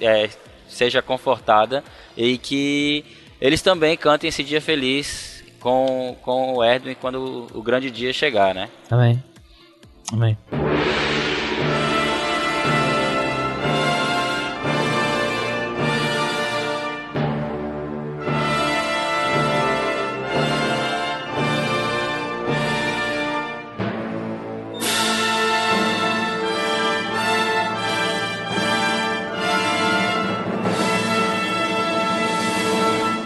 é, 0.00 0.28
seja 0.68 1.02
confortada 1.02 1.82
e 2.16 2.38
que 2.38 3.04
eles 3.40 3.60
também 3.60 3.96
cantem 3.96 4.28
esse 4.28 4.42
dia 4.42 4.60
feliz 4.60 5.44
com, 5.60 6.16
com 6.22 6.54
o 6.54 6.64
Edwin 6.64 6.94
quando 6.98 7.48
o, 7.54 7.58
o 7.58 7.62
grande 7.62 7.90
dia 7.90 8.12
chegar, 8.12 8.54
né? 8.54 8.68
Amém. 8.90 9.22
Amém. 10.12 10.36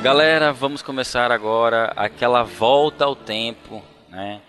Galera, 0.04 0.52
vamos 0.52 0.82
começar 0.82 1.32
agora 1.32 1.90
aquela 1.96 2.42
volta 2.42 3.06
ao 3.06 3.16
tempo, 3.16 3.82
né? 4.10 4.42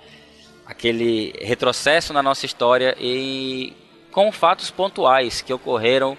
Aquele 0.66 1.32
retrocesso 1.39 2.12
na 2.12 2.22
nossa 2.22 2.45
história 2.45 2.93
e 2.99 3.72
com 4.12 4.34
fatos 4.34 4.70
pontuais 4.70 5.41
que 5.41 5.53
ocorreram 5.53 6.18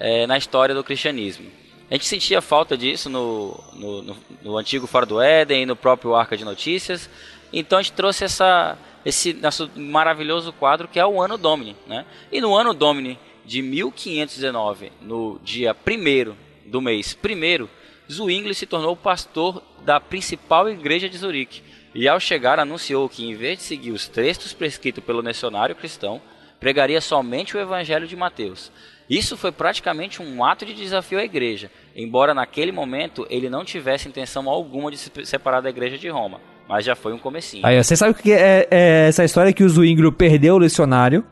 eh, 0.00 0.26
na 0.26 0.36
história 0.36 0.74
do 0.74 0.82
cristianismo. 0.82 1.48
A 1.88 1.94
gente 1.94 2.08
sentia 2.08 2.42
falta 2.42 2.76
disso 2.76 3.08
no, 3.08 3.56
no, 3.72 4.02
no- 4.02 4.16
no 4.42 4.56
antigo 4.58 4.88
Fora 4.88 5.06
do 5.06 5.20
Éden 5.20 5.62
e 5.62 5.66
no 5.66 5.76
próprio 5.76 6.16
Arca 6.16 6.36
de 6.36 6.44
Notícias. 6.44 7.08
Então 7.52 7.78
a 7.78 7.82
gente 7.82 7.92
trouxe 7.94 8.24
essa, 8.24 8.76
esse 9.04 9.32
nosso 9.32 9.70
maravilhoso 9.76 10.52
quadro 10.52 10.88
que 10.88 10.98
é 10.98 11.06
o 11.06 11.22
Ano 11.22 11.38
Domini. 11.38 11.76
Né? 11.86 12.04
E 12.32 12.40
no 12.40 12.56
Ano 12.56 12.74
Domini 12.74 13.16
de 13.44 13.62
1519, 13.62 14.90
no 15.00 15.38
dia 15.44 15.72
1 15.86 16.34
do 16.68 16.80
mês 16.80 17.16
1 17.16 17.68
Zwingli 18.10 18.54
se 18.54 18.66
tornou 18.66 18.96
pastor 18.96 19.62
da 19.84 20.00
principal 20.00 20.68
igreja 20.68 21.08
de 21.08 21.18
Zurique. 21.18 21.62
E 21.94 22.08
ao 22.08 22.20
chegar 22.20 22.60
anunciou 22.60 23.08
que 23.08 23.24
em 23.24 23.34
vez 23.34 23.58
de 23.58 23.64
seguir 23.64 23.90
os 23.90 24.06
textos 24.06 24.52
prescritos 24.52 25.02
pelo 25.02 25.22
missionário 25.22 25.74
cristão, 25.74 26.20
pregaria 26.60 27.00
somente 27.00 27.56
o 27.56 27.60
evangelho 27.60 28.06
de 28.06 28.16
Mateus. 28.16 28.70
Isso 29.08 29.36
foi 29.36 29.52
praticamente 29.52 30.20
um 30.20 30.44
ato 30.44 30.66
de 30.66 30.74
desafio 30.74 31.18
à 31.18 31.24
igreja, 31.24 31.70
embora 31.94 32.34
naquele 32.34 32.72
momento 32.72 33.26
ele 33.30 33.48
não 33.48 33.64
tivesse 33.64 34.08
intenção 34.08 34.48
alguma 34.48 34.90
de 34.90 34.98
se 34.98 35.10
separar 35.24 35.60
da 35.60 35.70
igreja 35.70 35.96
de 35.96 36.08
Roma, 36.08 36.40
mas 36.68 36.84
já 36.84 36.96
foi 36.96 37.12
um 37.12 37.18
comecinho. 37.18 37.64
Aí, 37.64 37.82
você 37.82 37.94
sabe 37.94 38.10
o 38.10 38.14
que 38.14 38.32
é, 38.32 38.66
é 38.70 39.08
essa 39.08 39.24
história 39.24 39.52
que 39.52 39.62
o 39.62 39.68
Zwingli 39.68 40.10
perdeu 40.10 40.56
o 40.56 40.58
lecionário? 40.58 41.24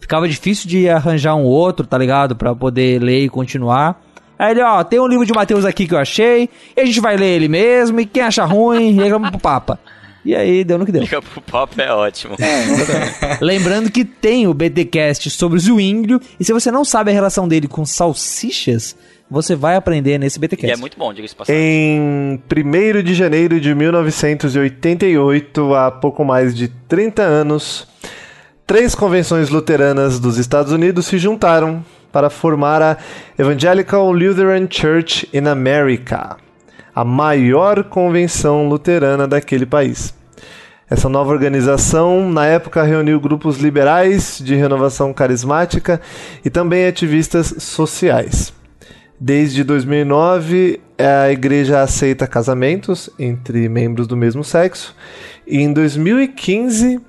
Ficava 0.00 0.28
difícil 0.28 0.68
de 0.68 0.88
arranjar 0.88 1.36
um 1.36 1.44
outro, 1.44 1.86
tá 1.86 1.96
ligado? 1.96 2.34
Pra 2.34 2.54
poder 2.54 3.00
ler 3.00 3.24
e 3.24 3.28
continuar. 3.28 4.02
Aí 4.40 4.52
ele, 4.52 4.62
ó, 4.62 4.82
tem 4.82 4.98
um 4.98 5.06
livro 5.06 5.26
de 5.26 5.34
Mateus 5.34 5.66
aqui 5.66 5.86
que 5.86 5.92
eu 5.92 5.98
achei, 5.98 6.48
e 6.74 6.80
a 6.80 6.84
gente 6.86 6.98
vai 6.98 7.14
ler 7.14 7.36
ele 7.36 7.46
mesmo, 7.46 8.00
e 8.00 8.06
quem 8.06 8.22
achar 8.22 8.46
ruim, 8.46 8.94
reclama 8.94 9.30
pro 9.30 9.38
Papa. 9.38 9.78
E 10.24 10.34
aí, 10.34 10.64
deu 10.64 10.78
no 10.78 10.86
que 10.86 10.92
deu. 10.92 11.02
Liga 11.04 11.20
pro 11.20 11.42
papo 11.42 11.78
é 11.78 11.92
ótimo. 11.92 12.36
Lembrando 13.38 13.90
que 13.90 14.02
tem 14.02 14.48
o 14.48 14.54
BTcast 14.54 15.28
sobre 15.28 15.58
o 15.58 15.60
Zwingli, 15.60 16.18
e 16.38 16.44
se 16.44 16.54
você 16.54 16.70
não 16.70 16.86
sabe 16.86 17.10
a 17.10 17.14
relação 17.14 17.46
dele 17.46 17.68
com 17.68 17.84
salsichas, 17.84 18.96
você 19.30 19.54
vai 19.54 19.76
aprender 19.76 20.16
nesse 20.16 20.38
E 20.38 20.40
BTcast. 20.40 20.72
é 20.72 20.76
muito 20.76 20.98
bom, 20.98 21.12
diga-se 21.12 21.34
de 21.34 21.38
passagem. 21.38 21.62
Em 21.62 22.40
1 22.98 23.02
de 23.02 23.14
janeiro 23.14 23.60
de 23.60 23.74
1988, 23.74 25.74
há 25.74 25.90
pouco 25.90 26.24
mais 26.24 26.54
de 26.54 26.68
30 26.88 27.20
anos, 27.20 27.86
três 28.66 28.94
convenções 28.94 29.50
luteranas 29.50 30.18
dos 30.18 30.38
Estados 30.38 30.72
Unidos 30.72 31.04
se 31.04 31.18
juntaram 31.18 31.84
para 32.12 32.30
formar 32.30 32.82
a 32.82 32.96
Evangelical 33.38 34.10
Lutheran 34.12 34.66
Church 34.70 35.28
in 35.32 35.46
America, 35.46 36.36
a 36.94 37.04
maior 37.04 37.84
convenção 37.84 38.68
luterana 38.68 39.26
daquele 39.26 39.66
país. 39.66 40.14
Essa 40.88 41.08
nova 41.08 41.30
organização, 41.30 42.28
na 42.28 42.46
época, 42.46 42.82
reuniu 42.82 43.20
grupos 43.20 43.58
liberais 43.58 44.40
de 44.42 44.56
renovação 44.56 45.12
carismática 45.12 46.00
e 46.44 46.50
também 46.50 46.84
ativistas 46.84 47.54
sociais. 47.58 48.52
Desde 49.18 49.62
2009, 49.62 50.80
a 50.98 51.30
igreja 51.30 51.80
aceita 51.80 52.26
casamentos 52.26 53.08
entre 53.18 53.68
membros 53.68 54.08
do 54.08 54.16
mesmo 54.16 54.42
sexo, 54.42 54.96
e 55.46 55.58
em 55.60 55.72
2015, 55.72 57.00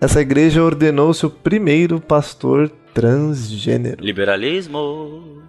essa 0.00 0.20
igreja 0.20 0.64
ordenou 0.64 1.14
seu 1.14 1.30
primeiro 1.30 2.00
pastor 2.00 2.68
transgênero. 2.92 4.02
Liberalismo. 4.02 5.42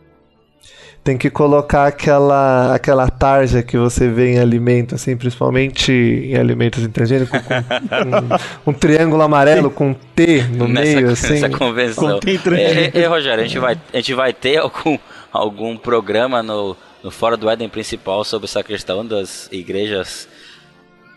tem 1.04 1.18
que 1.18 1.30
colocar 1.30 1.86
aquela, 1.86 2.74
aquela 2.74 3.10
tarja 3.10 3.62
que 3.62 3.78
você 3.78 4.08
vê 4.08 4.34
em 4.34 4.40
alimento, 4.40 4.96
assim, 4.96 5.18
principalmente 5.18 5.92
em 5.92 6.36
alimentos 6.38 6.88
transgênicos, 6.88 7.38
com 7.42 8.70
um, 8.70 8.72
um, 8.72 8.74
triângulo 8.74 9.22
amarelo 9.22 9.70
com 9.70 9.94
T 9.94 10.44
no 10.44 10.68
nessa, 10.68 10.96
meio, 10.96 11.10
assim. 11.12 11.34
Nessa 11.34 11.50
convenção. 11.50 12.20
É, 12.58 13.02
é, 13.02 13.08
Rogério, 13.08 13.44
a 13.44 13.48
gente 13.48 13.60
vai, 13.60 13.78
a 13.92 13.98
gente 13.98 14.14
vai 14.14 14.34
ter 14.34 14.58
algum, 14.58 14.98
algum 15.32 15.76
programa 15.76 16.42
no, 16.42 16.78
no 17.04 17.12
Fora 17.12 17.36
do 17.36 17.50
Éden 17.50 17.68
principal 17.68 18.24
sobre 18.24 18.46
essa 18.46 18.64
questão 18.64 19.06
das 19.06 19.50
igrejas 19.52 20.28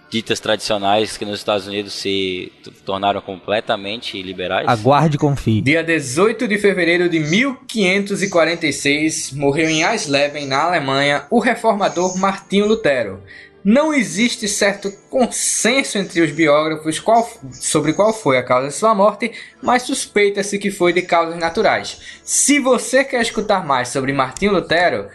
ditas 0.09 0.41
tradicionais 0.41 1.17
que 1.17 1.25
nos 1.25 1.39
Estados 1.39 1.67
Unidos 1.67 1.95
se 1.95 2.53
tornaram 2.85 3.21
completamente 3.21 4.21
liberais? 4.23 4.69
Aguarde 4.69 5.17
e 5.17 5.19
confie. 5.19 5.61
Dia 5.61 5.83
18 5.83 6.47
de 6.47 6.59
fevereiro 6.59 7.09
de 7.09 7.19
1546, 7.19 9.33
morreu 9.33 9.69
em 9.69 9.83
Eisleben, 9.83 10.47
na 10.47 10.63
Alemanha, 10.63 11.27
o 11.31 11.39
reformador 11.39 12.17
Martinho 12.19 12.67
Lutero. 12.67 13.23
Não 13.65 13.93
existe 13.93 14.47
certo 14.47 14.93
consenso 15.11 15.99
entre 15.99 16.21
os 16.21 16.31
biógrafos 16.31 17.01
qual, 17.01 17.29
sobre 17.51 17.93
qual 17.93 18.13
foi 18.13 18.39
a 18.39 18.43
causa 18.45 18.69
de 18.69 18.75
sua 18.75 18.95
morte, 18.95 19.33
mas 19.61 19.83
suspeita-se 19.83 20.57
que 20.57 20.71
foi 20.71 20.93
de 20.93 21.03
causas 21.03 21.37
naturais. 21.37 22.01
Se 22.23 22.61
você 22.61 23.03
quer 23.03 23.21
escutar 23.21 23.67
mais 23.67 23.89
sobre 23.89 24.13
Martinho 24.13 24.53
Lutero, 24.53 25.09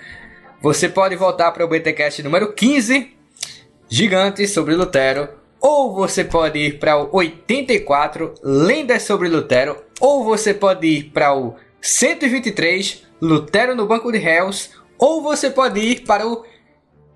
você 0.62 0.90
pode 0.90 1.16
voltar 1.16 1.54
para 1.54 1.64
o 1.64 1.68
BTcast 1.70 2.22
número 2.24 2.52
15, 2.52 3.21
Gigantes 3.94 4.54
sobre 4.54 4.74
Lutero, 4.74 5.28
ou 5.60 5.94
você 5.94 6.24
pode 6.24 6.58
ir 6.58 6.80
para 6.80 6.98
o 6.98 7.10
84 7.12 8.36
Lendas 8.42 9.04
sobre 9.04 9.28
Lutero, 9.28 9.76
ou 10.00 10.24
você 10.24 10.54
pode 10.54 10.88
ir 10.88 11.04
para 11.12 11.36
o 11.36 11.56
123 11.82 13.04
Lutero 13.22 13.76
no 13.76 13.86
Banco 13.86 14.10
de 14.10 14.18
Réus, 14.18 14.70
ou 14.98 15.22
você 15.22 15.50
pode 15.50 15.82
ir 15.82 16.04
para 16.04 16.26
o 16.26 16.46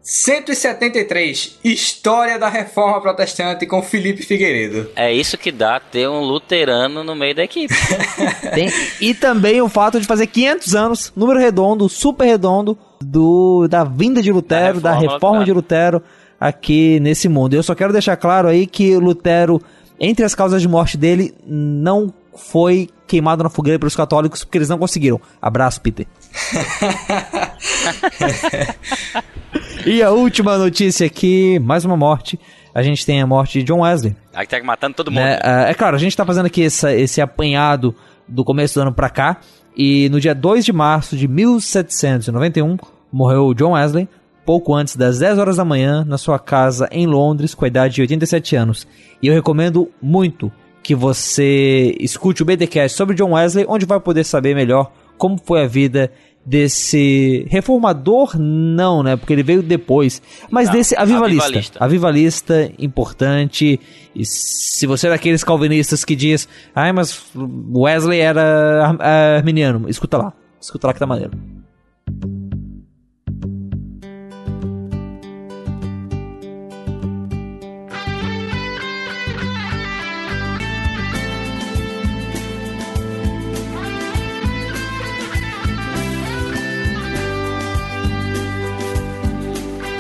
173 0.02 1.60
História 1.64 2.38
da 2.38 2.50
Reforma 2.50 3.00
Protestante 3.00 3.66
com 3.66 3.82
Felipe 3.82 4.24
Figueiredo. 4.24 4.92
É 4.98 5.14
isso 5.14 5.38
que 5.38 5.54
dá 5.54 5.80
ter 5.80 6.10
um 6.10 6.20
luterano 6.20 7.06
no 7.06 7.16
meio 7.16 7.36
da 7.36 7.46
equipe. 7.46 7.74
Tem, 8.54 8.70
e 9.00 9.14
também 9.14 9.62
o 9.62 9.70
fato 9.70 9.98
de 9.98 10.06
fazer 10.06 10.28
500 10.28 10.76
anos, 10.76 11.14
número 11.16 11.40
redondo, 11.40 11.88
super 11.88 12.26
redondo, 12.26 12.78
do, 13.02 13.66
da 13.70 13.86
vinda 13.86 14.22
de 14.22 14.30
Lutero, 14.30 14.82
da 14.82 14.92
reforma, 14.92 15.08
da 15.08 15.14
reforma 15.14 15.46
de 15.46 15.54
Lutero 15.54 16.04
aqui 16.40 17.00
nesse 17.00 17.30
mundo. 17.30 17.54
Eu 17.54 17.64
só 17.64 17.76
quero 17.76 17.94
deixar 17.94 18.18
claro 18.18 18.48
aí 18.48 18.68
que 18.68 18.98
Lutero, 18.98 19.62
entre 20.00 20.26
as 20.26 20.36
causas 20.36 20.62
de 20.62 20.68
morte 20.68 20.98
dele, 20.98 21.34
não 21.46 22.14
foi 22.36 22.90
queimado 23.08 23.44
na 23.44 23.50
fogueira 23.50 23.80
pelos 23.80 23.96
católicos 23.96 24.44
porque 24.44 24.58
eles 24.58 24.70
não 24.70 24.78
conseguiram. 24.78 25.20
Abraço, 25.42 25.82
Peter. 25.82 26.06
e 29.86 30.04
a 30.04 30.12
última 30.12 30.58
notícia 30.58 31.06
aqui, 31.06 31.58
mais 31.60 31.86
uma 31.86 31.96
morte. 31.96 32.38
A 32.74 32.84
gente 32.84 33.06
tem 33.06 33.22
a 33.22 33.28
morte 33.28 33.60
de 33.60 33.66
John 33.66 33.82
Wesley. 33.82 34.14
Aí 34.34 34.46
tá 34.46 34.62
matando 34.62 34.96
todo 34.96 35.10
mundo. 35.10 35.22
É, 35.22 35.40
é, 35.42 35.72
é 35.72 35.74
claro, 35.74 35.96
a 35.96 36.00
gente 36.00 36.14
tá 36.16 36.26
fazendo 36.26 36.48
aqui 36.48 36.64
essa, 36.64 36.94
esse 36.94 37.22
apanhado 37.22 37.96
do 38.28 38.44
começo 38.44 38.76
do 38.76 38.82
ano 38.82 38.92
pra 38.92 39.10
cá. 39.10 39.38
E 39.78 40.10
no 40.10 40.20
dia 40.20 40.36
2 40.36 40.66
de 40.66 40.74
março 40.74 41.16
de 41.16 41.28
1791, 41.28 42.78
morreu 43.12 43.54
John 43.54 43.74
Wesley, 43.74 44.10
pouco 44.46 44.74
antes 44.74 44.96
das 44.96 45.20
10 45.20 45.40
horas 45.40 45.58
da 45.58 45.66
manhã 45.66 46.06
na 46.06 46.18
sua 46.18 46.38
casa 46.38 46.88
em 46.92 47.08
Londres 47.08 47.56
com 47.56 47.66
a 47.66 47.68
idade 47.68 47.96
de 47.96 48.02
87 48.02 48.56
anos. 48.56 48.88
E 49.22 49.28
eu 49.28 49.34
recomendo 49.34 49.90
muito 50.02 50.52
que 50.84 50.94
você 50.94 51.96
escute 52.00 52.44
o 52.44 52.46
BDcast 52.46 52.96
sobre 52.96 53.16
John 53.16 53.34
Wesley, 53.34 53.66
onde 53.68 53.86
vai 53.86 54.00
poder 54.00 54.24
saber 54.24 54.56
melhor 54.56 54.92
como 55.18 55.40
foi 55.44 55.64
a 55.64 55.68
vida 55.68 56.12
desse 56.46 57.48
reformador 57.50 58.38
não, 58.38 59.02
né? 59.02 59.16
Porque 59.16 59.34
ele 59.34 59.42
veio 59.42 59.64
depois, 59.64 60.22
mas 60.52 60.68
não, 60.68 60.76
desse 60.76 60.96
avivalista, 60.96 61.46
avivalista, 61.46 61.84
avivalista 61.84 62.72
importante. 62.78 63.80
E 64.14 64.24
se 64.24 64.86
você 64.86 65.08
é 65.08 65.10
daqueles 65.10 65.44
calvinistas 65.44 66.06
que 66.06 66.16
diz, 66.16 66.48
ai, 66.76 66.94
mas 66.94 67.32
Wesley 67.74 68.20
era 68.20 68.96
arminiano, 69.38 69.90
escuta 69.90 70.18
lá, 70.18 70.34
escuta 70.62 70.86
lá 70.86 70.94
que 70.94 71.00
tá 71.00 71.08
maneiro. 71.08 71.32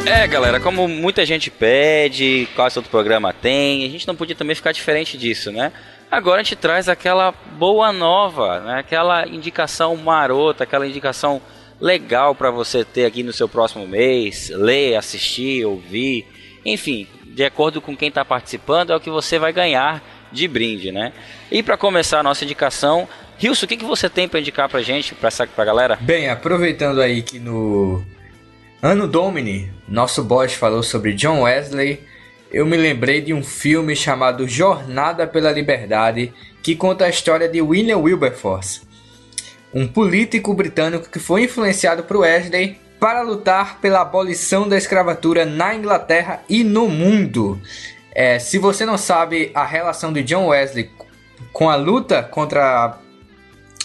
É, 0.07 0.27
galera, 0.27 0.59
como 0.59 0.87
muita 0.87 1.25
gente 1.25 1.49
pede, 1.49 2.47
quase 2.55 2.75
todo 2.75 2.87
programa 2.89 3.33
tem, 3.33 3.83
a 3.83 3.89
gente 3.89 4.07
não 4.07 4.15
podia 4.15 4.35
também 4.35 4.55
ficar 4.55 4.71
diferente 4.71 5.17
disso, 5.17 5.51
né? 5.51 5.73
Agora 6.11 6.41
a 6.41 6.43
gente 6.43 6.55
traz 6.55 6.87
aquela 6.87 7.31
boa 7.57 7.91
nova, 7.91 8.59
né? 8.59 8.79
aquela 8.79 9.27
indicação 9.27 9.95
marota, 9.97 10.63
aquela 10.63 10.85
indicação 10.85 11.41
legal 11.81 12.35
para 12.35 12.51
você 12.51 12.85
ter 12.85 13.05
aqui 13.05 13.23
no 13.23 13.33
seu 13.33 13.49
próximo 13.49 13.87
mês, 13.87 14.49
ler, 14.49 14.95
assistir, 14.95 15.65
ouvir, 15.65 16.27
enfim, 16.63 17.07
de 17.25 17.43
acordo 17.43 17.81
com 17.81 17.97
quem 17.97 18.09
está 18.09 18.23
participando, 18.23 18.91
é 18.91 18.95
o 18.95 18.99
que 18.99 19.09
você 19.09 19.39
vai 19.39 19.51
ganhar 19.51 20.03
de 20.31 20.47
brinde, 20.47 20.91
né? 20.91 21.13
E 21.51 21.63
para 21.63 21.77
começar 21.77 22.19
a 22.19 22.23
nossa 22.23 22.43
indicação, 22.43 23.09
Rilson, 23.39 23.65
o 23.65 23.67
que, 23.67 23.77
que 23.77 23.85
você 23.85 24.07
tem 24.07 24.27
para 24.27 24.39
indicar 24.39 24.69
para 24.69 24.81
gente, 24.83 25.15
para 25.15 25.31
pra 25.47 25.65
galera? 25.65 25.97
Bem, 25.99 26.29
aproveitando 26.29 27.01
aí 27.01 27.23
que 27.23 27.39
no 27.39 28.05
Ano 28.85 29.07
Domini, 29.07 29.73
nosso 29.87 30.23
boss 30.23 30.53
falou 30.53 30.83
sobre 30.83 31.13
John 31.13 31.41
Wesley. 31.41 32.03
Eu 32.53 32.67
me 32.67 32.77
lembrei 32.77 33.19
de 33.19 33.33
um 33.33 33.43
filme 33.43 33.95
chamado 33.95 34.47
Jornada 34.47 35.25
pela 35.25 35.51
Liberdade, 35.51 36.31
que 36.61 36.75
conta 36.75 37.05
a 37.05 37.09
história 37.09 37.49
de 37.49 37.59
William 37.63 37.97
Wilberforce, 37.97 38.83
um 39.73 39.87
político 39.87 40.53
britânico 40.53 41.09
que 41.09 41.17
foi 41.17 41.45
influenciado 41.45 42.03
por 42.03 42.17
Wesley 42.17 42.77
para 42.99 43.23
lutar 43.23 43.79
pela 43.79 44.01
abolição 44.01 44.69
da 44.69 44.77
escravatura 44.77 45.47
na 45.47 45.73
Inglaterra 45.73 46.43
e 46.47 46.63
no 46.63 46.87
mundo. 46.87 47.59
É, 48.11 48.37
se 48.37 48.59
você 48.59 48.85
não 48.85 48.99
sabe 48.99 49.49
a 49.55 49.65
relação 49.65 50.13
de 50.13 50.21
John 50.21 50.49
Wesley 50.49 50.91
com 51.51 51.71
a 51.71 51.75
luta 51.75 52.21
contra 52.21 52.99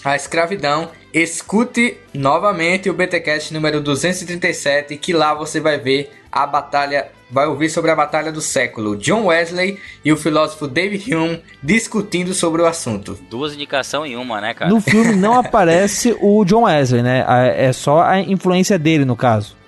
a 0.05 0.15
escravidão, 0.15 0.91
escute 1.13 1.99
novamente 2.15 2.89
o 2.89 2.95
BTcast 2.95 3.53
número 3.53 3.81
237, 3.81 4.97
que 4.97 5.13
lá 5.13 5.35
você 5.35 5.61
vai 5.61 5.79
ver 5.79 6.13
a 6.31 6.47
batalha, 6.47 7.09
vai 7.31 7.47
ouvir 7.47 7.69
sobre 7.69 7.91
a 7.91 7.97
batalha 7.97 8.31
do 8.31 8.41
século, 8.41 8.97
John 8.97 9.27
Wesley 9.27 9.79
e 10.05 10.13
o 10.13 10.17
filósofo 10.17 10.69
David 10.69 11.13
Hume 11.15 11.43
discutindo 11.63 12.33
sobre 12.33 12.63
o 12.63 12.67
assunto. 12.67 13.19
Duas 13.29 13.55
indicações 13.55 14.13
em 14.13 14.17
uma, 14.17 14.41
né, 14.41 14.55
cara? 14.55 14.71
No 14.71 14.81
filme 14.81 15.17
não 15.17 15.35
aparece 15.39 16.17
o 16.21 16.45
John 16.45 16.63
Wesley, 16.63 17.03
né? 17.03 17.25
É 17.57 17.73
só 17.73 18.03
a 18.03 18.21
influência 18.21 18.79
dele, 18.79 19.05
no 19.05 19.17
caso. 19.17 19.59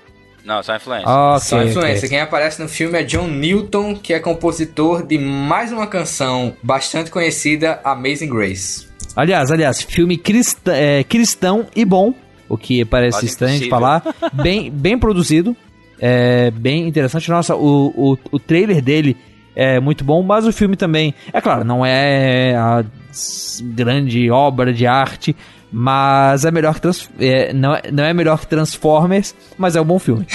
Não, 0.44 0.62
só 0.62 0.74
influência. 0.74 1.08
Ah, 1.08 1.36
okay, 1.36 1.48
só 1.48 1.62
influência. 1.62 1.98
Okay. 1.98 2.08
Quem 2.08 2.20
aparece 2.20 2.60
no 2.60 2.68
filme 2.68 2.98
é 2.98 3.02
John 3.04 3.28
Newton, 3.28 3.94
que 3.94 4.12
é 4.12 4.18
compositor 4.18 5.06
de 5.06 5.16
mais 5.18 5.70
uma 5.70 5.86
canção 5.86 6.56
bastante 6.62 7.10
conhecida, 7.10 7.80
Amazing 7.84 8.28
Grace. 8.28 8.91
Aliás, 9.14 9.50
aliás, 9.50 9.82
filme 9.82 10.16
cristã, 10.16 10.72
é, 10.74 11.04
cristão 11.04 11.66
e 11.76 11.84
bom, 11.84 12.14
o 12.48 12.56
que 12.56 12.84
parece 12.84 13.26
estranho 13.26 13.60
de 13.60 13.68
falar. 13.68 14.02
Bem, 14.32 14.70
bem 14.70 14.98
produzido, 14.98 15.56
é 16.00 16.50
bem 16.50 16.88
interessante. 16.88 17.30
Nossa, 17.30 17.54
o, 17.54 17.92
o, 17.96 18.18
o 18.30 18.38
trailer 18.38 18.82
dele 18.82 19.16
é 19.54 19.78
muito 19.80 20.04
bom, 20.04 20.22
mas 20.22 20.46
o 20.46 20.52
filme 20.52 20.76
também, 20.76 21.14
é 21.32 21.40
claro, 21.40 21.64
não 21.64 21.84
é 21.84 22.54
a 22.56 22.84
grande 23.74 24.30
obra 24.30 24.72
de 24.72 24.86
arte, 24.86 25.36
mas 25.70 26.44
é 26.44 26.50
melhor 26.50 26.74
que 26.74 26.80
trans, 26.80 27.08
é, 27.18 27.52
não, 27.52 27.74
é, 27.74 27.82
não 27.90 28.04
é 28.04 28.12
melhor 28.12 28.40
que 28.40 28.46
Transformers, 28.46 29.34
mas 29.56 29.76
é 29.76 29.80
um 29.80 29.84
bom 29.84 29.98
filme. 29.98 30.26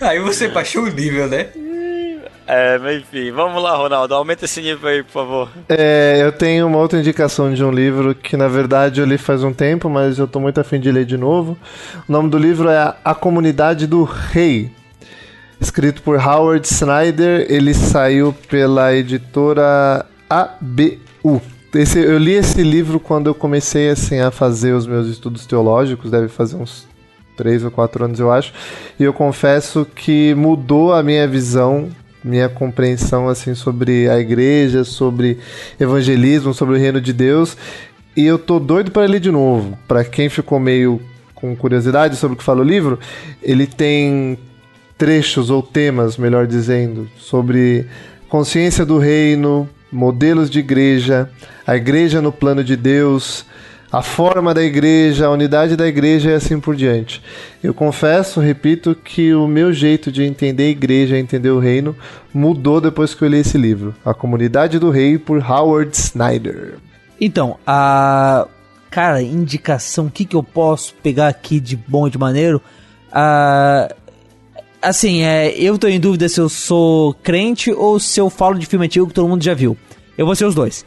Aí 0.00 0.20
você 0.24 0.48
baixou 0.48 0.84
o 0.84 0.90
nível, 0.90 1.28
né? 1.28 1.48
É, 2.50 2.78
enfim, 2.96 3.30
vamos 3.30 3.62
lá, 3.62 3.76
Ronaldo, 3.76 4.14
aumenta 4.14 4.46
esse 4.46 4.62
nível 4.62 4.88
aí, 4.88 5.02
por 5.02 5.12
favor. 5.12 5.50
É, 5.68 6.18
eu 6.22 6.32
tenho 6.32 6.66
uma 6.66 6.78
outra 6.78 6.98
indicação 6.98 7.52
de 7.52 7.62
um 7.62 7.70
livro 7.70 8.14
que 8.14 8.38
na 8.38 8.48
verdade 8.48 9.02
eu 9.02 9.06
li 9.06 9.18
faz 9.18 9.44
um 9.44 9.52
tempo, 9.52 9.90
mas 9.90 10.18
eu 10.18 10.26
tô 10.26 10.40
muito 10.40 10.58
afim 10.58 10.80
de 10.80 10.90
ler 10.90 11.04
de 11.04 11.18
novo. 11.18 11.58
O 12.08 12.10
nome 12.10 12.30
do 12.30 12.38
livro 12.38 12.70
é 12.70 12.94
A 13.04 13.14
Comunidade 13.14 13.86
do 13.86 14.02
Rei, 14.02 14.70
escrito 15.60 16.00
por 16.00 16.16
Howard 16.18 16.66
Snyder. 16.66 17.44
Ele 17.50 17.74
saiu 17.74 18.34
pela 18.48 18.94
editora 18.94 20.06
ABU. 20.30 21.42
Esse, 21.74 21.98
eu 21.98 22.16
li 22.16 22.32
esse 22.32 22.62
livro 22.62 22.98
quando 22.98 23.26
eu 23.26 23.34
comecei 23.34 23.90
assim 23.90 24.20
a 24.20 24.30
fazer 24.30 24.72
os 24.72 24.86
meus 24.86 25.06
estudos 25.06 25.44
teológicos, 25.44 26.10
deve 26.10 26.28
fazer 26.28 26.56
uns 26.56 26.88
três 27.36 27.62
ou 27.62 27.70
quatro 27.70 28.06
anos 28.06 28.18
eu 28.18 28.32
acho, 28.32 28.54
e 28.98 29.04
eu 29.04 29.12
confesso 29.12 29.86
que 29.94 30.34
mudou 30.34 30.94
a 30.94 31.02
minha 31.02 31.28
visão 31.28 31.90
minha 32.28 32.48
compreensão 32.48 33.28
assim 33.28 33.54
sobre 33.54 34.08
a 34.08 34.18
igreja, 34.18 34.84
sobre 34.84 35.38
evangelismo, 35.80 36.52
sobre 36.52 36.74
o 36.74 36.78
reino 36.78 37.00
de 37.00 37.12
Deus. 37.12 37.56
e 38.16 38.26
eu 38.26 38.38
tô 38.38 38.58
doido 38.58 38.90
para 38.90 39.06
ler 39.06 39.20
de 39.20 39.30
novo. 39.30 39.78
Para 39.86 40.04
quem 40.04 40.28
ficou 40.28 40.58
meio 40.58 41.00
com 41.34 41.54
curiosidade 41.56 42.16
sobre 42.16 42.34
o 42.34 42.36
que 42.36 42.44
fala 42.44 42.60
o 42.60 42.64
livro, 42.64 42.98
ele 43.42 43.66
tem 43.66 44.36
trechos 44.98 45.50
ou 45.50 45.62
temas, 45.62 46.16
melhor 46.16 46.46
dizendo, 46.46 47.08
sobre 47.16 47.86
consciência 48.28 48.84
do 48.84 48.98
reino, 48.98 49.68
modelos 49.90 50.50
de 50.50 50.58
igreja, 50.58 51.30
a 51.66 51.76
igreja 51.76 52.20
no 52.20 52.32
plano 52.32 52.64
de 52.64 52.76
Deus, 52.76 53.46
a 53.90 54.02
forma 54.02 54.52
da 54.52 54.62
igreja, 54.62 55.26
a 55.26 55.30
unidade 55.30 55.76
da 55.76 55.86
igreja 55.86 56.30
e 56.30 56.34
assim 56.34 56.60
por 56.60 56.76
diante. 56.76 57.22
Eu 57.62 57.72
confesso, 57.72 58.40
repito, 58.40 58.94
que 58.94 59.32
o 59.34 59.46
meu 59.46 59.72
jeito 59.72 60.12
de 60.12 60.22
entender 60.22 60.64
a 60.64 60.70
igreja, 60.70 61.18
entender 61.18 61.50
o 61.50 61.58
reino, 61.58 61.96
mudou 62.32 62.80
depois 62.80 63.14
que 63.14 63.22
eu 63.22 63.28
li 63.28 63.38
esse 63.38 63.56
livro, 63.56 63.94
A 64.04 64.12
Comunidade 64.12 64.78
do 64.78 64.90
Rei, 64.90 65.18
por 65.18 65.38
Howard 65.38 65.96
Snyder. 65.96 66.74
Então, 67.20 67.56
a. 67.66 68.46
Cara, 68.90 69.20
indicação, 69.20 70.06
o 70.06 70.10
que, 70.10 70.24
que 70.24 70.34
eu 70.34 70.42
posso 70.42 70.94
pegar 71.02 71.28
aqui 71.28 71.60
de 71.60 71.76
bom 71.76 72.08
e 72.08 72.10
de 72.10 72.16
maneiro? 72.16 72.60
Ah, 73.12 73.94
assim, 74.80 75.22
é, 75.22 75.50
eu 75.50 75.78
tô 75.78 75.88
em 75.88 76.00
dúvida 76.00 76.26
se 76.26 76.40
eu 76.40 76.48
sou 76.48 77.12
crente 77.14 77.70
ou 77.70 78.00
se 78.00 78.18
eu 78.18 78.30
falo 78.30 78.58
de 78.58 78.64
filme 78.64 78.86
antigo 78.86 79.06
que 79.06 79.12
todo 79.12 79.28
mundo 79.28 79.44
já 79.44 79.52
viu. 79.52 79.76
Eu 80.16 80.24
vou 80.24 80.34
ser 80.34 80.46
os 80.46 80.54
dois. 80.54 80.86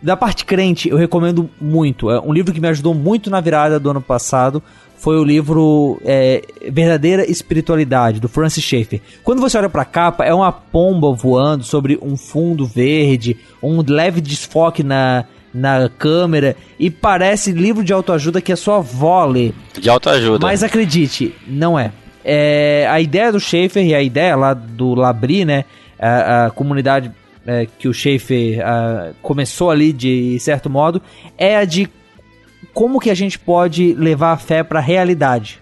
Da 0.00 0.16
parte 0.16 0.44
crente, 0.44 0.88
eu 0.88 0.96
recomendo 0.96 1.50
muito. 1.60 2.10
É 2.10 2.20
um 2.20 2.32
livro 2.32 2.52
que 2.52 2.60
me 2.60 2.68
ajudou 2.68 2.94
muito 2.94 3.28
na 3.28 3.40
virada 3.40 3.80
do 3.80 3.90
ano 3.90 4.00
passado. 4.00 4.62
Foi 4.96 5.16
o 5.16 5.24
livro 5.24 6.00
é, 6.04 6.42
Verdadeira 6.70 7.28
Espiritualidade, 7.28 8.20
do 8.20 8.28
Francis 8.28 8.64
Schaeffer. 8.64 9.00
Quando 9.22 9.40
você 9.40 9.56
olha 9.58 9.68
pra 9.68 9.84
capa, 9.84 10.24
é 10.24 10.34
uma 10.34 10.50
pomba 10.50 11.12
voando 11.12 11.64
sobre 11.64 11.98
um 12.02 12.16
fundo 12.16 12.66
verde, 12.66 13.36
um 13.62 13.82
leve 13.86 14.20
desfoque 14.20 14.82
na, 14.82 15.24
na 15.54 15.88
câmera, 15.88 16.56
e 16.78 16.90
parece 16.90 17.52
livro 17.52 17.84
de 17.84 17.92
autoajuda 17.92 18.40
que 18.40 18.52
é 18.52 18.56
sua 18.56 18.78
avó 18.78 19.24
lê. 19.24 19.52
De 19.78 19.88
autoajuda. 19.88 20.44
Mas 20.44 20.62
acredite, 20.62 21.34
não 21.46 21.78
é. 21.78 21.92
é. 22.24 22.88
A 22.90 23.00
ideia 23.00 23.30
do 23.30 23.40
Schaefer 23.40 23.84
e 23.84 23.94
a 23.94 24.02
ideia 24.02 24.34
lá 24.36 24.52
do 24.52 24.94
Labri, 24.94 25.44
né? 25.44 25.64
A, 25.98 26.46
a 26.46 26.50
comunidade 26.50 27.12
é, 27.48 27.66
que 27.78 27.88
o 27.88 27.94
Schaefer 27.94 28.60
a, 28.60 29.12
começou 29.22 29.70
ali 29.70 29.90
de 29.90 30.38
certo 30.38 30.68
modo, 30.68 31.00
é 31.38 31.56
a 31.56 31.64
de 31.64 31.88
como 32.74 33.00
que 33.00 33.08
a 33.08 33.14
gente 33.14 33.38
pode 33.38 33.94
levar 33.94 34.32
a 34.32 34.36
fé 34.36 34.62
para 34.62 34.80
a 34.80 34.82
realidade. 34.82 35.58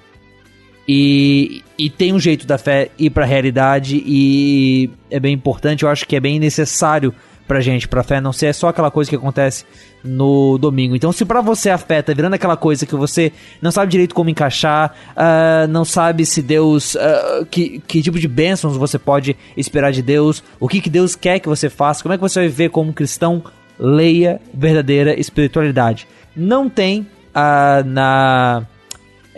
E, 0.89 1.62
e 1.78 1.89
tem 1.89 2.12
um 2.12 2.18
jeito 2.18 2.45
da 2.45 2.59
fé 2.59 2.91
ir 2.99 3.11
para 3.11 3.24
a 3.24 3.26
realidade 3.26 4.03
e 4.05 4.91
é 5.09 5.20
bem 5.20 5.32
importante, 5.32 5.84
eu 5.84 5.89
acho 5.89 6.07
que 6.07 6.16
é 6.16 6.20
bem 6.20 6.41
necessário 6.41 7.14
pra 7.47 7.61
gente, 7.61 7.86
pra 7.86 8.03
fé 8.03 8.20
não 8.20 8.32
ser 8.32 8.55
só 8.55 8.68
aquela 8.68 8.90
coisa 8.90 9.09
que 9.09 9.16
acontece 9.16 9.64
no 10.03 10.59
domingo. 10.59 10.94
Então, 10.94 11.12
se 11.12 11.24
para 11.24 11.40
você 11.40 11.70
a 11.70 11.78
fé 11.78 12.03
tá 12.03 12.12
virando 12.12 12.34
aquela 12.34 12.57
coisa 12.57 12.86
que 12.86 12.94
você 12.94 13.32
não 13.61 13.70
sabe 13.70 13.90
direito 13.90 14.14
como 14.14 14.30
encaixar, 14.30 14.94
uh, 15.12 15.68
não 15.68 15.84
sabe 15.84 16.24
se 16.24 16.42
Deus. 16.42 16.94
Uh, 16.94 17.47
que, 17.51 17.80
que 17.86 18.03
tipo 18.03 18.18
de 18.18 18.28
bênçãos 18.28 18.76
você 18.76 18.99
pode 18.99 19.36
esperar 19.57 19.92
de 19.92 20.03
Deus, 20.03 20.42
o 20.61 20.68
que, 20.68 20.80
que 20.80 20.90
Deus 20.90 21.14
quer 21.14 21.38
que 21.38 21.49
você 21.49 21.68
faça, 21.68 22.03
como 22.03 22.14
é 22.14 22.16
que 22.16 22.22
você 22.22 22.40
vai 22.40 22.49
viver 22.49 22.70
como 22.70 22.92
cristão, 22.92 23.42
leia 23.78 24.40
verdadeira 24.53 25.18
espiritualidade. 25.18 26.07
Não 26.34 26.68
tem 26.68 27.01
uh, 27.01 27.84
na. 27.86 28.64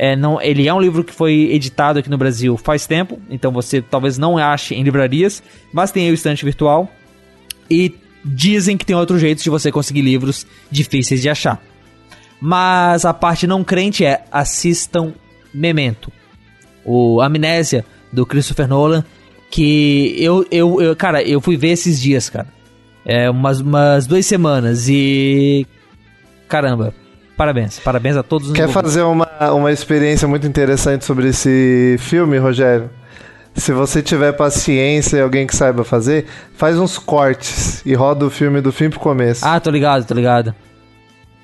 É, 0.01 0.15
não, 0.15 0.41
ele 0.41 0.69
é 0.69 0.73
um 0.73 0.81
livro 0.81 1.03
que 1.03 1.13
foi 1.13 1.51
editado 1.51 1.99
aqui 1.99 2.09
no 2.09 2.17
Brasil 2.17 2.57
faz 2.57 2.87
tempo, 2.87 3.19
então 3.29 3.51
você 3.51 3.83
talvez 3.83 4.17
não 4.17 4.39
ache 4.39 4.77
em 4.77 4.85
livrarias, 4.85 5.43
mas 5.73 5.91
tem 5.91 6.05
aí 6.05 6.13
o 6.13 6.15
estante 6.15 6.45
virtual. 6.45 6.89
E 7.71 7.95
dizem 8.25 8.77
que 8.77 8.85
tem 8.85 8.97
outro 8.97 9.19
jeito 9.19 9.43
de 9.43 9.51
você 9.51 9.71
conseguir 9.71 10.03
livros 10.03 10.47
difíceis 10.71 11.23
de 11.23 11.29
achar. 11.29 11.62
Mas 12.41 13.05
a 13.05 13.12
parte 13.12 13.47
não 13.47 13.64
crente 13.64 14.05
é 14.05 14.25
assistam 14.31 15.12
Memento. 15.53 16.12
O 16.85 17.21
Amnésia 17.21 17.85
do 18.12 18.25
Christopher 18.25 18.69
Nolan, 18.69 19.05
que 19.51 20.14
eu, 20.19 20.47
eu, 20.51 20.81
eu 20.81 20.97
cara, 20.97 21.23
eu 21.23 21.41
fui 21.41 21.57
ver 21.57 21.69
esses 21.69 22.01
dias, 22.01 22.29
cara. 22.29 22.47
É, 23.05 23.29
umas, 23.31 23.61
umas 23.61 24.07
duas 24.07 24.27
semanas 24.27 24.89
e 24.89 25.66
caramba, 26.47 26.93
parabéns, 27.37 27.79
parabéns 27.79 28.16
a 28.16 28.23
todos. 28.23 28.53
Quer 28.53 28.69
fazer 28.69 29.03
uma, 29.03 29.29
uma 29.53 29.73
experiência 29.73 30.29
muito 30.29 30.47
interessante 30.47 31.05
sobre 31.05 31.29
esse 31.29 31.97
filme, 31.99 32.37
Rogério? 32.39 32.91
Se 33.59 33.73
você 33.73 34.01
tiver 34.01 34.33
paciência 34.33 35.17
e 35.17 35.21
alguém 35.21 35.47
que 35.47 35.55
saiba 35.55 35.85
fazer, 35.85 36.27
faz 36.55 36.79
uns 36.79 36.97
cortes 36.97 37.85
e 37.85 37.93
roda 37.93 38.25
o 38.25 38.31
filme 38.31 38.61
do 38.61 38.73
fim 38.73 38.89
pro 38.89 39.01
começo. 39.01 39.45
Ah, 39.45 39.59
tô 39.59 39.69
ligado, 39.69 40.07
tô 40.07 40.15
ligado. 40.15 40.55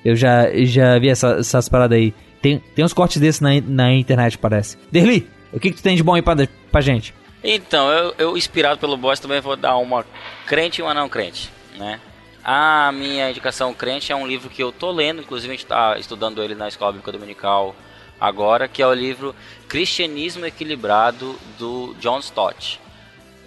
Eu 0.05 0.15
já, 0.15 0.49
já 0.65 0.99
vi 0.99 1.09
essa, 1.09 1.39
essas 1.41 1.69
paradas 1.69 1.99
aí. 1.99 2.15
Tem, 2.41 2.63
tem 2.75 2.85
uns 2.85 2.93
cortes 2.93 3.21
desses 3.21 3.41
na, 3.41 3.51
na 3.67 3.93
internet, 3.93 4.39
parece. 4.39 4.79
Derli, 4.93 5.29
o 5.53 5.59
que, 5.59 5.71
que 5.71 5.77
tu 5.77 5.83
tem 5.83 5.97
de 5.97 6.03
bom 6.03 6.15
aí 6.15 6.23
pra, 6.23 6.37
pra 6.71 6.81
gente? 6.81 7.13
Então, 7.43 7.91
eu, 7.91 8.15
eu 8.17 8.37
inspirado 8.37 8.79
pelo 8.79 8.97
boss 8.97 9.19
também 9.19 9.41
vou 9.41 9.57
dar 9.57 9.77
uma 9.77 10.07
crente 10.47 10.81
e 10.81 10.83
uma 10.83 10.95
não 10.95 11.09
crente, 11.09 11.51
né? 11.77 11.99
A 12.45 12.93
minha 12.93 13.29
indicação 13.29 13.75
crente 13.75 14.13
é 14.13 14.17
um 14.17 14.27
livro 14.27 14.49
que 14.49 14.63
eu 14.63 14.71
tô 14.71 14.93
lendo, 14.93 15.21
inclusive 15.21 15.53
a 15.53 15.57
gente 15.57 15.67
tá 15.67 15.99
estudando 15.99 16.43
ele 16.43 16.55
na 16.55 16.69
Escola 16.69 16.93
Bíblica 16.93 17.11
Dominical 17.11 17.75
agora, 18.21 18.69
que 18.69 18.83
é 18.83 18.87
o 18.87 18.95
livro 18.95 19.35
Cristianismo 19.69 20.47
Equilibrado 20.47 21.39
do 21.59 21.95
John 22.01 22.19
Stott. 22.19 22.81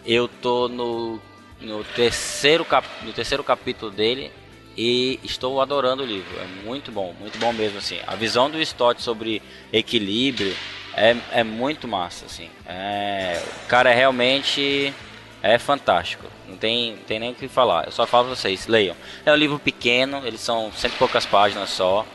Eu 0.06 0.28
tô 0.28 0.68
no, 0.68 1.20
no, 1.60 1.84
terceiro, 1.84 2.64
cap, 2.64 2.88
no 3.04 3.14
terceiro 3.14 3.44
capítulo 3.44 3.92
dele 3.92 4.32
e 4.76 5.20
estou 5.24 5.62
adorando 5.62 6.04
o 6.04 6.06
livro. 6.06 6.40
É 6.40 6.66
muito 6.66 6.92
bom, 6.92 7.14
muito 7.20 7.38
bom 7.40 7.52
mesmo 7.52 7.80
assim. 7.80 8.00
A 8.06 8.16
visão 8.16 8.50
do 8.50 8.62
Stott 8.62 9.02
sobre 9.02 9.42
equilíbrio 9.74 10.56
é, 10.94 11.16
é 11.32 11.44
muito 11.44 11.88
massa 11.88 12.26
assim. 12.26 12.50
É, 12.66 13.42
o 13.64 13.68
cara 13.68 13.92
é 13.92 13.96
realmente 13.96 14.94
é 15.42 15.58
fantástico. 15.58 16.26
Não 16.48 16.58
tem, 16.58 16.98
tem 17.08 17.20
nem 17.20 17.32
o 17.32 17.36
que 17.36 17.48
falar. 17.48 17.86
Eu 17.86 17.92
só 17.92 18.06
falo 18.08 18.28
pra 18.28 18.36
vocês, 18.36 18.68
leiam. 18.68 18.96
É 19.26 19.32
um 19.32 19.36
livro 19.36 19.60
pequeno, 19.60 20.26
eles 20.26 20.42
são 20.42 20.72
cento 20.74 20.94
e 20.94 20.98
poucas 20.98 21.26
páginas 21.26 21.70
só. 21.70 22.06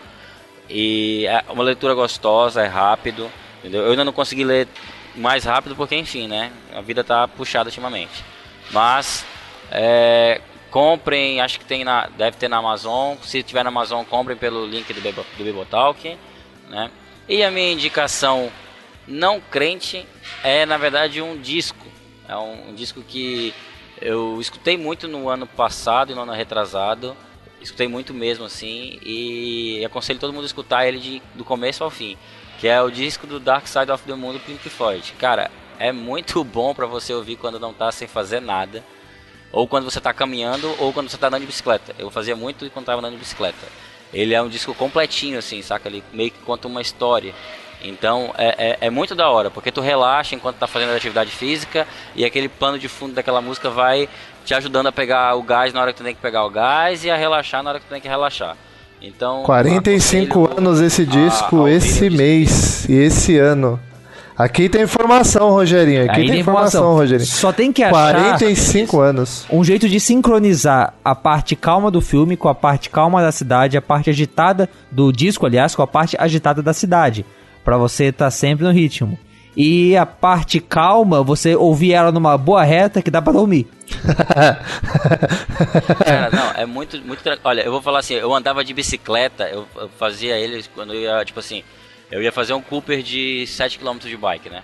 E 0.69 1.27
é 1.27 1.45
uma 1.49 1.63
leitura 1.63 1.95
gostosa, 1.95 2.63
é 2.63 2.67
rápido. 2.67 3.31
Entendeu? 3.59 3.83
Eu 3.83 3.91
ainda 3.91 4.05
não 4.05 4.13
consegui 4.13 4.45
ler 4.45 4.69
mais 5.15 5.45
rápido 5.45 5.77
porque, 5.77 5.95
enfim, 5.95 6.27
né? 6.27 6.53
A 6.75 6.81
vida 6.81 7.05
tá 7.05 7.29
puxada 7.29 7.69
ultimamente. 7.69 8.25
Mas 8.71 9.25
é, 9.71 10.41
comprem, 10.71 11.41
acho 11.41 11.59
que 11.59 11.65
tem 11.65 11.85
na, 11.85 12.07
deve 12.09 12.37
ter 12.37 12.49
na 12.49 12.59
Amazon. 12.59 13.17
Se 13.23 13.43
tiver 13.43 13.63
na 13.63 13.69
Amazon, 13.69 14.05
comprem 14.05 14.37
pelo 14.37 14.67
link 14.67 14.93
do, 14.93 15.01
Bibo, 15.01 15.25
do 15.37 15.45
Bibotalk, 15.45 16.19
né? 16.69 16.91
E 17.29 17.43
a 17.43 17.51
minha 17.51 17.73
indicação 17.73 18.51
não 19.07 19.41
crente 19.41 20.07
é, 20.43 20.67
na 20.67 20.77
verdade, 20.77 21.21
um 21.21 21.41
disco. 21.41 21.87
É 22.29 22.37
um, 22.37 22.71
um 22.71 22.75
disco 22.75 23.03
que 23.03 23.55
eu 24.01 24.41
escutei 24.41 24.77
muito 24.77 25.07
no 25.07 25.29
ano 25.29 25.47
passado 25.47 26.13
e 26.13 26.15
no 26.15 26.23
ano 26.23 26.33
retrasado 26.33 27.17
Escutei 27.63 27.87
muito 27.87 28.13
mesmo, 28.13 28.45
assim, 28.45 28.99
e 29.03 29.85
aconselho 29.85 30.19
todo 30.19 30.33
mundo 30.33 30.43
a 30.43 30.47
escutar 30.47 30.87
ele 30.87 30.99
de, 30.99 31.23
do 31.35 31.45
começo 31.45 31.85
ao 31.85 31.91
fim. 31.91 32.19
Que 32.59 32.69
é 32.69 32.81
o 32.83 32.91
disco 32.91 33.27
do 33.27 33.39
Dark 33.39 33.67
Side 33.67 33.91
of 33.91 34.05
the 34.05 34.15
Moon 34.15 34.33
do 34.33 34.41
Pink 34.41 34.69
Floyd. 34.69 35.15
Cara, 35.19 35.51
é 35.79 35.93
muito 35.93 36.43
bom 36.45 36.75
para 36.75 36.87
você 36.87 37.13
ouvir 37.13 37.37
quando 37.37 37.59
não 37.59 37.73
tá 37.73 37.91
sem 37.91 38.07
fazer 38.07 38.41
nada. 38.41 38.85
Ou 39.53 39.69
quando 39.69 39.85
você 39.85 40.01
tá 40.01 40.13
caminhando, 40.15 40.75
ou 40.79 40.93
quando 40.93 41.09
você 41.09 41.17
tá 41.17 41.29
andando 41.29 41.43
de 41.43 41.47
bicicleta. 41.47 41.95
Eu 41.99 42.11
fazia 42.11 42.35
muito 42.35 42.69
quando 42.71 42.87
tava 42.87 43.01
andando 43.01 43.15
de 43.15 43.19
bicicleta. 43.19 43.67
Ele 44.13 44.35
é 44.35 44.43
um 44.43 44.49
disco 44.49 44.75
completinho, 44.75 45.39
assim, 45.39 45.61
saca? 45.63 45.89
Ele 45.89 46.03
meio 46.13 46.31
que 46.31 46.39
conta 46.41 46.69
uma 46.69 46.81
história. 46.81 47.35
Então 47.83 48.33
é, 48.39 48.79
é, 48.81 48.87
é, 48.87 48.91
muito 48.91 49.15
da 49.15 49.29
hora, 49.29 49.51
porque 49.51 49.73
tu 49.73 49.81
relaxa 49.81 50.35
enquanto 50.35 50.57
tá 50.57 50.67
fazendo 50.67 50.95
atividade 50.95 51.31
física 51.31 51.87
e 52.15 52.25
aquele 52.25 52.49
pano 52.49 52.79
de 52.79 52.89
fundo 52.89 53.15
daquela 53.15 53.41
música 53.41 53.71
vai 53.71 54.09
te 54.45 54.55
ajudando 54.55 54.89
a 54.89 54.93
pegar 54.93 55.35
o 55.37 55.43
gás 55.43 55.73
na 55.73 55.81
hora 55.81 55.93
que 55.93 55.99
tu 55.99 56.05
tem 56.05 56.15
que 56.15 56.21
pegar 56.21 56.45
o 56.45 56.51
gás 56.51 57.05
e 57.05 57.11
a 57.11 57.17
relaxar 57.17 57.63
na 57.63 57.71
hora 57.71 57.81
que 57.81 57.87
tu 57.87 57.91
tem 57.91 58.01
que 58.01 58.09
relaxar. 58.09 58.57
Então, 59.01 59.43
45 59.43 60.59
anos 60.59 60.81
esse 60.81 61.05
disco, 61.05 61.65
a, 61.65 61.71
esse 61.71 62.09
mês 62.09 62.89
e 62.89 62.95
esse 62.95 63.37
ano. 63.37 63.81
Aqui 64.37 64.69
tem 64.69 64.83
informação, 64.83 65.51
Rogerinho. 65.51 66.05
Aqui 66.05 66.21
Aí 66.21 66.27
tem 66.29 66.41
informação, 66.41 66.81
informação, 66.81 66.95
Rogerinho. 66.95 67.27
Só 67.27 67.53
tem 67.53 67.73
que 67.73 67.83
achar 67.83 68.15
45 68.15 69.01
anos. 69.01 69.47
Um 69.51 69.63
jeito 69.63 69.89
de 69.89 70.01
sincronizar 70.01 70.95
a 71.05 71.15
parte 71.15 71.55
calma 71.55 71.91
do 71.91 72.01
filme 72.01 72.37
com 72.37 72.49
a 72.49 72.55
parte 72.55 72.89
calma 72.89 73.21
da 73.21 73.31
cidade, 73.31 73.77
a 73.77 73.83
parte 73.83 74.09
agitada 74.09 74.69
do 74.91 75.13
disco, 75.13 75.45
aliás, 75.47 75.75
com 75.75 75.83
a 75.83 75.87
parte 75.87 76.17
agitada 76.19 76.63
da 76.63 76.73
cidade, 76.73 77.27
para 77.65 77.77
você 77.77 78.07
estar 78.07 78.27
tá 78.27 78.31
sempre 78.31 78.65
no 78.65 78.71
ritmo. 78.71 79.19
E 79.57 79.95
a 79.97 80.07
parte 80.07 80.61
calma, 80.61 81.23
você 81.23 81.55
ouvir 81.55 81.93
ela 81.93 82.11
numa 82.11 82.39
boa 82.39 82.65
reta 82.65 83.03
que 83.03 83.11
dá 83.11 83.21
para 83.21 83.35
dormir. 83.35 83.67
Cara, 86.05 86.31
não, 86.33 86.53
é 86.53 86.65
muito, 86.67 86.99
muito. 87.03 87.23
Olha, 87.45 87.61
eu 87.61 87.71
vou 87.71 87.83
falar 87.83 87.99
assim, 87.99 88.15
eu 88.15 88.33
andava 88.35 88.65
de 88.65 88.73
bicicleta, 88.73 89.45
eu, 89.45 89.67
eu 89.77 89.91
fazia 89.99 90.39
eles 90.39 90.71
quando 90.75 90.95
eu 90.95 91.01
ia, 91.01 91.23
tipo 91.25 91.39
assim, 91.39 91.63
eu 92.11 92.23
ia 92.23 92.33
fazer 92.33 92.55
um 92.55 92.63
Cooper 92.63 93.03
de 93.03 93.47
7 93.47 93.79
km 93.79 93.99
de 93.99 94.17
bike, 94.17 94.49
né? 94.49 94.63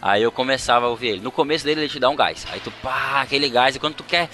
Aí 0.00 0.22
eu 0.22 0.30
começava 0.30 0.86
a 0.86 0.88
ouvir 0.88 1.08
ele. 1.08 1.20
No 1.20 1.32
começo 1.32 1.64
dele 1.64 1.80
ele 1.80 1.88
te 1.88 1.98
dá 1.98 2.08
um 2.08 2.14
gás. 2.14 2.46
Aí 2.52 2.60
tu 2.60 2.70
pá, 2.70 3.20
aquele 3.20 3.48
gás. 3.48 3.74
E 3.74 3.80
quando 3.80 3.94
tu 3.94 4.04
quer. 4.04 4.28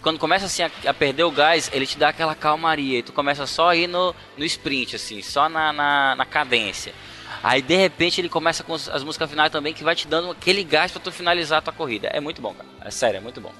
Quando 0.00 0.18
começa 0.18 0.46
assim 0.46 0.62
a, 0.62 0.70
a 0.86 0.94
perder 0.94 1.24
o 1.24 1.30
gás, 1.32 1.68
ele 1.72 1.84
te 1.84 1.98
dá 1.98 2.10
aquela 2.10 2.34
calmaria. 2.34 3.00
E 3.00 3.02
tu 3.02 3.12
começa 3.12 3.44
só 3.46 3.70
a 3.70 3.76
ir 3.76 3.88
no, 3.88 4.14
no 4.38 4.44
sprint, 4.44 4.94
assim, 4.94 5.20
só 5.20 5.48
na, 5.48 5.72
na, 5.72 6.14
na 6.14 6.24
cadência. 6.24 6.94
Aí 7.42 7.62
de 7.62 7.76
repente 7.76 8.20
ele 8.20 8.28
começa 8.28 8.62
com 8.62 8.74
as 8.74 9.02
músicas 9.02 9.30
finais 9.30 9.50
também, 9.50 9.72
que 9.72 9.82
vai 9.82 9.94
te 9.94 10.06
dando 10.06 10.30
aquele 10.30 10.62
gás 10.62 10.92
pra 10.92 11.00
tu 11.00 11.10
finalizar 11.10 11.58
a 11.58 11.62
tua 11.62 11.72
corrida. 11.72 12.08
É 12.08 12.20
muito 12.20 12.40
bom, 12.42 12.52
cara. 12.52 12.68
É 12.84 12.90
sério, 12.90 13.18
é 13.18 13.20
muito 13.20 13.40
bom. 13.40 13.52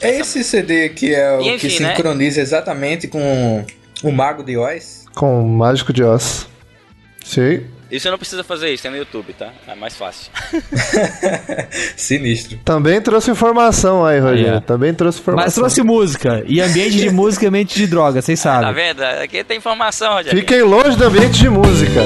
É 0.00 0.18
esse 0.18 0.38
muito. 0.38 0.48
CD 0.48 0.88
que 0.90 1.14
é 1.14 1.36
o 1.36 1.40
e, 1.42 1.48
enfim, 1.48 1.68
que 1.68 1.70
sincroniza 1.70 2.38
né? 2.38 2.42
exatamente 2.42 3.06
com 3.08 3.64
o 4.02 4.10
Mago 4.10 4.42
de 4.42 4.56
Oz? 4.56 5.04
Com 5.14 5.42
o 5.42 5.48
Mágico 5.48 5.92
de 5.92 6.02
Oz. 6.02 6.46
Sim. 7.24 7.64
Isso 7.90 8.10
não 8.10 8.18
precisa 8.18 8.42
fazer 8.42 8.72
isso, 8.72 8.86
é 8.86 8.90
no 8.90 8.96
YouTube, 8.96 9.32
tá? 9.34 9.52
É 9.68 9.74
mais 9.74 9.94
fácil. 9.94 10.32
Sinistro. 11.96 12.58
Também 12.64 13.00
trouxe 13.00 13.30
informação 13.30 14.04
aí, 14.04 14.18
Rogério. 14.18 14.60
Também 14.62 14.92
trouxe 14.92 15.20
informação. 15.20 15.46
Mas 15.46 15.54
trouxe 15.54 15.82
música. 15.82 16.42
E 16.46 16.60
ambiente 16.60 16.96
de 16.96 17.10
música 17.10 17.44
e 17.44 17.48
ambiente 17.48 17.76
de 17.76 17.86
droga, 17.86 18.20
vocês 18.20 18.40
sabem. 18.40 18.66
Tá 18.66 18.72
vendo? 18.72 19.00
Aqui 19.22 19.44
tem 19.44 19.58
informação, 19.58 20.14
Rogério. 20.14 20.38
Fiquem 20.40 20.62
longe 20.62 20.96
do 20.96 21.04
ambiente 21.04 21.38
de 21.38 21.48
música. 21.48 22.00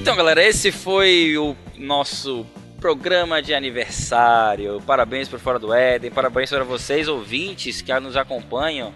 Então, 0.00 0.14
galera, 0.14 0.42
esse 0.42 0.70
foi 0.70 1.36
o 1.36 1.56
nosso 1.76 2.46
programa 2.80 3.42
de 3.42 3.52
aniversário. 3.52 4.80
Parabéns 4.86 5.28
por 5.28 5.40
Fora 5.40 5.58
do 5.58 5.74
Éden, 5.74 6.08
parabéns 6.12 6.48
para 6.48 6.62
vocês 6.62 7.08
ouvintes 7.08 7.82
que 7.82 7.92
nos 7.98 8.16
acompanham, 8.16 8.94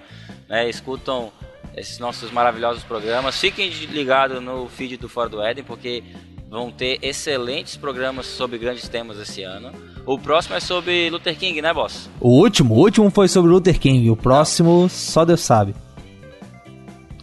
né, 0.48 0.70
escutam 0.70 1.32
esses 1.76 1.98
nossos 1.98 2.30
maravilhosos 2.30 2.84
programas. 2.84 3.38
Fiquem 3.38 3.68
ligados 3.68 4.40
no 4.40 4.68
feed 4.68 4.96
do 4.96 5.09
Fora 5.09 5.28
do 5.28 5.42
Éden, 5.42 5.64
porque 5.64 6.05
vão 6.48 6.70
ter 6.70 7.00
excelentes 7.03 7.76
programas 7.76 8.26
sobre 8.26 8.57
grandes 8.57 8.88
temas 8.88 9.18
esse 9.18 9.42
ano. 9.42 9.72
O 10.07 10.16
próximo 10.16 10.55
é 10.55 10.61
sobre 10.61 11.11
Luther 11.11 11.36
King, 11.36 11.61
né, 11.61 11.74
boss? 11.74 12.09
O 12.20 12.28
último, 12.28 12.74
o 12.74 12.78
último 12.78 13.11
foi 13.11 13.26
sobre 13.26 13.50
Luther 13.50 13.78
King, 13.78 14.09
o 14.09 14.16
próximo 14.16 14.88
só 14.88 15.24
Deus 15.24 15.40
sabe. 15.40 15.74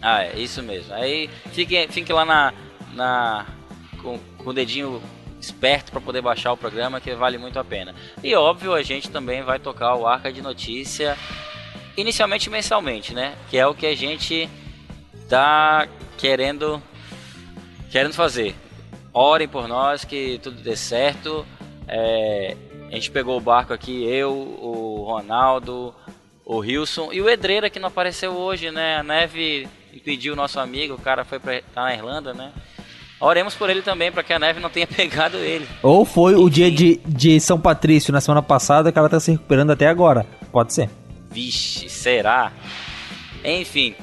Ah, 0.02 0.22
é, 0.22 0.38
isso 0.38 0.62
mesmo. 0.62 0.92
Aí 0.92 1.30
fiquem, 1.52 1.88
fiquem 1.88 2.14
lá 2.14 2.26
na, 2.26 2.54
na 2.94 3.46
com, 4.00 4.18
com 4.38 4.50
o 4.50 4.52
dedinho 4.52 5.02
esperto 5.40 5.90
para 5.90 6.00
poder 6.00 6.20
baixar 6.20 6.52
o 6.52 6.56
programa 6.56 7.00
que 7.00 7.14
vale 7.14 7.38
muito 7.38 7.58
a 7.58 7.64
pena. 7.64 7.94
E 8.22 8.34
óbvio, 8.34 8.74
a 8.74 8.82
gente 8.82 9.10
também 9.10 9.42
vai 9.42 9.58
tocar 9.58 9.94
o 9.94 10.06
Arca 10.06 10.32
de 10.32 10.42
Notícia 10.42 11.16
inicialmente 11.96 12.50
mensalmente, 12.50 13.14
né? 13.14 13.34
Que 13.48 13.58
é 13.58 13.66
o 13.66 13.74
que 13.74 13.86
a 13.86 13.96
gente 13.96 14.48
tá 15.28 15.88
querendo 16.18 16.82
querendo 17.90 18.14
fazer. 18.14 18.54
Orem 19.12 19.48
por 19.48 19.66
nós 19.66 20.04
que 20.04 20.38
tudo 20.42 20.62
dê 20.62 20.76
certo. 20.76 21.44
É, 21.88 22.56
a 22.88 22.94
gente 22.94 23.10
pegou 23.10 23.36
o 23.36 23.40
barco 23.40 23.72
aqui, 23.72 24.04
eu, 24.04 24.32
o 24.32 25.04
Ronaldo, 25.04 25.94
o 26.44 26.58
Wilson 26.58 27.12
e 27.12 27.20
o 27.20 27.28
Edreira 27.28 27.70
que 27.70 27.80
não 27.80 27.88
apareceu 27.88 28.32
hoje, 28.32 28.70
né? 28.70 28.98
A 28.98 29.02
neve 29.02 29.68
impediu 29.92 30.34
o 30.34 30.36
nosso 30.36 30.60
amigo, 30.60 30.94
o 30.94 31.00
cara 31.00 31.24
foi 31.24 31.38
para 31.38 31.60
tá 31.74 31.82
na 31.82 31.94
Irlanda, 31.94 32.32
né? 32.32 32.52
Oremos 33.20 33.54
por 33.54 33.68
ele 33.68 33.82
também, 33.82 34.10
para 34.10 34.22
que 34.22 34.32
a 34.32 34.38
neve 34.38 34.60
não 34.60 34.70
tenha 34.70 34.86
pegado 34.88 35.36
ele. 35.36 35.68
Ou 35.82 36.04
foi 36.06 36.32
Enfim. 36.32 36.42
o 36.42 36.50
dia 36.50 36.70
de, 36.70 36.98
de 37.06 37.38
São 37.38 37.60
Patrício 37.60 38.12
na 38.12 38.20
semana 38.20 38.42
passada 38.42 38.90
que 38.90 38.98
ela 38.98 39.08
tá 39.08 39.20
se 39.20 39.32
recuperando 39.32 39.70
até 39.72 39.86
agora. 39.86 40.24
Pode 40.50 40.72
ser. 40.72 40.88
Vixe, 41.30 41.88
será? 41.88 42.50
Enfim. 43.44 43.94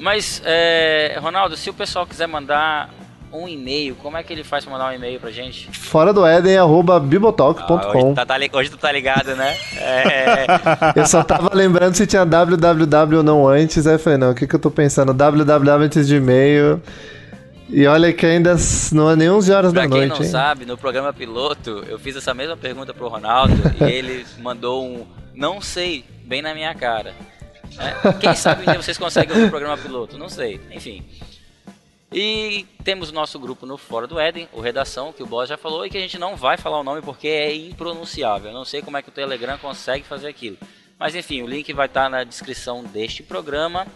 Mas, 0.00 0.42
é, 0.44 1.16
Ronaldo, 1.20 1.56
se 1.56 1.70
o 1.70 1.74
pessoal 1.74 2.06
quiser 2.06 2.26
mandar 2.26 2.90
um 3.32 3.46
e-mail, 3.46 3.94
como 3.96 4.16
é 4.16 4.22
que 4.22 4.32
ele 4.32 4.42
faz 4.42 4.64
pra 4.64 4.72
mandar 4.72 4.90
um 4.90 4.94
e-mail 4.94 5.20
pra 5.20 5.30
gente? 5.30 5.68
Fora 5.72 6.12
do 6.12 6.26
Éden, 6.26 6.56
arroba 6.56 6.98
bibotalk.com. 6.98 7.74
Ah, 7.74 7.96
hoje, 7.96 8.14
tá, 8.14 8.26
tá, 8.26 8.36
hoje 8.52 8.70
tu 8.70 8.76
tá 8.78 8.90
ligado, 8.90 9.36
né? 9.36 9.56
É... 9.76 10.46
eu 10.96 11.06
só 11.06 11.22
tava 11.22 11.50
lembrando 11.54 11.94
se 11.94 12.06
tinha 12.06 12.24
www 12.24 13.18
ou 13.18 13.22
não 13.22 13.46
antes, 13.46 13.86
aí 13.86 13.94
eu 13.94 13.98
falei, 13.98 14.18
não, 14.18 14.30
o 14.30 14.34
que 14.34 14.46
que 14.46 14.54
eu 14.54 14.60
tô 14.60 14.70
pensando? 14.70 15.14
www 15.14 15.84
antes 15.84 16.06
de 16.08 16.16
e-mail... 16.16 16.82
E 17.68 17.86
olha 17.86 18.12
que 18.12 18.24
ainda 18.24 18.56
não 18.92 19.10
é 19.10 19.16
nem 19.16 19.30
11 19.30 19.52
horas 19.52 19.72
pra 19.72 19.82
da 19.82 19.88
noite. 19.88 20.06
Pra 20.08 20.16
quem 20.16 20.18
não 20.18 20.24
hein? 20.24 20.30
sabe, 20.30 20.64
no 20.64 20.78
programa 20.78 21.12
piloto, 21.12 21.84
eu 21.86 21.98
fiz 21.98 22.16
essa 22.16 22.32
mesma 22.32 22.56
pergunta 22.56 22.94
pro 22.94 23.08
Ronaldo 23.08 23.54
e 23.80 23.84
ele 23.92 24.24
mandou 24.38 24.84
um 24.84 25.06
não 25.34 25.60
sei 25.60 26.04
bem 26.24 26.42
na 26.42 26.54
minha 26.54 26.74
cara. 26.74 27.14
É, 27.78 28.12
quem 28.14 28.34
sabe 28.34 28.64
dia 28.64 28.80
vocês 28.80 28.98
conseguem 28.98 29.34
ouvir 29.34 29.46
o 29.46 29.50
programa 29.50 29.76
piloto? 29.76 30.18
Não 30.18 30.28
sei. 30.28 30.60
Enfim. 30.70 31.04
E 32.10 32.66
temos 32.82 33.10
o 33.10 33.14
nosso 33.14 33.38
grupo 33.38 33.66
no 33.66 33.76
Fora 33.76 34.06
do 34.06 34.18
Éden, 34.18 34.48
o 34.52 34.60
Redação, 34.60 35.12
que 35.12 35.22
o 35.22 35.26
Boss 35.26 35.48
já 35.48 35.58
falou, 35.58 35.84
e 35.84 35.90
que 35.90 35.98
a 35.98 36.00
gente 36.00 36.18
não 36.18 36.36
vai 36.36 36.56
falar 36.56 36.80
o 36.80 36.82
nome 36.82 37.02
porque 37.02 37.28
é 37.28 37.54
impronunciável. 37.54 38.50
Eu 38.50 38.54
não 38.54 38.64
sei 38.64 38.80
como 38.80 38.96
é 38.96 39.02
que 39.02 39.10
o 39.10 39.12
Telegram 39.12 39.58
consegue 39.58 40.04
fazer 40.04 40.28
aquilo. 40.28 40.56
Mas 40.98 41.14
enfim, 41.14 41.42
o 41.42 41.46
link 41.46 41.72
vai 41.72 41.86
estar 41.86 42.08
na 42.08 42.24
descrição 42.24 42.82
deste 42.82 43.22
programa. 43.22 43.86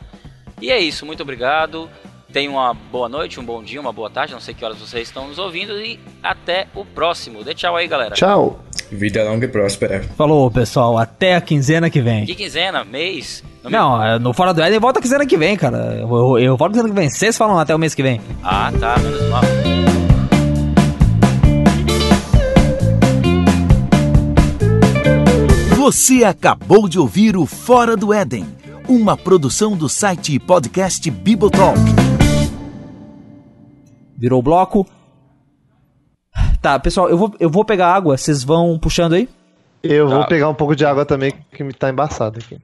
E 0.61 0.70
é 0.70 0.79
isso, 0.79 1.05
muito 1.05 1.23
obrigado. 1.23 1.91
Tenha 2.33 2.51
uma 2.51 2.72
boa 2.72 3.11
noite, 3.11 3.39
um 3.39 3.45
bom 3.45 3.62
dia, 3.62 3.78
uma 3.78 3.93
boa 3.93 4.09
tarde, 4.09 4.33
não 4.33 4.41
sei 4.41 4.55
que 4.55 4.64
horas 4.64 4.78
vocês 4.78 5.07
estão 5.07 5.28
nos 5.28 5.39
ouvindo 5.39 5.78
e 5.78 6.01
até 6.22 6.66
o 6.74 6.83
próximo. 6.83 7.45
Dê 7.45 7.53
tchau 7.53 7.76
aí, 7.76 7.87
galera. 7.87 8.14
Tchau. 8.14 8.59
Vida 8.91 9.22
longa 9.22 9.45
e 9.45 9.49
próspera. 9.49 10.03
Falou, 10.16 10.51
pessoal. 10.51 10.97
Até 10.97 11.35
a 11.35 11.43
quinzena 11.43 11.91
que 11.91 12.01
vem. 12.01 12.24
Que 12.24 12.35
quinzena? 12.35 12.85
Mês? 12.85 13.45
Não, 13.62 13.70
não 13.70 13.99
me... 13.99 14.16
É, 14.16 14.18
no 14.18 14.33
Fora 14.33 14.55
do 14.55 14.62
Éden 14.62 14.78
volta 14.78 14.99
a 14.99 15.03
quinzena 15.03 15.26
que 15.26 15.37
vem, 15.37 15.59
cara. 15.59 15.99
Eu, 16.01 16.09
eu, 16.09 16.39
eu 16.39 16.57
volto 16.57 16.70
a 16.70 16.74
quinzena 16.74 16.89
que 16.89 17.01
vem. 17.01 17.11
Vocês 17.11 17.37
falam 17.37 17.59
até 17.59 17.74
o 17.74 17.78
mês 17.78 17.95
que 17.95 18.03
vem. 18.03 18.18
Ah, 18.43 18.72
tá. 18.80 18.97
Menos 18.99 19.28
mal. 19.28 19.43
Você 25.76 26.24
acabou 26.24 26.89
de 26.89 26.99
ouvir 26.99 27.37
o 27.37 27.45
Fora 27.45 27.95
do 27.95 28.11
Éden 28.12 28.47
uma 28.89 29.16
produção 29.16 29.76
do 29.76 29.89
site 29.89 30.35
e 30.35 30.39
podcast 30.39 31.11
Bibotalk. 31.11 31.78
Virou 34.23 34.41
bloco. 34.41 34.87
Tá, 36.61 36.79
pessoal, 36.79 37.11
eu 37.11 37.18
vou, 37.18 37.35
eu 37.41 37.51
vou 37.51 37.64
pegar 37.64 37.93
água, 37.93 38.16
vocês 38.16 38.45
vão 38.45 38.79
puxando 38.79 39.14
aí? 39.14 39.29
Eu 39.83 40.09
tá. 40.09 40.14
vou 40.14 40.27
pegar 40.29 40.49
um 40.49 40.55
pouco 40.55 40.77
de 40.77 40.87
água 40.87 41.05
também, 41.05 41.33
que 41.53 41.64
me 41.64 41.73
tá 41.73 41.91
embaçado 41.91 42.39
aqui. 42.39 42.57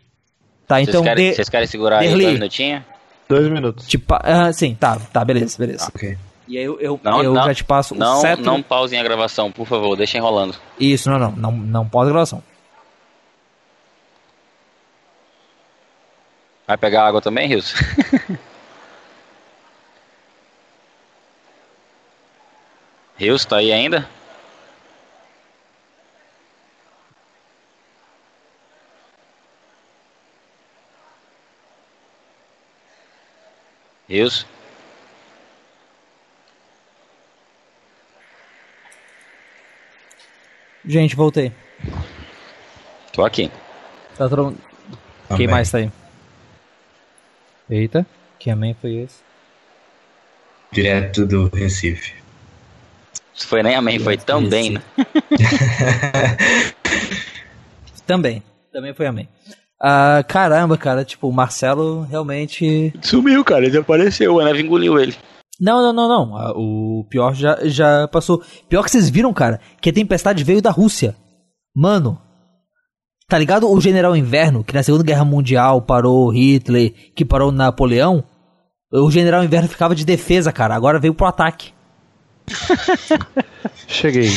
Tá, 0.69 0.81
então. 0.81 1.03
Vocês 1.03 1.05
querem, 1.05 1.33
de... 1.33 1.51
querem 1.51 1.67
segurar 1.67 1.99
aí 1.99 2.13
dois 2.13 2.33
minutinhos? 2.35 2.85
Dois 3.29 3.49
minutos. 3.49 3.89
Tipo, 3.89 4.15
uh, 4.15 4.53
sim, 4.53 4.77
tá, 4.77 5.01
tá, 5.13 5.25
beleza, 5.25 5.59
beleza. 5.59 5.89
Ok. 5.93 6.17
E 6.47 6.57
aí 6.57 6.63
eu, 6.63 6.79
eu, 6.79 7.01
não, 7.03 7.25
eu 7.25 7.35
não, 7.35 7.45
já 7.47 7.55
te 7.55 7.65
passo 7.65 7.93
não, 7.97 8.19
o 8.19 8.21
cetro. 8.21 8.45
Não 8.45 8.63
pausem 8.63 9.01
a 9.01 9.03
gravação, 9.03 9.51
por 9.51 9.67
favor, 9.67 9.97
deixem 9.97 10.21
rolando. 10.21 10.55
Isso, 10.79 11.11
não, 11.11 11.19
não, 11.19 11.33
não, 11.33 11.51
não 11.51 11.89
pausa 11.89 12.11
a 12.11 12.13
gravação. 12.13 12.43
Vai 16.69 16.77
pegar 16.77 17.05
água 17.05 17.21
também, 17.21 17.49
Rios? 17.49 17.75
Rios, 23.19 23.45
tá 23.45 23.57
aí 23.57 23.73
ainda? 23.73 24.09
Rios? 34.09 34.47
Gente, 40.87 41.17
voltei. 41.17 41.53
Tô 43.13 43.25
aqui. 43.25 43.51
Tá 44.17 44.29
todo... 44.29 44.57
Quem 45.37 45.49
mais 45.49 45.71
tá 45.73 45.79
aí? 45.79 45.91
Eita, 47.69 48.07
que 48.39 48.49
amém 48.49 48.75
foi 48.81 48.95
esse? 48.95 49.23
Direto 50.71 51.27
do 51.27 51.49
Recife. 51.49 52.28
Foi 53.47 53.63
nem 53.63 53.75
amém, 53.75 53.99
foi 53.99 54.17
também, 54.17 54.71
né? 54.71 54.83
também, 58.07 58.43
também 58.73 58.95
foi 58.95 59.07
amém. 59.07 59.29
Ah, 59.81 60.25
caramba, 60.27 60.77
cara, 60.77 61.05
tipo, 61.05 61.29
o 61.29 61.33
Marcelo 61.33 62.07
realmente. 62.11 62.93
Sumiu, 63.03 63.45
cara, 63.45 63.61
ele 63.61 63.71
desapareceu, 63.71 64.41
a 64.41 64.45
neve 64.45 64.63
engoliu 64.63 64.99
ele. 64.99 65.15
Não, 65.61 65.81
não, 65.81 65.93
não, 65.93 66.09
não. 66.09 66.37
Ah, 66.37 66.53
o 66.57 67.07
pior 67.09 67.35
já, 67.35 67.59
já 67.65 68.09
passou. 68.09 68.43
Pior 68.69 68.83
que 68.83 68.91
vocês 68.91 69.09
viram, 69.09 69.33
cara, 69.33 69.61
que 69.81 69.91
a 69.91 69.93
tempestade 69.93 70.45
veio 70.45 70.63
da 70.63 70.71
Rússia. 70.71 71.17
Mano, 71.75 72.21
Tá 73.29 73.37
ligado 73.37 73.71
o 73.71 73.79
General 73.79 74.17
Inverno, 74.17 74.65
que 74.65 74.73
na 74.73 74.83
Segunda 74.83 75.05
Guerra 75.05 75.23
Mundial 75.23 75.83
parou 75.83 76.31
Hitler, 76.31 76.95
que 77.15 77.27
parou 77.27 77.53
Napoleão? 77.53 78.25
O 78.91 79.11
General 79.11 79.45
Inverno 79.45 79.69
ficava 79.69 79.95
de 79.95 80.03
defesa, 80.03 80.51
cara. 80.51 80.75
Agora 80.75 80.99
veio 80.99 81.13
pro 81.13 81.27
ataque. 81.27 81.75
Cheguei. 83.87 84.31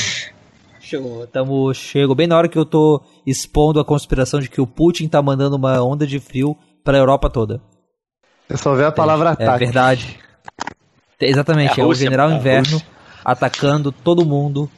Chegou, 0.80 1.26
tamo, 1.28 1.74
chegou 1.74 2.16
bem 2.16 2.28
na 2.28 2.38
hora 2.38 2.50
que 2.50 2.58
eu 2.58 2.66
tô 2.66 3.02
expondo 3.26 3.80
a 3.80 3.86
conspiração 3.86 4.40
de 4.40 4.50
que 4.50 4.60
o 4.60 4.68
Putin 4.68 5.08
tá 5.08 5.22
mandando 5.22 5.56
uma 5.56 5.82
onda 5.82 6.06
de 6.06 6.20
frio 6.20 6.58
pra 6.84 6.98
Europa 6.98 7.30
toda. 7.30 7.62
Eu 8.50 8.58
só 8.58 8.76
vi 8.76 8.84
a 8.84 8.92
palavra 8.92 9.30
É 9.30 9.44
ataque. 9.44 9.66
verdade. 9.66 10.20
Exatamente, 11.20 11.80
É 11.80 11.84
é, 11.84 11.86
o 11.86 11.94
general 11.94 12.30
a 12.30 12.34
inverno 12.34 12.82
atacando 13.24 13.92
todo 13.92 14.26
mundo 14.26 14.70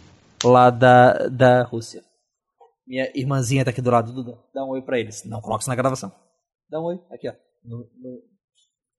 lá 0.43 0.69
da, 0.69 1.13
da 1.29 1.63
Rússia. 1.63 2.03
Minha 2.85 3.09
irmãzinha 3.15 3.63
tá 3.63 3.71
aqui 3.71 3.81
do 3.81 3.89
lado, 3.89 4.11
Duda. 4.11 4.37
Dá 4.53 4.63
um 4.63 4.69
oi 4.69 4.81
pra 4.81 4.99
eles. 4.99 5.23
Não 5.25 5.39
coloca 5.41 5.61
isso 5.61 5.69
na 5.69 5.75
gravação. 5.75 6.11
Dá 6.69 6.79
um 6.81 6.83
oi. 6.83 6.99
Aqui, 7.11 7.29
ó. 7.29 7.33
No- 7.63 7.87
no- 7.97 8.21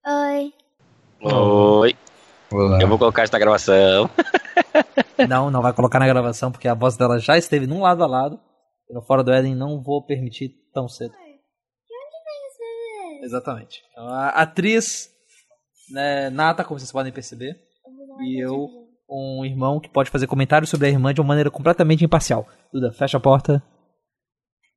Oi. 0.06 0.52
Oi. 1.22 1.94
Olá. 2.54 2.80
Eu 2.80 2.86
vou 2.86 2.96
colocar 2.96 3.24
isso 3.24 3.32
na 3.32 3.38
gravação. 3.40 4.08
Não, 5.28 5.50
não 5.50 5.62
vai 5.62 5.72
colocar 5.72 5.98
na 5.98 6.06
gravação, 6.06 6.52
porque 6.52 6.68
a 6.68 6.74
voz 6.74 6.96
dela 6.96 7.18
já 7.18 7.38
esteve 7.38 7.66
num 7.66 7.80
lado 7.80 8.02
a 8.02 8.06
lado. 8.06 8.38
E 8.88 8.94
no 8.94 9.02
Fora 9.02 9.24
do 9.24 9.32
Éden 9.32 9.54
não 9.54 9.82
vou 9.82 10.04
permitir 10.04 10.50
tão 10.72 10.88
cedo. 10.88 11.14
Exatamente. 13.22 13.80
Então, 13.90 14.08
a 14.08 14.28
atriz 14.28 15.10
né, 15.90 16.30
Nata, 16.30 16.62
como 16.62 16.78
vocês 16.78 16.92
podem 16.92 17.12
perceber. 17.12 17.56
E 18.20 18.44
eu, 18.44 18.68
um 19.08 19.44
irmão 19.44 19.80
que 19.80 19.88
pode 19.88 20.10
fazer 20.10 20.26
comentários 20.26 20.70
sobre 20.70 20.88
a 20.88 20.90
irmã 20.90 21.14
de 21.14 21.20
uma 21.20 21.28
maneira 21.28 21.50
completamente 21.50 22.04
imparcial. 22.04 22.46
Duda, 22.72 22.92
fecha 22.92 23.16
a 23.16 23.20
porta. 23.20 23.62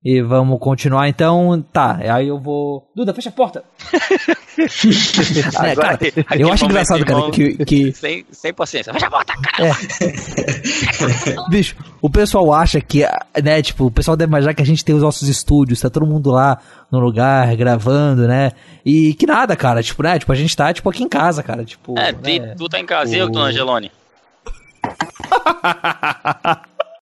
E 0.10 0.22
vamos 0.22 0.58
continuar 0.58 1.10
então. 1.10 1.62
Tá, 1.74 1.98
aí 1.98 2.30
eu 2.30 2.40
vou. 2.40 2.90
Duda, 2.96 3.14
fecha 3.14 3.28
a 3.28 3.32
porta! 3.34 3.62
É, 4.58 5.76
cara, 5.76 6.00
eu 6.40 6.52
acho 6.52 6.66
engraçado, 6.66 7.06
cara, 7.06 7.30
que, 7.30 7.64
que 7.64 7.92
Sem, 7.92 8.26
sem 8.32 8.52
paciência. 8.52 8.92
Fecha 8.92 9.06
a 9.06 9.12
porta, 9.12 9.34
cara. 9.36 9.70
Bicho, 11.48 11.76
o 12.02 12.10
pessoal 12.10 12.52
acha 12.52 12.82
que, 12.82 13.06
né, 13.44 13.62
tipo, 13.62 13.86
o 13.86 13.92
pessoal 13.92 14.18
deve 14.18 14.32
imaginar 14.32 14.56
que 14.56 14.62
a 14.64 14.66
gente 14.66 14.84
tem 14.84 14.96
os 14.96 15.04
nossos 15.04 15.28
estúdios, 15.28 15.80
tá 15.80 15.92
todo 15.92 16.08
mundo 16.08 16.32
lá 16.32 16.60
no 16.92 17.00
lugar, 17.00 17.56
gravando, 17.56 18.28
né? 18.28 18.54
E 18.84 19.14
que 19.14 19.28
nada, 19.28 19.56
cara, 19.56 19.84
tipo, 19.84 20.02
né, 20.02 20.18
tipo, 20.18 20.32
a 20.32 20.36
gente 20.36 20.58
tá, 20.58 20.74
tipo, 20.74 20.90
aqui 20.90 21.04
em 21.04 21.10
casa, 21.10 21.44
cara, 21.44 21.64
tipo... 21.64 21.94
É, 22.00 22.12
né? 22.12 22.56
tu 22.58 22.68
tá 22.68 22.80
em 22.80 22.86
casa, 22.86 23.16
e 23.16 23.20
eu 23.20 23.28
que 23.28 23.34
tô 23.34 23.40
no 23.40 23.46
Angelone. 23.46 23.92